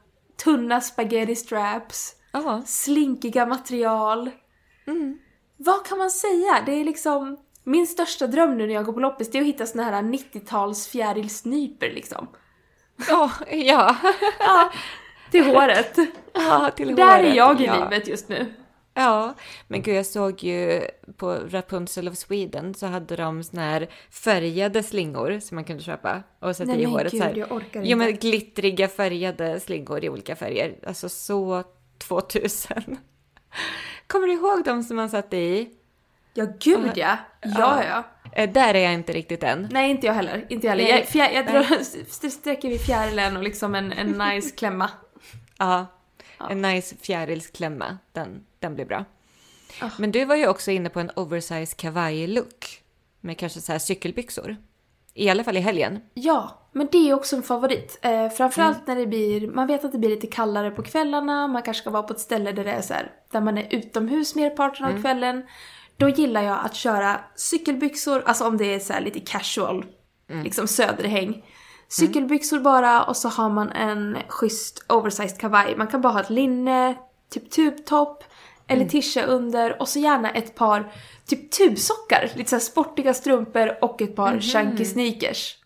tunna 0.45 0.81
spaghetti 0.81 1.37
straps, 1.37 2.13
Ja. 2.33 2.63
slinkiga 2.67 3.47
material. 3.47 4.31
Vad 5.57 5.87
kan 5.87 5.99
man 5.99 6.11
säga? 6.11 6.63
Det 6.67 6.73
är 6.73 6.85
liksom... 6.85 7.37
Min 7.65 7.87
största 7.87 8.27
dröm 8.27 8.59
nu 8.59 8.67
när 8.67 8.75
jag 8.75 8.85
går 8.85 8.93
på 8.93 9.01
loppis 9.01 9.31
det 9.31 9.39
är 9.39 9.43
att 9.43 9.49
hitta 9.49 9.67
såna 9.67 9.85
här 9.85 10.03
90-tals 10.03 10.89
fjärilsnyper 10.89 11.91
liksom. 11.91 12.29
Ja. 13.09 13.31
Ja. 13.51 13.97
Ja, 14.39 14.71
till 15.31 15.45
håret. 15.45 15.99
ja 16.33 16.71
till 16.77 16.97
Där 16.97 17.17
håret. 17.19 17.33
är 17.33 17.35
jag 17.37 17.61
i 17.61 17.65
ja. 17.65 17.85
livet 17.85 18.09
just 18.09 18.29
nu. 18.29 18.55
Ja, 18.99 19.35
men 19.69 19.83
gud 19.83 19.95
jag 19.97 20.07
såg 20.07 20.43
ju 20.43 20.83
på 21.17 21.33
Rapunzel 21.49 22.09
of 22.09 22.17
Sweden 22.17 22.75
så 22.75 22.87
hade 22.87 23.17
de 23.17 23.43
såna 23.45 23.63
här 23.63 23.89
färgade 24.11 24.83
slingor 24.83 25.41
som 25.41 25.55
man 25.55 25.65
kunde 25.65 25.83
köpa 25.83 26.23
och 26.39 26.57
sätta 26.57 26.71
Nej, 26.73 26.81
i 26.81 26.83
men 26.83 26.91
håret 26.93 27.13
gud, 27.13 27.21
så 27.21 27.27
här. 27.27 27.35
jag 27.35 27.53
orkar 27.53 27.83
Jo 27.83 27.97
men 27.99 28.09
inte. 28.09 28.29
glittriga 28.29 28.89
färgade 28.89 29.61
slingor 29.61 30.05
i 30.05 30.09
olika 30.09 30.37
färger. 30.37 30.75
Alltså 30.87 31.09
så 31.09 31.65
2000. 31.99 32.97
Kommer 34.07 34.27
du 34.27 34.33
ihåg 34.33 34.65
de 34.65 34.83
som 34.83 34.97
man 34.97 35.11
satte 35.11 35.37
i? 35.37 35.69
Ja, 36.35 36.47
gud 36.61 36.91
ja. 36.95 37.17
Ja, 37.43 37.83
ja. 37.85 38.05
Eh, 38.33 38.51
där 38.53 38.75
är 38.75 38.79
jag 38.79 38.95
inte 38.95 39.13
riktigt 39.13 39.43
än. 39.43 39.69
Nej, 39.71 39.91
inte 39.91 40.07
jag 40.07 40.15
heller. 40.15 40.47
Inte 40.49 40.67
jag 40.67 40.73
heller. 40.73 40.85
Nej. 40.85 40.99
Jag, 40.99 41.09
fjär, 41.09 41.31
jag 41.31 41.47
drar, 41.47 41.81
st- 41.81 42.31
sträcker 42.31 42.69
vid 42.69 42.81
fjärilen 42.81 43.37
och 43.37 43.43
liksom 43.43 43.75
en, 43.75 43.93
en 43.93 44.11
nice 44.13 44.51
klämma. 44.57 44.91
Ja, 45.59 45.87
en 46.51 46.63
nice 46.63 46.97
fjärilsklämma. 47.01 47.99
Den, 48.13 48.45
den 48.59 48.75
blir 48.75 48.85
bra. 48.85 49.05
Ah. 49.81 49.91
Men 49.99 50.11
du 50.13 50.25
var 50.25 50.35
ju 50.37 50.49
också 50.49 50.71
inne 50.71 50.89
på 50.89 51.01
en 51.01 51.11
oversize 51.17 51.77
kavaj-look. 51.77 52.83
Med 53.21 53.39
kanske 53.39 53.61
så 53.61 53.73
här 53.73 53.79
cykelbyxor. 53.79 54.57
I 55.15 55.29
alla 55.31 55.45
fall 55.45 55.57
i 55.57 55.61
helgen. 55.61 56.01
Ja, 56.15 56.69
men 56.73 56.89
det 56.93 57.11
är 57.11 57.15
också 57.15 57.37
en 57.37 57.43
favorit. 57.43 57.99
Eh, 58.03 58.29
framförallt 58.29 58.77
Mm. 58.77 58.85
när 58.87 58.97
det 58.97 59.07
blir, 59.07 59.49
man 59.49 59.67
vet 59.67 59.85
att 59.85 59.93
det 59.93 59.99
blir 59.99 60.11
lite 60.11 60.27
kallare 60.27 60.71
på 60.71 60.83
kvällarna, 60.83 61.47
man 61.49 61.63
kanske 61.63 61.81
ska 61.81 61.91
vara 61.91 62.03
på 62.03 62.13
ett 62.13 62.21
ställe 62.21 62.53
där 62.53 62.65
det 62.65 62.71
är 62.73 62.81
så 62.83 62.95
här, 62.95 63.13
där 63.31 63.41
man 63.41 63.59
är 63.59 63.75
utomhus 63.75 64.35
merparten 64.35 64.85
Mm. 64.85 64.97
av 64.97 65.03
kvällen. 65.03 65.47
Då 65.97 66.09
gillar 66.09 66.43
jag 66.43 66.59
att 66.65 66.75
köra 66.75 67.21
cykelbyxor, 67.37 68.23
alltså 68.27 68.47
om 68.47 68.57
det 68.57 68.75
är 68.75 68.79
så 68.79 68.93
här 68.93 69.01
lite 69.01 69.21
casual, 69.21 69.85
Mm. 70.31 70.45
liksom 70.45 70.67
söderhäng. 70.69 71.45
Cykelbyxor 71.89 72.59
bara 72.61 73.05
och 73.05 73.17
så 73.17 73.29
har 73.29 73.49
man 73.51 73.71
en 73.73 74.19
schysst 74.29 74.85
oversized 74.89 75.39
kavaj. 75.41 75.77
Man 75.77 75.87
kan 75.87 76.01
bara 76.01 76.13
ha 76.13 76.21
ett 76.21 76.31
linne, 76.31 76.95
typ 77.31 77.51
tubtopp 77.51 78.25
eller 78.69 78.81
Mm. 78.83 78.89
tisha 78.89 79.23
under 79.23 79.81
och 79.83 79.89
så 79.89 79.99
gärna 79.99 80.31
ett 80.31 80.55
par 80.55 80.93
typ 81.27 81.51
tubsockar, 81.51 82.31
lite 82.35 82.51
så 82.51 82.57
här 82.57 82.61
sportiga 82.61 83.15
strumpor 83.15 83.85
och 83.85 84.03
ett 84.03 84.17
par 84.17 84.41
chunky 84.41 84.85
sneakers. 84.85 85.57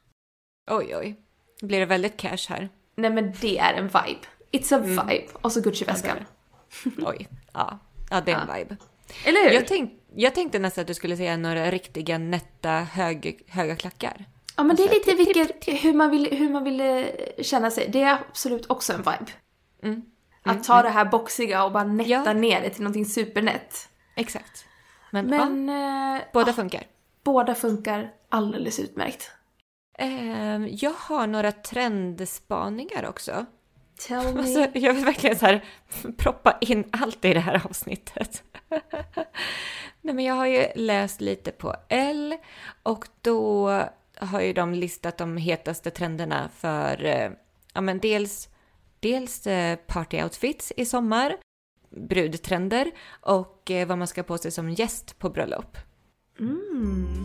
Oj, 0.70 0.96
oj. 0.96 1.16
Blir 1.62 1.80
det 1.80 1.86
väldigt 1.86 2.16
cash 2.16 2.48
här? 2.48 2.68
Nej 2.96 3.10
men 3.10 3.32
det 3.40 3.58
är 3.58 3.72
en 3.74 3.84
vibe. 3.86 4.20
It's 4.52 4.74
a 4.74 4.82
Mm. 4.84 5.06
vibe. 5.06 5.26
Och 5.32 5.52
så 5.52 5.60
Gucci-väskan. 5.60 6.16
Oj. 7.02 7.28
Ja, 7.52 7.78
ja 8.10 8.20
det 8.20 8.32
är 8.32 8.36
en 8.36 8.58
vibe. 8.58 8.76
Eller 9.24 9.44
hur? 9.44 9.50
Jag, 9.54 9.66
tänk, 9.66 9.92
jag 10.14 10.34
tänkte 10.34 10.58
nästan 10.58 10.82
att 10.82 10.88
du 10.88 10.94
skulle 10.94 11.16
säga 11.16 11.36
några 11.36 11.70
riktiga 11.70 12.18
nätta 12.18 12.70
hög, 12.70 13.42
höga 13.48 13.76
klackar. 13.76 14.24
Ja, 14.61 14.64
men 14.64 14.76
det 14.76 14.82
är 14.82 14.88
alltså, 14.94 15.11
lite 15.11 15.24
vilket, 15.24 15.84
hur 15.84 15.92
man 15.94 16.11
vill, 16.11 16.28
hur 16.36 16.50
man 16.50 16.64
vill 16.64 16.80
eh, 16.80 17.04
känna 17.42 17.70
sig. 17.70 17.88
Det 17.92 18.02
är 18.02 18.18
absolut 18.30 18.70
också 18.70 18.92
en 18.92 18.98
vibe. 18.98 19.32
Mm. 19.82 20.02
Att 20.42 20.64
ta 20.64 20.82
det 20.82 20.88
här 20.88 21.04
boxiga 21.04 21.64
och 21.64 21.72
bara 21.72 21.84
nätta 21.84 22.11
Ja. 22.11 22.32
ner 22.32 22.61
det 22.61 22.70
till 22.70 22.82
någonting 22.82 23.06
supernätt. 23.06 23.88
Exakt. 24.16 24.64
Men, 25.11 25.28
ja, 25.32 25.44
Men 25.48 25.68
eh, 26.16 26.22
båda 26.32 26.48
ja, 26.50 26.52
funkar. 26.54 26.82
båda 27.24 27.54
funkar 27.54 28.11
alldeles 28.28 28.78
utmärkt. 28.80 29.30
Ehm, 29.98 30.68
jag 30.70 30.92
har 30.96 31.26
några 31.26 31.52
trendspaningar 31.52 33.08
också. 33.08 33.46
Tell 34.08 34.24
me. 34.34 34.40
Alltså, 34.40 34.66
jag 34.78 34.94
vill 34.94 35.04
verkligen 35.04 35.38
så 35.38 35.46
här 35.46 35.64
proppa 36.16 36.58
in 36.61 36.84
allt 36.92 37.24
i 37.24 37.34
det 37.34 37.40
här 37.40 37.62
avsnittet. 37.66 38.42
Nej, 40.02 40.14
men 40.14 40.24
jag 40.24 40.34
har 40.34 40.46
ju 40.46 40.66
läst 40.74 41.20
lite 41.20 41.50
på 41.50 41.74
L 41.88 42.36
och 42.82 43.08
då 43.20 43.70
har 44.20 44.40
ju 44.40 44.52
de 44.52 44.74
listat 44.74 45.18
de 45.18 45.36
hetaste 45.36 45.90
trenderna 45.90 46.50
för 46.56 47.04
eh, 47.04 47.30
ja, 47.74 47.80
men 47.80 47.98
dels, 47.98 48.48
dels 49.00 49.46
eh, 49.46 49.76
partyoutfits 49.76 50.72
i 50.76 50.84
sommar, 50.84 51.36
brudtrender 51.90 52.90
och 53.20 53.70
eh, 53.70 53.86
vad 53.88 53.98
man 53.98 54.06
ska 54.08 54.22
på 54.22 54.38
sig 54.38 54.50
som 54.50 54.70
gäst 54.70 55.18
på 55.18 55.30
bröllop. 55.30 55.76
Mm. 56.40 57.24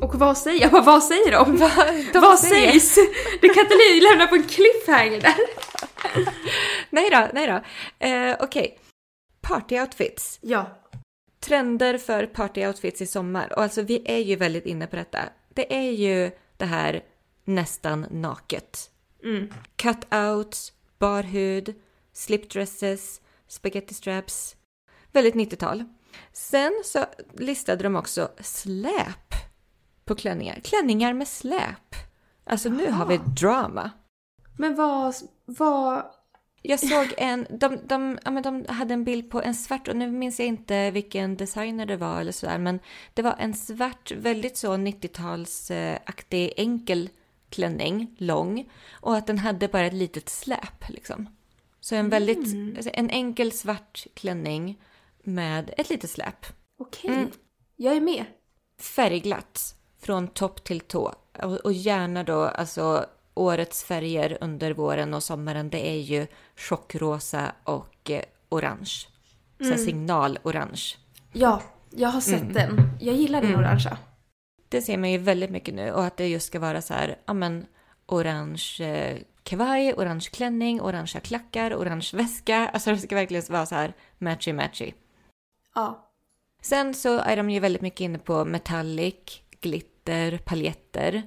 Och 0.00 0.14
vad 0.14 0.38
säger, 0.38 0.68
vad, 0.72 0.84
vad 0.84 1.02
säger 1.02 1.32
de? 1.32 1.56
De 2.12 2.20
vad 2.20 2.38
säger- 2.38 2.70
sägs? 2.72 2.94
Du 3.40 3.48
kan 3.48 3.62
inte 3.64 4.08
lämna 4.10 4.26
på 4.26 4.34
en 4.34 4.42
cliffhanger 4.44 5.20
där. 5.20 5.34
Nej 6.90 7.10
då, 7.10 7.28
nej 7.32 7.46
då. 7.46 7.62
Eh, 8.06 8.36
Okej, 8.40 8.78
partyoutfits. 9.40 10.38
Ja. 10.42 10.78
Trender 11.40 11.98
för 11.98 12.26
partyoutfits 12.26 13.02
i 13.02 13.06
sommar. 13.06 13.52
Och 13.52 13.62
alltså 13.62 13.82
vi 13.82 14.02
är 14.04 14.18
ju 14.18 14.36
väldigt 14.36 14.66
inne 14.66 14.86
på 14.86 14.96
detta. 14.96 15.18
Det 15.48 15.74
är 15.74 15.90
ju 15.90 16.30
det 16.56 16.64
här 16.64 17.04
nästan 17.44 18.06
naket. 18.10 18.90
Mm. 19.24 19.52
Cutouts, 19.76 20.72
barhud, 20.98 21.74
slipdresses, 22.12 23.20
spaghetti 23.48 23.94
straps. 23.94 24.56
Väldigt 25.12 25.34
90-tal. 25.34 25.84
Sen 26.32 26.82
så 26.84 27.04
listade 27.32 27.82
de 27.82 27.96
också 27.96 28.30
släp 28.40 29.34
på 30.04 30.14
klänningar. 30.14 30.60
Klänningar 30.64 31.12
med 31.12 31.28
släp. 31.28 31.94
Alltså 32.44 32.68
nu 32.68 32.90
har 32.90 33.06
vi 33.06 33.20
drama. 33.40 33.90
Men 34.58 34.74
vad, 34.74 35.14
vad... 35.44 36.04
Jag 36.64 36.80
såg 36.80 37.14
en, 37.16 37.46
de, 37.50 37.78
de, 37.86 38.18
ja, 38.24 38.30
men 38.30 38.42
de 38.42 38.64
hade 38.68 38.94
en 38.94 39.04
bild 39.04 39.30
på 39.30 39.42
en 39.42 39.54
svart, 39.54 39.88
och 39.88 39.96
nu 39.96 40.10
minns 40.10 40.38
jag 40.38 40.48
inte 40.48 40.90
vilken 40.90 41.36
designer 41.36 41.86
det 41.86 41.96
var 41.96 42.20
eller 42.20 42.32
sådär, 42.32 42.58
men 42.58 42.80
det 43.14 43.22
var 43.22 43.36
en 43.38 43.54
svart, 43.54 44.12
väldigt 44.12 44.56
så 44.56 44.74
90-talsaktig 44.74 46.52
enkel 46.56 47.10
klänning, 47.48 48.16
lång, 48.18 48.70
och 48.92 49.16
att 49.16 49.26
den 49.26 49.38
hade 49.38 49.68
bara 49.68 49.86
ett 49.86 49.92
litet 49.92 50.28
släp 50.28 50.88
liksom. 50.88 51.28
Så 51.80 51.94
en 51.94 52.08
väldigt, 52.08 52.76
alltså, 52.76 52.90
en 52.94 53.10
enkel 53.10 53.52
svart 53.52 54.06
klänning 54.14 54.80
med 55.22 55.74
ett 55.76 55.90
litet 55.90 56.10
släp. 56.10 56.46
Okej. 56.78 57.10
Mm. 57.10 57.30
Jag 57.76 57.96
är 57.96 58.00
med. 58.00 58.24
Färgglatt 58.78 59.74
från 60.00 60.28
topp 60.28 60.64
till 60.64 60.80
tå. 60.80 61.14
Och, 61.42 61.56
och 61.56 61.72
gärna 61.72 62.24
då 62.24 62.42
alltså 62.44 63.06
årets 63.34 63.84
färger 63.84 64.38
under 64.40 64.72
våren 64.72 65.14
och 65.14 65.22
sommaren 65.22 65.70
det 65.70 65.88
är 65.88 66.00
ju 66.00 66.26
chockrosa 66.56 67.52
och 67.64 68.10
eh, 68.10 68.22
orange. 68.48 69.06
Så 69.58 69.68
här 69.68 69.76
signalorange. 69.76 70.96
Ja, 71.32 71.62
jag 71.90 72.08
har 72.08 72.20
sett 72.20 72.54
den. 72.54 72.90
Jag 73.00 73.14
gillar 73.14 73.42
den 73.42 73.56
orangea. 73.56 73.98
Det 74.68 74.82
ser 74.82 74.98
man 74.98 75.10
ju 75.10 75.18
väldigt 75.18 75.50
mycket 75.50 75.74
nu 75.74 75.92
och 75.92 76.04
att 76.04 76.16
det 76.16 76.28
just 76.28 76.46
ska 76.46 76.58
vara 76.58 76.82
så 76.82 76.94
här, 76.94 77.18
ja 77.26 77.32
men 77.32 77.66
orange 78.06 78.78
eh, 78.80 79.18
kavaj, 79.42 79.94
orange 79.94 80.28
klänning, 80.32 80.80
orangea 80.80 81.20
klackar, 81.20 81.74
orange 81.74 82.10
väska. 82.12 82.68
Alltså 82.68 82.90
det 82.90 82.98
ska 82.98 83.14
verkligen 83.14 83.42
vara 83.48 83.66
så 83.66 83.74
här 83.74 83.92
matchy 84.18 84.52
matchy. 84.52 84.92
Ja. 85.74 86.08
Sen 86.62 86.94
så 86.94 87.18
är 87.18 87.36
de 87.36 87.50
ju 87.50 87.60
väldigt 87.60 87.82
mycket 87.82 88.00
inne 88.00 88.18
på 88.18 88.44
metallic, 88.44 89.42
glitter, 89.60 90.38
paljetter. 90.38 91.22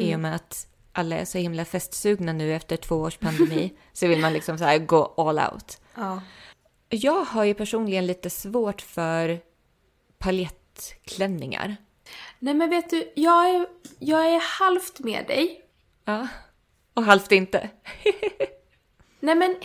I 0.00 0.14
och 0.14 0.20
med 0.20 0.34
att 0.34 0.66
alla 0.98 1.16
är 1.16 1.24
så 1.24 1.38
himla 1.38 1.64
festsugna 1.64 2.32
nu 2.32 2.54
efter 2.54 2.76
två 2.76 2.96
års 2.96 3.16
pandemi 3.16 3.72
så 3.92 4.06
vill 4.06 4.20
man 4.20 4.32
liksom 4.32 4.58
så 4.58 4.78
gå 4.78 5.14
all 5.16 5.38
out. 5.38 5.80
Ja. 5.94 6.22
Jag 6.88 7.24
har 7.24 7.44
ju 7.44 7.54
personligen 7.54 8.06
lite 8.06 8.30
svårt 8.30 8.80
för 8.80 9.40
paljettklänningar. 10.18 11.76
Nej 12.38 12.54
men 12.54 12.70
vet 12.70 12.90
du, 12.90 13.12
jag 13.16 13.50
är, 13.50 13.66
jag 13.98 14.26
är 14.34 14.40
halvt 14.60 14.98
med 14.98 15.26
dig. 15.26 15.62
Ja. 16.04 16.28
Och 16.94 17.02
halvt 17.02 17.32
inte. 17.32 17.70
Nej 19.20 19.34
men, 19.34 19.56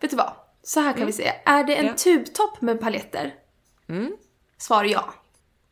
vet 0.00 0.10
du 0.10 0.16
vad? 0.16 0.32
Så 0.62 0.80
här 0.80 0.92
kan 0.92 1.06
vi 1.06 1.12
säga. 1.12 1.34
Är 1.44 1.64
det 1.64 1.76
en 1.76 1.86
Ja. 1.86 1.94
tubtopp 1.94 2.60
med 2.60 2.80
paljetter? 2.80 3.34
Mm. 3.88 4.16
Svar 4.58 4.84
ja. 4.84 5.14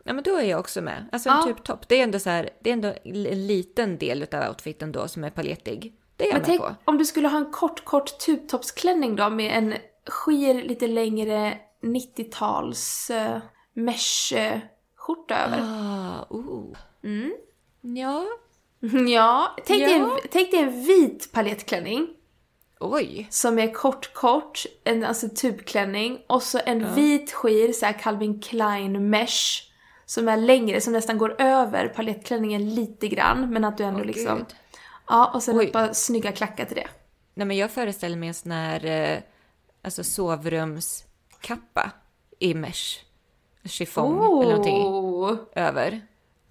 Ja 0.05 0.13
men 0.13 0.25
då 0.25 0.37
är 0.37 0.43
jag 0.45 0.61
också 0.61 0.81
med. 0.83 1.09
Alltså 1.13 1.29
en 1.29 1.37
Ja. 1.37 1.43
tubtopp, 1.43 1.89
det 1.89 1.99
är 1.99 2.03
ändå 2.03 2.19
så 2.19 2.31
här, 2.31 2.51
det 2.61 2.71
är 2.71 2.75
ändå 2.75 2.95
en 3.05 3.47
liten 3.47 3.99
del 3.99 4.27
av 4.33 4.49
outfiten 4.49 4.93
då 4.93 5.09
som 5.09 5.25
är 5.25 5.31
paljettig. 5.31 5.93
Det 6.17 6.25
är 6.25 6.29
jag 6.29 6.35
Men 6.35 6.41
med 6.41 6.47
tänk 6.47 6.61
på. 6.61 6.75
om 6.85 6.99
du 6.99 7.05
skulle 7.05 7.29
ha 7.29 7.39
en 7.39 7.51
kort, 7.53 7.85
kort 7.85 8.19
tubtoppsklänning 8.19 9.17
då 9.17 9.31
med 9.31 9.59
en 9.59 9.75
skir 10.07 10.55
lite 10.63 10.87
längre 10.87 11.59
90-tals 11.83 13.11
uh, 13.11 13.39
mesh-skjorta 13.75 15.35
över. 15.47 15.59
Ah, 15.63 16.27
oh. 16.31 16.77
Mm. 17.05 17.33
Ja. 17.81 18.27
Ja, 19.09 19.57
tänk, 19.67 19.85
Dig 19.85 19.93
en, 19.95 20.01
Ja. 20.01 20.19
tänk 20.31 20.51
dig 20.51 20.61
en 20.61 20.83
vit 20.85 21.33
paljettklänning 21.33 22.09
Oj. 22.81 23.27
som 23.31 23.59
är 23.59 23.73
kort, 23.73 24.15
kort, 24.15 24.63
en 24.85 25.05
alltså 25.05 25.29
tubklänning 25.29 26.19
och 26.27 26.43
så 26.43 26.61
en 26.67 26.95
vit 26.95 27.33
skir, 27.33 27.73
så 27.73 27.87
här 27.87 27.93
Calvin 27.93 28.41
Klein 28.41 29.11
mesh 29.11 29.63
som 30.13 30.29
är 30.29 30.37
längre, 30.37 30.81
som 30.81 30.93
nästan 30.93 31.19
går 31.19 31.41
över 31.41 31.89
paljettklänningen 31.89 32.75
lite 32.75 33.09
grann 33.09 33.51
men 33.53 33.65
att 33.65 33.79
du 33.79 33.85
ändå 33.85 34.01
Åh, 34.01 34.07
liksom... 34.07 34.39
Gud. 34.39 34.47
Ja, 35.09 35.31
och 35.35 35.43
sen 35.43 35.59
Oj. 35.59 35.67
ett 35.67 35.73
par 35.73 35.93
snygga 35.93 36.33
klackar 36.33 36.65
till 36.65 36.77
det. 36.77 36.89
Nej 37.35 37.47
men 37.47 37.57
jag 37.57 37.71
föreställer 37.71 38.17
mig 38.17 38.29
en 38.29 38.35
sån 38.35 38.53
här 38.53 38.85
eh, 38.85 39.19
alltså 39.83 40.05
sovrumskappa 40.05 41.91
i 42.39 42.55
mesh. 42.55 42.99
Chiffong 43.65 44.17
eller 44.17 44.51
någonting 44.51 44.87
Oh. 44.87 45.37
över. 45.55 45.91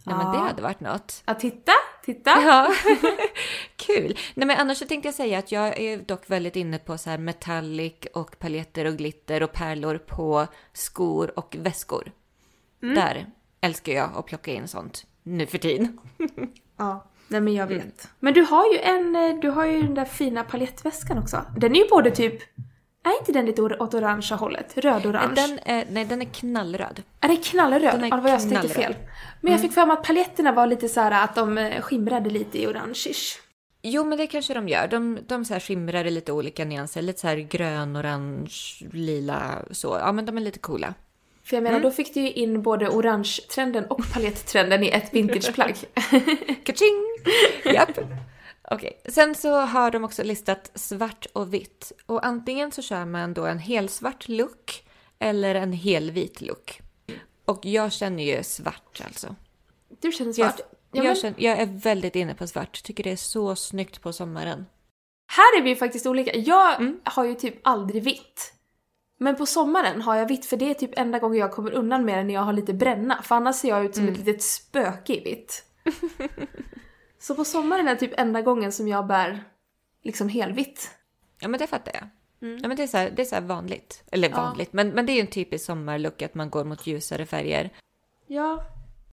Nej 0.03 0.15
men 0.15 0.31
det 0.31 0.37
Ja. 0.37 0.43
hade 0.43 0.61
varit 0.61 0.79
något. 0.79 1.23
Ja, 1.25 1.33
titta, 1.35 1.71
titta. 2.05 2.29
Ja, 2.29 2.73
kul. 3.75 4.17
Nej 4.33 4.47
men 4.47 4.57
annars 4.59 4.77
så 4.77 4.85
tänkte 4.85 5.07
jag 5.07 5.15
säga 5.15 5.39
att 5.39 5.51
jag 5.51 5.79
är 5.79 5.97
dock 5.97 6.29
väldigt 6.29 6.55
inne 6.55 6.77
på 6.77 6.97
så 6.97 7.09
här 7.09 7.17
metallic 7.17 7.93
och 8.13 8.39
paljetter 8.39 8.85
och 8.85 8.93
glitter 8.97 9.43
och 9.43 9.51
pärlor 9.53 9.97
på 9.97 10.47
skor 10.73 11.39
och 11.39 11.55
väskor. 11.59 12.11
Mm. 12.83 12.95
Där 12.95 13.31
älskar 13.61 13.93
jag 13.93 14.09
att 14.15 14.25
plocka 14.25 14.51
in 14.53 14.67
sånt 14.67 15.05
nu 15.23 15.45
för 15.45 15.57
tiden. 15.57 15.97
Ja, 16.77 17.05
nej 17.27 17.41
men 17.41 17.53
jag 17.53 17.71
Mm. 17.71 17.83
vet. 17.85 18.09
Men 18.19 18.33
du 18.33 18.41
har 18.41 18.73
ju 18.73 18.79
en, 18.79 19.15
eh, 19.15 19.39
du 19.41 19.49
har 19.49 19.65
ju 19.65 19.81
den 19.81 19.93
där 19.93 20.05
fina 20.05 20.43
paljettväskan 20.43 21.17
också. 21.17 21.45
Den 21.57 21.75
är 21.75 21.79
ju 21.79 21.87
både 21.89 22.11
typ, 22.11 22.33
är 23.03 23.19
inte 23.19 23.31
den 23.31 23.45
lite 23.45 23.61
åt 23.61 23.93
orangea 23.93 24.35
hållet? 24.37 24.77
Röd-orange? 24.77 25.35
Den 25.35 25.59
är, 25.65 25.85
nej, 25.91 26.05
den 26.05 26.21
är 26.21 26.25
knallröd. 26.25 27.03
Är 27.19 27.27
det 27.27 27.35
knallröd? 27.35 27.93
Den 27.93 28.03
är 28.03 28.07
ja, 28.09 28.15
det 28.15 28.21
var 28.21 28.29
jag 28.29 28.41
som 28.41 28.69
fel. 28.69 28.95
Men 29.41 29.51
jag 29.51 29.61
fick 29.61 29.71
för 29.73 29.85
mig 29.85 29.93
att 29.93 30.03
paletterna 30.03 30.51
var 30.51 30.67
lite 30.67 30.89
så 30.89 30.99
här 31.01 31.23
att 31.23 31.35
de 31.35 31.57
eh, 31.57 31.81
skimrade 31.81 32.29
lite 32.29 32.61
i 32.61 32.67
orange-ish. 32.67 33.39
Jo, 33.81 34.03
men 34.03 34.17
det 34.17 34.27
kanske 34.27 34.53
de 34.53 34.67
gör. 34.69 34.87
De, 34.87 35.19
de 35.27 35.45
så 35.45 35.53
här 35.53 35.59
skimrar 35.59 36.05
i 36.05 36.11
lite 36.11 36.31
olika 36.31 36.65
nyanser. 36.65 37.01
Lite 37.01 37.19
så 37.19 37.27
här 37.27 37.37
grön, 37.37 37.97
orange, 37.97 38.53
lila 38.93 39.65
så. 39.71 39.97
Ja, 39.99 40.11
men 40.11 40.25
de 40.25 40.37
är 40.37 40.41
lite 40.41 40.59
coola. 40.59 40.93
För 41.43 41.55
jag 41.55 41.63
menar, 41.63 41.79
då 41.79 41.91
fick 41.91 42.13
du 42.13 42.19
ju 42.21 42.31
in 42.31 42.61
både 42.61 42.89
orange-trenden 42.89 43.85
och 43.85 44.01
palettrenden 44.13 44.83
i 44.83 44.89
ett 44.89 45.13
vintageplagg. 45.13 45.75
Kaching! 46.63 47.05
Japp. 47.65 47.99
Okej, 48.71 49.01
sen 49.09 49.35
så 49.35 49.55
har 49.59 49.91
de 49.91 50.03
också 50.03 50.23
listat 50.23 50.71
svart 50.75 51.25
och 51.33 51.53
vitt. 51.53 51.91
Och 52.05 52.25
antingen 52.25 52.71
så 52.71 52.81
kör 52.81 53.05
man 53.05 53.33
då 53.33 53.45
en 53.45 53.59
helsvart 53.59 54.27
look 54.27 54.83
eller 55.19 55.55
en 55.55 55.73
helvit 55.73 56.41
look. 56.41 56.81
Och 57.45 57.65
jag 57.65 57.91
känner 57.91 58.23
ju 58.23 58.43
svart 58.43 59.01
alltså. 59.05 59.35
Du 60.01 60.11
känner 60.11 60.39
Jag, 60.39 60.53
svart? 60.53 60.59
Ja, 60.91 61.03
jag, 61.03 61.03
men 61.05 61.15
känner, 61.15 61.35
jag 61.37 61.59
är 61.59 61.65
väldigt 61.65 62.15
inne 62.15 62.35
på 62.35 62.47
svart. 62.47 62.83
Tycker 62.83 63.03
det 63.03 63.11
är 63.11 63.15
så 63.15 63.55
snyggt 63.55 64.01
på 64.01 64.13
sommaren. 64.13 64.65
här 65.27 65.59
är 65.59 65.63
vi 65.63 65.69
ju 65.69 65.75
faktiskt 65.75 66.05
olika. 66.05 66.35
Jag 66.37 66.75
Mm. 66.81 66.99
har 67.03 67.25
ju 67.25 67.35
typ 67.35 67.55
aldrig 67.63 68.03
vitt. 68.03 68.53
Men 69.23 69.35
på 69.35 69.45
sommaren 69.45 70.01
har 70.01 70.15
jag 70.15 70.27
vitt 70.27 70.45
för 70.45 70.57
det 70.57 70.69
är 70.69 70.73
typ 70.73 70.99
enda 70.99 71.19
gången 71.19 71.39
jag 71.39 71.51
kommer 71.51 71.71
undan 71.71 72.05
med 72.05 72.17
det 72.17 72.23
när 72.23 72.33
jag 72.33 72.41
har 72.41 72.53
lite 72.53 72.73
bränna. 72.73 73.21
För 73.21 73.35
annars 73.35 73.55
ser 73.55 73.69
jag 73.69 73.85
ut 73.85 73.95
som 73.95 74.03
Mm. 74.03 74.13
ett 74.13 74.25
litet 74.25 74.43
spöke 74.43 75.13
i 75.13 75.19
vitt. 75.23 75.63
så 77.19 77.35
på 77.35 77.45
sommaren 77.45 77.87
är 77.87 77.95
typ 77.95 78.19
enda 78.19 78.41
gången 78.41 78.71
som 78.71 78.87
jag 78.87 79.07
bär 79.07 79.43
liksom 80.03 80.29
helvitt. 80.29 80.91
Ja, 81.41 81.47
men 81.47 81.59
det 81.59 81.67
fattar 81.67 81.91
jag. 81.93 82.03
Ja, 82.61 82.67
men 82.67 82.77
det 82.77 82.83
är 82.83 82.87
så 82.87 82.97
här, 82.97 83.09
det 83.15 83.21
är 83.21 83.25
så 83.25 83.39
vanligt. 83.41 84.03
Eller 84.11 84.27
Mm. 84.27 84.39
Ja. 84.39 84.45
vanligt, 84.45 84.73
men, 84.73 84.89
men 84.89 85.05
det 85.05 85.11
är 85.11 85.15
ju 85.15 85.21
en 85.21 85.27
typisk 85.27 85.65
sommarlook 85.65 86.21
att 86.21 86.35
man 86.35 86.49
går 86.49 86.63
mot 86.63 86.87
ljusare 86.87 87.25
färger. 87.25 87.69
Ja, 88.27 88.63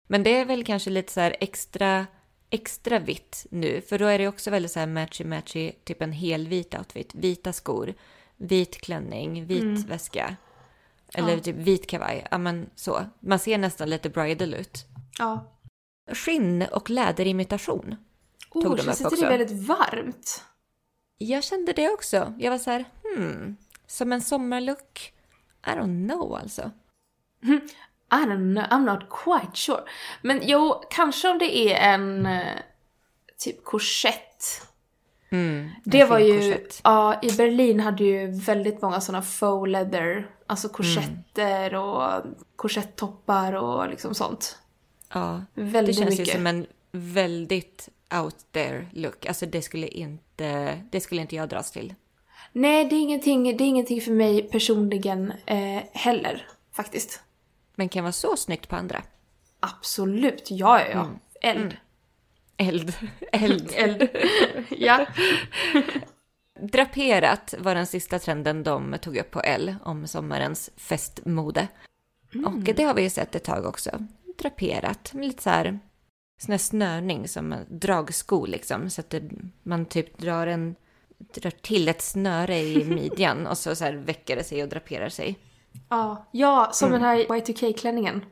Men 0.07 0.23
det 0.23 0.29
är 0.39 0.45
väl 0.45 0.63
kanske 0.65 0.89
lite 0.89 1.11
så 1.13 1.19
extra, 1.19 2.05
extra 2.49 2.99
vitt 2.99 3.45
nu, 3.51 3.81
för 3.81 3.99
då 3.99 4.05
är 4.05 4.19
det 4.19 4.27
också 4.27 4.51
väldigt 4.51 4.71
så 4.71 4.79
här 4.79 4.87
matchy-matchy, 4.87 5.71
typ 5.83 6.01
en 6.01 6.11
helvit 6.11 6.75
outfit. 6.77 7.15
Vita 7.15 7.53
skor, 7.53 7.93
vit 8.37 8.81
klänning, 8.81 9.45
vit 9.45 9.85
väska. 9.85 10.35
Eller 11.13 11.27
Mm. 11.27 11.37
Ja. 11.37 11.43
typ 11.43 11.55
vit 11.55 11.87
kavaj. 11.89 12.27
Ja, 12.31 12.37
men 12.37 12.69
så. 12.75 13.05
Man 13.19 13.39
ser 13.39 13.57
nästan 13.57 13.89
lite 13.89 14.09
bridal 14.09 14.53
ut. 14.53 14.85
ja. 15.19 15.49
Skinn 16.11 16.61
och 16.71 16.89
läderimitation. 16.89 17.95
Tog 18.53 18.65
Oh, 18.65 18.75
de 18.75 18.83
känns 18.83 19.01
upp 19.01 19.05
inte 19.05 19.15
det 19.15 19.21
också. 19.21 19.37
väldigt 19.37 19.67
varmt? 19.67 20.43
Jag 21.17 21.43
kände 21.43 21.73
det 21.73 21.89
också. 21.89 22.33
Jag 22.39 22.51
var 22.51 22.57
så 22.57 22.71
här, 22.71 22.85
hmm, 23.03 23.57
som 23.87 24.13
en 24.13 24.21
sommarlook? 24.21 25.13
I 25.65 25.69
don't 25.69 26.09
know 26.09 26.35
alltså. 26.35 26.71
I 28.11 28.15
don't 28.25 28.53
know, 28.53 28.63
I'm 28.63 28.85
not 28.85 29.09
quite 29.09 29.55
sure. 29.55 29.83
Men 30.21 30.39
jo, 30.43 30.83
kanske 30.89 31.29
om 31.29 31.37
det 31.39 31.57
är 31.57 31.93
en 31.93 32.25
eh, 32.25 32.59
typ 33.37 33.63
korsett. 33.63 34.67
Mm, 35.33 35.69
Det 35.83 36.03
var 36.05 36.19
ju, 36.19 36.33
korsett. 36.53 36.81
ja 36.83 37.19
i 37.21 37.31
Berlin 37.31 37.79
hade 37.79 38.03
ju 38.03 38.27
väldigt 38.31 38.81
många 38.81 39.01
sådana 39.01 39.21
faux 39.21 39.69
leather, 39.69 40.27
alltså 40.47 40.69
korsetter 40.69 41.75
och 41.75 42.23
korsettoppar 42.55 43.53
och 43.53 43.89
liksom 43.89 44.15
sånt. 44.15 44.57
Ja, 45.13 45.41
det 45.53 45.61
Väldigt 45.61 45.97
känns 45.97 46.09
mycket. 46.09 46.27
ju 46.27 46.31
som 46.31 46.47
en 46.47 46.65
väldigt 46.91 47.89
out 48.21 48.35
there 48.51 48.87
look. 48.93 49.25
Alltså 49.25 49.45
det 49.45 49.61
skulle 49.61 49.87
inte, 49.87 50.79
det 50.91 51.01
skulle 51.01 51.21
inte 51.21 51.35
jag 51.35 51.49
dras 51.49 51.71
till. 51.71 51.93
Nej, 52.51 52.85
det 52.85 52.95
är 52.95 52.99
ingenting, 53.01 53.43
det 53.57 53.63
är 53.63 53.67
ingenting 53.67 54.01
för 54.01 54.11
mig 54.11 54.43
personligen 54.43 55.33
eh, 55.45 55.83
heller, 55.93 56.47
faktiskt. 56.71 57.21
Men 57.75 57.89
kan 57.89 58.03
vara 58.03 58.11
så 58.11 58.37
snyggt 58.37 58.69
på 58.69 58.75
andra. 58.75 59.03
Absolut, 59.59 60.47
ja 60.51 60.79
ja 60.79 60.85
ja. 60.91 61.09
Eld. 61.41 61.77
Eld, 62.69 62.95
eld. 63.31 63.71
Eld. 63.73 64.09
ja. 64.69 65.05
Draperat 66.59 67.53
var 67.59 67.75
den 67.75 67.87
sista 67.87 68.19
trenden 68.19 68.63
de 68.63 68.95
tog 69.01 69.17
upp 69.17 69.31
på 69.31 69.41
L 69.41 69.75
om 69.83 70.07
sommarens 70.07 70.69
festmode. 70.77 71.67
Och 72.45 72.59
det 72.59 72.83
har 72.83 72.93
vi 72.93 73.01
ju 73.01 73.09
sett 73.09 73.35
ett 73.35 73.43
tag 73.43 73.65
också. 73.65 74.05
Draperat, 74.37 75.11
lite 75.13 75.43
så 75.43 75.49
här 75.49 75.79
sån 76.41 76.51
här 76.51 76.57
snörning 76.57 77.27
som 77.27 77.55
dragsko 77.69 78.45
liksom. 78.45 78.89
Så 78.89 79.01
att 79.01 79.09
det, 79.09 79.29
man 79.63 79.85
typ 79.85 80.17
drar 80.17 80.47
en 80.47 80.75
drar 81.17 81.51
till 81.51 81.87
ett 81.87 82.01
snöre 82.01 82.59
i 82.59 82.85
midjan 82.85 83.47
och 83.47 83.57
så, 83.57 83.75
så 83.75 83.83
här 83.83 83.93
väcker 83.93 84.35
det 84.35 84.43
sig 84.43 84.63
och 84.63 84.69
draperar 84.69 85.09
sig. 85.09 85.39
Ja, 85.89 86.29
ja 86.31 86.69
som 86.73 86.91
den 86.91 87.01
här 87.01 87.17
Y2K-klänningen. 87.17 88.25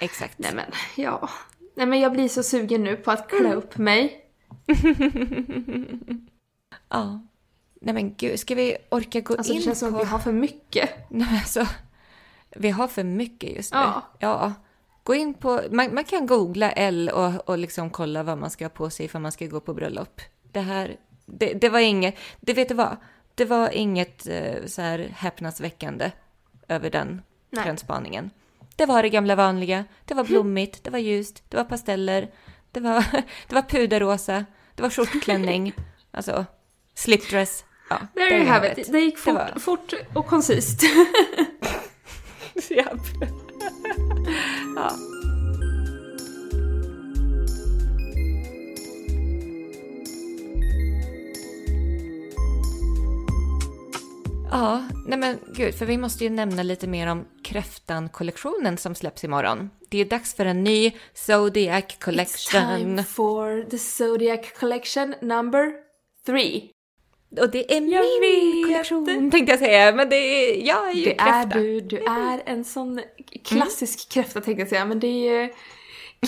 Exakt. 0.00 0.38
Nej 0.38 0.54
men, 0.54 0.72
ja. 0.96 1.28
Nej 1.74 1.86
men 1.86 2.00
jag 2.00 2.12
blir 2.12 2.28
så 2.28 2.42
sugen 2.42 2.84
nu 2.84 2.96
på 2.96 3.10
att 3.10 3.28
klä 3.28 3.54
upp 3.54 3.78
mig. 3.78 4.24
Ja. 6.90 7.20
Nej 7.80 7.94
men 7.94 8.14
gud, 8.14 8.40
ska 8.40 8.54
vi 8.54 8.76
orka 8.88 9.20
gå 9.20 9.36
Alltså 9.36 9.52
in 9.52 9.58
det 9.58 9.64
känns 9.64 9.78
som 9.78 9.92
på... 9.92 9.98
att 9.98 10.02
vi 10.02 10.08
har 10.08 10.18
för 10.18 10.32
mycket. 10.32 10.90
Nej, 11.08 11.26
men 11.30 11.38
alltså, 11.38 11.66
vi 12.50 12.70
har 12.70 12.88
för 12.88 13.04
mycket 13.04 13.56
just 13.56 13.74
nu. 13.74 13.80
Ja. 13.80 14.02
ja. 14.18 14.52
Gå 15.02 15.14
in 15.14 15.34
på... 15.34 15.60
Man, 15.70 15.94
man 15.94 16.04
kan 16.04 16.26
googla 16.26 16.72
L 16.72 17.10
och, 17.14 17.48
och 17.48 17.58
liksom 17.58 17.90
kolla 17.90 18.22
vad 18.22 18.38
man 18.38 18.50
ska 18.50 18.64
ha 18.64 18.70
på 18.70 18.90
sig 18.90 19.08
för 19.08 19.18
man 19.18 19.32
ska 19.32 19.46
gå 19.46 19.60
på 19.60 19.74
bröllop. 19.74 20.20
Det 20.52 20.60
här... 20.60 20.96
Det, 21.26 21.52
det 21.54 21.68
var 21.68 21.80
inget... 21.80 22.14
Det 22.40 22.52
vet 22.52 22.68
du 22.68 22.74
vad? 22.74 22.96
Det 23.34 23.44
var 23.44 23.70
inget 23.70 24.26
eh, 24.26 24.66
så 24.66 24.82
här 24.82 24.98
häpnadsväckande 24.98 26.10
över 26.68 26.90
den 26.90 27.22
trendspaningen. 27.54 28.30
Det 28.76 28.86
var 28.86 29.02
det 29.02 29.08
gamla 29.08 29.34
vanliga. 29.34 29.84
Det 30.04 30.14
var 30.14 30.24
blommigt, 30.24 30.84
det 30.84 30.90
var 30.90 30.98
ljust, 30.98 31.42
det 31.48 31.56
var 31.56 31.64
pasteller, 31.64 32.28
det 32.72 32.80
var, 32.80 33.04
det 33.48 33.54
var 33.54 33.62
puderrosa, 33.62 34.44
det 34.74 34.82
var 34.82 34.90
skjortklänning, 34.90 35.72
alltså 36.12 36.44
slipdress. 36.94 37.64
Ja, 37.90 37.98
There 38.14 38.36
you 38.38 38.46
have 38.46 38.72
it. 38.80 38.92
Det 38.92 39.00
gick 39.00 39.18
fort, 39.18 39.34
var- 39.34 39.58
fort 39.60 39.92
och 40.14 40.26
koncist. 40.26 40.82
Japp. 42.70 43.06
ja. 44.76 44.90
Ja, 54.50 54.82
nej 55.06 55.18
men 55.18 55.38
gud, 55.54 55.74
för 55.74 55.86
vi 55.86 55.98
måste 55.98 56.24
ju 56.24 56.30
nämna 56.30 56.62
lite 56.62 56.86
mer 56.86 57.06
om 57.06 57.24
Kräftan-kollektionen 57.44 58.76
som 58.76 58.94
släpps 58.94 59.24
imorgon. 59.24 59.70
Det 59.90 59.98
är 59.98 60.04
dags 60.04 60.34
för 60.34 60.44
en 60.46 60.64
ny 60.64 60.92
Zodiac 61.14 61.84
It's 61.84 62.04
Collection. 62.04 62.78
time 62.78 63.04
for 63.04 63.70
the 63.70 63.78
Zodiac 63.78 64.40
collection 64.60 65.14
number 65.20 65.72
three. 66.26 66.70
Och 67.40 67.50
det 67.50 67.72
är 67.76 67.80
Jag 67.80 68.04
min 68.20 68.62
vet. 68.62 68.66
kollektion 68.66 69.30
tänkte 69.30 69.52
jag 69.52 69.58
säga, 69.58 69.92
men 69.92 70.08
det 70.08 70.16
är, 70.16 70.66
jag 70.66 70.88
är 70.90 70.94
ju 70.94 71.04
Det 71.04 71.20
är 71.20 71.42
kräfta. 71.42 71.58
du, 71.58 71.80
du 71.80 71.96
är 71.98 72.42
en 72.46 72.64
sån 72.64 73.00
klassisk 73.44 74.08
kräfta 74.12 74.40
tänkte 74.40 74.60
jag 74.60 74.68
säga, 74.68 74.84
men 74.84 75.00
det 75.00 75.06
är 75.06 75.40
ju 75.42 75.52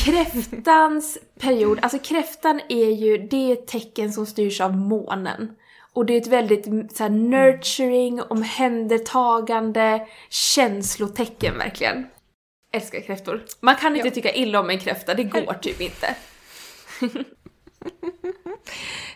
kräftans 0.05 1.19
period. 1.41 1.79
Alltså 1.83 1.99
kräftan 1.99 2.61
är 2.69 2.91
ju, 2.91 3.19
det 3.19 3.53
är 3.53 3.57
tecken 3.57 4.13
som 4.13 4.27
styrs 4.27 4.61
av 4.61 4.77
månen. 4.77 5.51
Och 5.95 6.07
det 6.07 6.15
är 6.17 6.21
ett 6.21 6.27
väldigt 6.27 6.97
så 6.97 7.03
här, 7.03 7.11
nurturing, 7.11 8.23
omhändertagande 8.23 10.07
känslotecken 10.29 11.59
verkligen. 11.59 12.07
Älskar 12.73 13.01
kräftor. 13.01 13.45
Man 13.61 13.77
kan 13.77 13.97
inte 13.97 14.09
Ja. 14.09 14.15
tycka 14.15 14.33
illa 14.33 14.61
om 14.61 14.71
en 14.71 14.79
kräfta, 14.79 15.15
det 15.15 15.25
går 15.25 15.55
typ 15.55 15.81
inte. 15.81 16.15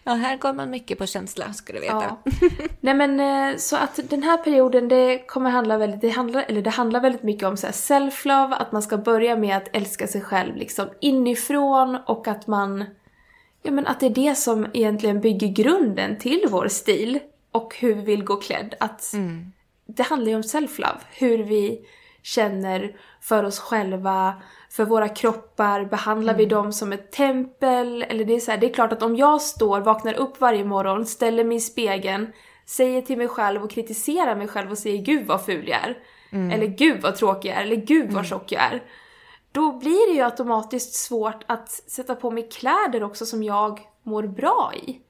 Ja, 0.04 0.12
här 0.12 0.36
går 0.36 0.52
man 0.52 0.70
mycket 0.70 0.98
på 0.98 1.06
känsla, 1.06 1.52
ska 1.52 1.72
du 1.72 1.80
veta. 1.80 2.16
Ja. 2.24 2.32
Nej 2.80 2.94
men 2.94 3.20
eh, 3.20 3.56
så 3.56 3.76
att 3.76 4.00
den 4.10 4.22
här 4.22 4.36
perioden 4.36 4.88
det 4.88 5.18
kommer 5.26 5.50
handla 5.50 5.78
väldigt, 5.78 6.00
det 6.00 6.08
handlar, 6.08 6.44
eller 6.48 6.62
det 6.62 6.70
handlar 6.70 7.00
väldigt 7.00 7.22
mycket 7.22 7.48
om 7.48 7.56
så 7.56 7.66
self-love, 7.66 8.54
att 8.54 8.72
man 8.72 8.82
ska 8.82 8.96
börja 8.96 9.36
med 9.36 9.56
att 9.56 9.68
älska 9.76 10.06
sig 10.06 10.20
själv 10.20 10.56
liksom 10.56 10.88
inifrån 11.00 11.98
och 12.06 12.28
att 12.28 12.46
man, 12.46 12.84
ja 13.66 13.72
men 13.72 13.86
att 13.86 14.00
det 14.00 14.06
är 14.06 14.10
det 14.10 14.34
som 14.34 14.66
egentligen 14.72 15.20
bygger 15.20 15.48
grunden 15.48 16.18
till 16.18 16.44
vår 16.50 16.68
stil 16.68 17.18
och 17.52 17.76
hur 17.78 17.94
vi 17.94 18.02
vill 18.02 18.24
gå 18.24 18.36
klädd. 18.36 18.74
Att 18.80 19.14
det 19.86 20.02
handlar 20.02 20.28
ju 20.28 20.36
om 20.36 20.42
self-love, 20.42 20.98
hur 21.12 21.38
vi 21.38 21.80
känner 22.22 22.96
för 23.20 23.44
oss 23.44 23.58
själva, 23.58 24.34
för 24.70 24.84
våra 24.84 25.08
kroppar, 25.08 25.84
behandlar 25.84 26.34
vi 26.34 26.46
dem 26.46 26.72
som 26.72 26.92
ett 26.92 27.12
tempel? 27.12 28.02
Eller 28.02 28.24
det 28.24 28.34
är 28.34 28.40
så 28.40 28.50
här, 28.50 28.58
det 28.58 28.70
är 28.70 28.74
klart 28.74 28.92
att 28.92 29.02
om 29.02 29.16
jag 29.16 29.42
står, 29.42 29.80
vaknar 29.80 30.14
upp 30.14 30.40
varje 30.40 30.64
morgon, 30.64 31.06
ställer 31.06 31.44
mig 31.44 31.56
i 31.56 31.60
spegeln, 31.60 32.32
säger 32.66 33.02
till 33.02 33.18
mig 33.18 33.28
själv 33.28 33.64
och 33.64 33.70
kritiserar 33.70 34.36
mig 34.36 34.48
själv 34.48 34.70
och 34.70 34.78
säger 34.78 35.02
gud 35.02 35.26
vad 35.26 35.44
ful 35.44 35.68
jag 35.68 35.78
är. 35.78 35.98
Eller 36.52 36.66
gud 36.66 37.02
vad 37.02 37.16
tråkig 37.16 37.48
jag 37.48 37.56
är, 37.56 37.62
eller 37.62 37.76
gud 37.76 38.12
vad 38.12 38.26
tjock 38.26 38.52
jag 38.52 38.62
är. 38.62 38.82
Då 39.56 39.72
blir 39.72 40.10
det 40.10 40.14
ju 40.16 40.22
automatiskt 40.22 40.94
svårt 40.94 41.44
att 41.46 41.70
sätta 41.70 42.14
på 42.14 42.30
mig 42.30 42.48
kläder 42.48 43.02
också 43.02 43.26
som 43.26 43.42
jag 43.42 43.80
mår 44.02 44.22
bra 44.22 44.72
i. 44.74 45.00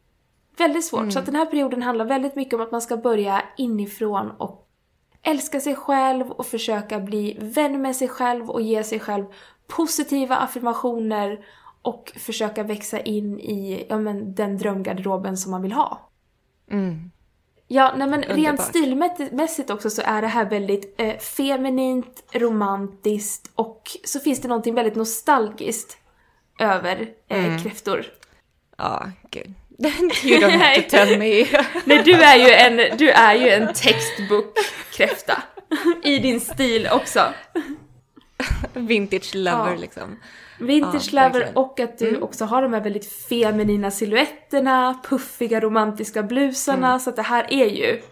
Väldigt 0.58 0.84
svårt. 0.84 1.12
Så 1.12 1.18
att 1.18 1.26
den 1.26 1.34
här 1.34 1.46
perioden 1.46 1.82
handlar 1.82 2.04
väldigt 2.04 2.36
mycket 2.36 2.54
om 2.54 2.60
att 2.60 2.72
man 2.72 2.82
ska 2.82 2.96
börja 2.96 3.42
inifrån 3.56 4.30
och 4.30 4.68
älska 5.22 5.60
sig 5.60 5.74
själv 5.74 6.30
och 6.30 6.46
försöka 6.46 7.00
bli 7.00 7.38
vän 7.40 7.82
med 7.82 7.96
sig 7.96 8.08
själv 8.08 8.50
och 8.50 8.62
ge 8.62 8.84
sig 8.84 9.00
själv 9.00 9.24
positiva 9.66 10.36
affirmationer 10.36 11.46
och 11.82 12.12
försöka 12.16 12.62
växa 12.62 13.00
in 13.00 13.40
i 13.40 13.86
ja, 13.88 13.98
men, 13.98 14.34
den 14.34 14.58
drömgarderoben 14.58 15.36
som 15.36 15.50
man 15.50 15.62
vill 15.62 15.72
ha. 15.72 16.10
Mm. 16.70 17.10
Ja, 17.68 17.94
nej 17.96 18.08
men 18.08 18.22
rent 18.22 18.38
Underbart. 18.38 18.68
stilmässigt 18.68 19.70
också 19.70 19.90
så 19.90 20.02
är 20.04 20.22
det 20.22 20.28
här 20.28 20.44
väldigt 20.44 20.94
eh, 21.00 21.18
feminint, 21.18 22.22
romantiskt 22.32 23.50
och 23.54 23.82
så 24.04 24.20
finns 24.20 24.40
det 24.42 24.48
någonting 24.48 24.74
väldigt 24.74 24.94
nostalgiskt 24.96 25.96
över 26.60 27.08
eh, 27.28 27.62
kräftor. 27.62 28.06
Ja, 28.78 29.10
gud. 29.30 29.54
You 30.24 30.40
don't 30.40 30.58
have 30.58 30.82
to 30.82 30.90
tell 30.90 31.18
me. 31.18 31.46
Nej, 31.84 32.02
du 32.04 32.12
är 32.12 32.36
ju 32.36 32.50
en, 32.52 32.96
du 32.98 33.10
är 33.10 33.34
ju 33.34 33.48
en 33.48 33.74
textbook-kräfta. 33.74 35.42
I 36.02 36.18
din 36.18 36.40
stil 36.40 36.88
också. 36.92 37.34
Vintage 38.72 39.34
lover 39.34 39.70
Ja. 39.70 39.76
liksom. 39.76 40.18
Vintage 40.58 41.12
Ja, 41.12 41.44
och 41.54 41.80
att 41.80 41.98
du 41.98 42.20
också 42.20 42.44
har 42.44 42.62
de 42.62 42.72
här 42.72 42.80
väldigt 42.80 43.12
feminina 43.12 43.90
silhuetterna, 43.90 45.00
puffiga 45.04 45.60
romantiska 45.60 46.22
blusarna, 46.22 46.98
så 46.98 47.10
att 47.10 47.16
det 47.16 47.22
här 47.22 47.46
är 47.50 47.66
ju... 47.66 48.02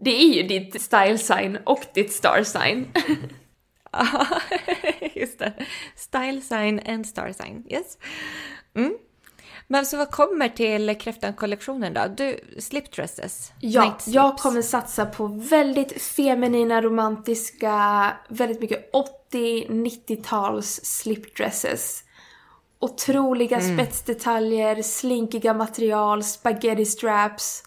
Det 0.00 0.22
är 0.22 0.28
ju 0.28 0.42
ditt 0.42 0.82
style 0.82 1.18
sign 1.18 1.58
och 1.64 1.86
ditt 1.94 2.12
star 2.12 2.42
sign. 2.42 2.86
Ja, 3.92 4.26
just 5.14 5.38
det. 5.38 5.52
Style 5.96 6.40
sign 6.40 6.80
and 6.86 7.06
star 7.06 7.32
sign. 7.32 7.66
Yes. 7.70 7.98
Mm. 8.76 8.94
Men 9.66 9.86
så 9.86 9.96
vad 9.96 10.10
kommer 10.10 10.48
till 10.48 10.98
kräftan-kollektionen 10.98 11.94
då? 11.94 12.00
Du, 12.16 12.40
slipdresses? 12.58 13.52
Ja, 13.60 13.98
jag 14.06 14.38
kommer 14.38 14.62
satsa 14.62 15.06
på 15.06 15.26
väldigt 15.26 16.02
feminina, 16.02 16.82
romantiska, 16.82 18.12
väldigt 18.28 18.60
mycket 18.60 18.90
80-90-tals 19.32 20.80
slipdresses. 20.84 22.04
Otroliga 22.78 23.56
Mm. 23.58 23.76
spetsdetaljer, 23.78 24.82
slinkiga 24.82 25.54
material, 25.54 26.22
spaghetti 26.22 26.86
straps. 26.86 27.62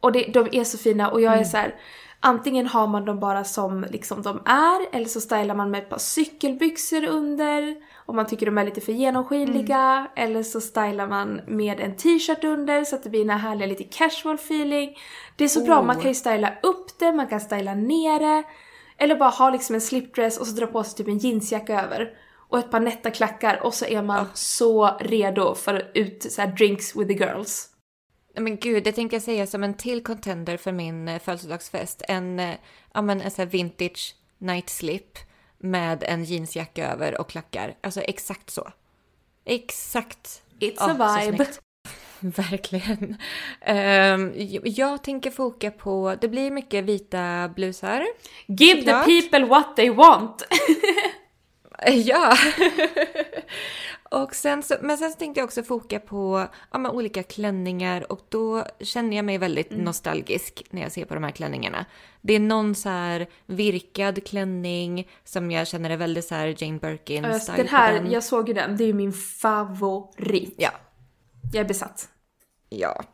Och 0.00 0.12
det, 0.12 0.22
de 0.22 0.48
är 0.52 0.64
så 0.64 0.78
fina 0.78 1.10
och 1.10 1.20
jag 1.20 1.32
Mm. 1.32 1.40
är 1.40 1.44
så 1.44 1.56
här. 1.56 1.74
Antingen 2.22 2.66
har 2.66 2.86
man 2.86 3.04
dem 3.04 3.20
bara 3.20 3.44
som 3.44 3.84
liksom 3.90 4.22
de 4.22 4.42
är 4.46 4.96
eller 4.96 5.06
så 5.06 5.20
stylar 5.20 5.54
man 5.54 5.70
med 5.70 5.82
ett 5.82 5.88
par 5.88 5.98
cykelbyxor 5.98 7.04
under 7.04 7.76
om 8.06 8.16
man 8.16 8.26
tycker 8.26 8.46
de 8.46 8.58
är 8.58 8.64
lite 8.64 8.80
för 8.80 8.92
genomskinliga 8.92 10.06
eller 10.16 10.42
så 10.42 10.60
stylar 10.60 11.06
man 11.06 11.40
med 11.46 11.80
en 11.80 11.96
t-shirt 11.96 12.44
under 12.44 12.84
så 12.84 12.96
att 12.96 13.02
det 13.02 13.10
blir 13.10 13.20
den 13.20 13.30
här 13.30 13.38
härliga 13.48 13.66
lite 13.68 13.84
casual 13.84 14.34
feeling. 14.34 14.96
Det 15.36 15.44
är 15.44 15.48
så 15.48 15.64
bra, 15.64 15.80
Oh. 15.80 15.86
man 15.86 15.96
kan 15.96 16.08
ju 16.10 16.14
styla 16.14 16.52
upp 16.62 16.98
det, 16.98 17.12
man 17.12 17.26
kan 17.26 17.40
styla 17.40 17.74
ner 17.74 18.20
det 18.20 18.42
eller 19.00 19.16
bara 19.16 19.30
ha 19.30 19.50
liksom 19.50 19.74
en 19.74 19.80
slipdress 19.80 20.38
och 20.38 20.46
så 20.46 20.52
dra 20.52 20.66
på 20.66 20.84
sig 20.84 20.96
typ 20.96 21.08
en 21.08 21.18
jeansjacka 21.18 21.82
över 21.82 22.10
och 22.50 22.58
ett 22.58 22.70
par 22.70 22.80
nätta 22.80 23.10
klackar 23.10 23.60
och 23.62 23.74
så 23.74 23.84
är 23.84 24.02
man 24.02 24.26
så 24.34 24.96
redo 25.00 25.54
för 25.54 25.90
ut 25.94 26.32
så 26.32 26.42
här 26.42 26.48
drinks 26.48 26.96
with 26.96 27.08
the 27.08 27.24
girls. 27.24 27.70
Men 28.34 28.56
gud, 28.56 28.84
det 28.84 28.92
tänkte 28.92 29.16
jag 29.16 29.22
säga 29.22 29.46
som 29.46 29.62
en 29.62 29.74
till 29.74 30.02
contender 30.02 30.56
för 30.56 30.72
min 30.72 31.08
eh, 31.08 31.18
födelsedagsfest. 31.18 32.02
En, 32.08 32.40
eh, 32.40 32.54
ja 32.92 33.02
men 33.02 33.20
en 33.20 33.30
sån 33.30 33.42
här 33.42 33.50
vintage 33.50 34.16
night 34.38 34.68
slip 34.68 35.18
med 35.58 36.02
en 36.02 36.24
jeansjacka 36.24 36.92
över 36.92 37.20
och 37.20 37.28
klackar. 37.28 37.76
Alltså 37.80 38.00
exakt 38.00 38.50
så. 38.50 38.70
Exakt. 39.44 40.42
It's 40.60 40.74
Ja, 40.76 40.96
så 40.96 41.02
a 41.02 41.20
vibe. 41.20 41.46
Verkligen. 42.36 43.16
Ehm, 43.60 44.32
jag 44.64 45.04
tänker 45.04 45.30
foka 45.30 45.70
på, 45.70 46.16
det 46.20 46.28
blir 46.28 46.50
mycket 46.50 46.84
vita 46.84 47.50
blusar. 47.56 48.06
Give 48.46 48.80
Såklart. 48.80 49.04
the 49.06 49.22
people 49.22 49.44
what 49.46 49.76
they 49.76 49.90
want! 49.90 50.42
Ja! 51.86 52.36
och 54.10 54.34
sen 54.34 54.62
så, 54.62 54.74
men 54.80 54.98
sen 54.98 55.10
så 55.10 55.18
tänkte 55.18 55.40
jag 55.40 55.44
också 55.44 55.62
foka 55.62 56.00
på 56.00 56.46
ja, 56.72 56.90
olika 56.90 57.22
klänningar 57.22 58.12
och 58.12 58.20
då 58.28 58.64
känner 58.80 59.16
jag 59.16 59.24
mig 59.24 59.38
väldigt 59.38 59.70
nostalgisk 59.70 60.64
när 60.70 60.82
jag 60.82 60.92
ser 60.92 61.04
på 61.04 61.14
de 61.14 61.24
här 61.24 61.30
klänningarna. 61.30 61.86
Det 62.20 62.34
är 62.34 62.40
någon 62.40 62.74
så 62.74 62.88
här 62.88 63.26
virkad 63.46 64.26
klänning 64.26 65.08
som 65.24 65.50
jag 65.50 65.68
känner 65.68 65.90
är 65.90 65.96
väldigt 65.96 66.24
så 66.24 66.34
här 66.34 66.54
Jane 66.58 66.78
Birkin 66.78 67.24
Alltså, 67.24 67.40
style 67.40 67.56
den 67.56 67.68
här, 67.68 67.92
den. 67.92 68.10
jag 68.10 68.24
såg 68.24 68.48
ju 68.48 68.54
den, 68.54 68.76
det 68.76 68.84
är 68.84 68.88
ju 68.88 68.94
min 68.94 69.12
favorit. 69.12 70.54
Ja, 70.58 70.70
Jag 71.52 71.60
är 71.60 71.68
besatt. 71.68 72.08
ja. 72.68 73.04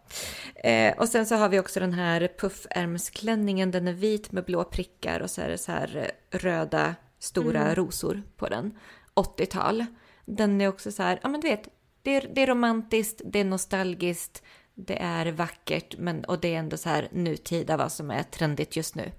Eh, 0.55 0.99
och 0.99 1.09
sen 1.09 1.27
så 1.27 1.35
har 1.35 1.49
vi 1.49 1.61
också 1.61 1.81
den 1.81 1.93
här 1.93 2.29
puffärmsklänningen. 2.39 3.71
Den 3.71 3.89
är 3.89 3.93
vit 3.93 4.33
med 4.33 4.45
blå 4.45 4.65
prickar 4.65 5.21
och 5.21 5.31
så 5.31 5.43
är 5.43 5.49
det 5.49 5.59
så 5.59 5.73
här 5.73 5.97
eh, 5.97 6.39
röda 6.39 6.95
stora 7.19 7.75
rosor 7.75 8.23
på 8.37 8.49
den. 8.49 8.79
80-tal. 9.15 9.85
Den 10.25 10.61
är 10.61 10.69
också 10.69 10.93
så 10.93 11.03
här, 11.03 11.21
ja 11.23 11.29
men 11.29 11.41
du 11.41 11.49
vet, 11.49 11.69
det 12.03 12.11
är, 12.11 12.31
det 12.35 12.43
är 12.43 12.47
romantiskt, 12.47 13.21
det 13.25 13.39
är 13.39 13.45
nostalgiskt, 13.45 14.43
det 14.75 15.03
är 15.03 15.27
vackert 15.27 15.95
men, 15.99 16.25
och 16.25 16.41
det 16.41 16.55
är 16.55 16.59
ändå 16.59 16.77
så 16.77 16.89
här 16.89 17.09
nutida 17.13 17.77
vad 17.77 17.93
som 17.93 18.11
är 18.11 18.23
trendigt 18.23 18.77
just 18.77 18.95
nu. 18.95 19.13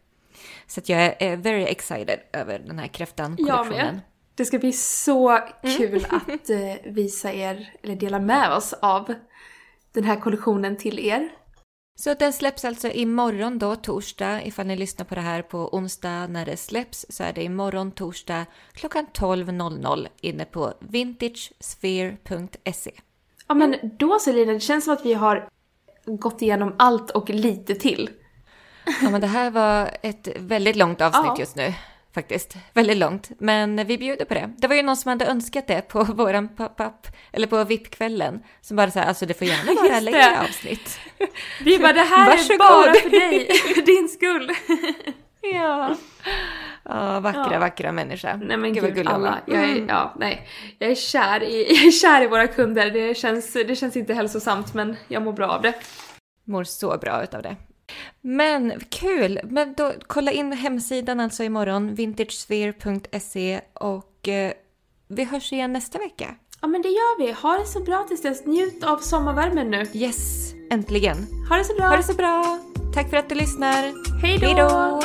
Så 0.68 0.82
jag 0.86 1.02
är, 1.02 1.16
är 1.20 1.38
very 1.38 1.64
excited 1.64 2.20
över 2.34 2.60
den 2.60 2.80
här 2.80 2.88
kräftan-kollektionen. 2.88 4.02
Det 4.38 4.46
ska 4.46 4.60
bli 4.60 4.74
så 4.74 5.40
kul 5.78 6.06
att 6.10 6.50
eh, 6.50 6.74
visa 6.86 7.34
er, 7.34 7.74
eller 7.84 7.96
dela 7.96 8.20
med 8.20 8.54
oss 8.54 8.74
av 8.74 9.14
den 9.92 10.04
här 10.04 10.20
kollektionen 10.20 10.78
till 10.78 11.00
er. 11.00 11.30
Så 12.00 12.14
den 12.14 12.34
släpps 12.34 12.66
alltså 12.66 12.88
imorgon 12.88 13.60
då, 13.60 13.76
torsdag. 13.76 14.44
Ifall 14.46 14.68
ni 14.68 14.76
lyssnar 14.76 15.06
på 15.06 15.16
det 15.16 15.22
här 15.22 15.42
på 15.42 15.76
onsdag 15.76 16.28
när 16.28 16.46
det 16.46 16.58
släpps 16.58 17.06
så 17.10 17.24
är 17.24 17.34
det 17.34 17.44
imorgon 17.44 17.92
torsdag 17.92 18.46
klockan 18.74 19.06
12.00 19.14 20.08
inne 20.22 20.46
på 20.46 20.74
vintagesphere.se. 20.80 22.92
Ja 23.48 23.56
men 23.56 23.76
då 24.00 24.20
Selina, 24.20 24.54
det 24.54 24.60
känns 24.60 24.86
som 24.86 24.94
att 24.94 25.06
vi 25.06 25.14
har 25.14 25.50
gått 26.06 26.42
igenom 26.42 26.76
allt 26.80 27.12
och 27.12 27.30
lite 27.30 27.76
till. 27.76 28.10
Ja 29.02 29.10
men 29.10 29.22
det 29.22 29.28
här 29.28 29.52
var 29.52 29.90
ett 30.02 30.28
väldigt 30.40 30.76
långt 30.76 31.02
avsnitt 31.02 31.26
Ja. 31.26 31.36
just 31.40 31.56
nu. 31.56 31.74
Faktiskt. 32.18 32.56
Väldigt 32.74 32.98
långt. 32.98 33.30
Men 33.40 33.86
vi 33.88 33.98
bjuder 33.98 34.26
på 34.26 34.34
det. 34.34 34.50
Det 34.58 34.68
var 34.68 34.76
ju 34.76 34.82
någon 34.84 34.98
som 34.98 35.10
hade 35.10 35.26
önskat 35.26 35.68
det 35.68 35.82
på 35.82 36.04
våran 36.04 36.48
pop-up, 36.56 37.08
eller 37.32 37.48
på 37.48 37.64
VIP-kvällen. 37.64 38.44
Som 38.62 38.78
bara 38.78 38.92
sa, 38.92 39.02
alltså 39.02 39.26
det 39.26 39.34
får 39.34 39.48
gärna 39.48 39.82
vara 39.90 40.00
längre 40.00 40.42
avsnitt. 40.42 41.00
Vi 41.64 41.80
bara, 41.80 41.94
det 41.94 42.02
här 42.02 42.30
Varsågod. 42.30 42.54
är 42.54 42.58
bara 42.60 42.94
för 42.94 43.10
dig, 43.10 43.48
för 43.76 43.82
din 43.82 44.10
skull. 44.10 44.52
Ja. 45.54 45.96
Ja, 46.84 47.20
vackra, 47.20 47.48
Ja. 47.54 47.60
vackra 47.60 47.92
människa. 47.92 48.36
Nej 48.44 48.58
men 48.58 48.74
Gud, 48.74 48.84
vad 48.84 48.96
gud, 48.96 49.08
hon 49.08 49.16
alla. 49.16 49.38
Jag 49.46 49.64
är, 49.64 49.68
Mm. 49.76 49.88
ja, 49.90 50.14
nej. 50.20 50.48
Jag 50.80 50.92
är, 50.92 50.96
kär 50.96 51.44
i, 51.44 51.76
jag 51.76 51.86
är 51.86 51.92
kär 51.92 52.22
i 52.24 52.28
våra 52.28 52.48
kunder. 52.48 52.92
Det 52.92 53.18
känns, 53.18 53.54
det 53.54 53.76
känns 53.76 53.98
inte 53.98 54.14
hälsosamt 54.14 54.74
men 54.74 54.96
jag 55.08 55.22
mår 55.22 55.34
bra 55.34 55.48
av 55.48 55.62
det. 55.62 55.74
Mår 56.46 56.64
så 56.64 56.98
bra 56.98 57.24
utav 57.24 57.42
det. 57.42 57.56
Men 58.22 58.80
kul! 58.90 59.40
Men 59.44 59.74
då, 59.74 59.94
kolla 60.08 60.32
in 60.32 60.52
hemsidan 60.52 61.20
alltså 61.20 61.44
imorgon, 61.44 61.96
vintagesphere.se 61.96 63.62
och 63.74 64.28
eh, 64.28 64.54
vi 65.08 65.24
hörs 65.24 65.54
igen 65.54 65.74
nästa 65.74 66.00
vecka. 66.00 66.36
Ja 66.62 66.68
men 66.68 66.82
det 66.82 66.90
gör 66.90 67.20
vi. 67.20 67.32
Ha 67.32 67.58
det 67.58 67.66
så 67.66 67.80
bra 67.80 68.04
tills 68.04 68.22
dess. 68.22 68.46
Njut 68.46 68.84
av 68.84 68.98
sommarvärmen 68.98 69.72
nu. 69.72 69.86
Yes, 69.94 70.54
äntligen! 70.72 71.18
Ha 71.50 71.58
det 71.58 71.64
så 71.64 71.74
bra. 71.74 71.88
Ha 71.88 71.98
det 71.98 72.04
så 72.04 72.14
bra! 72.14 72.60
Tack 72.94 73.10
för 73.10 73.18
att 73.18 73.30
du 73.30 73.36
lyssnar! 73.36 73.94
Hej 74.22 74.56
då! 74.56 75.02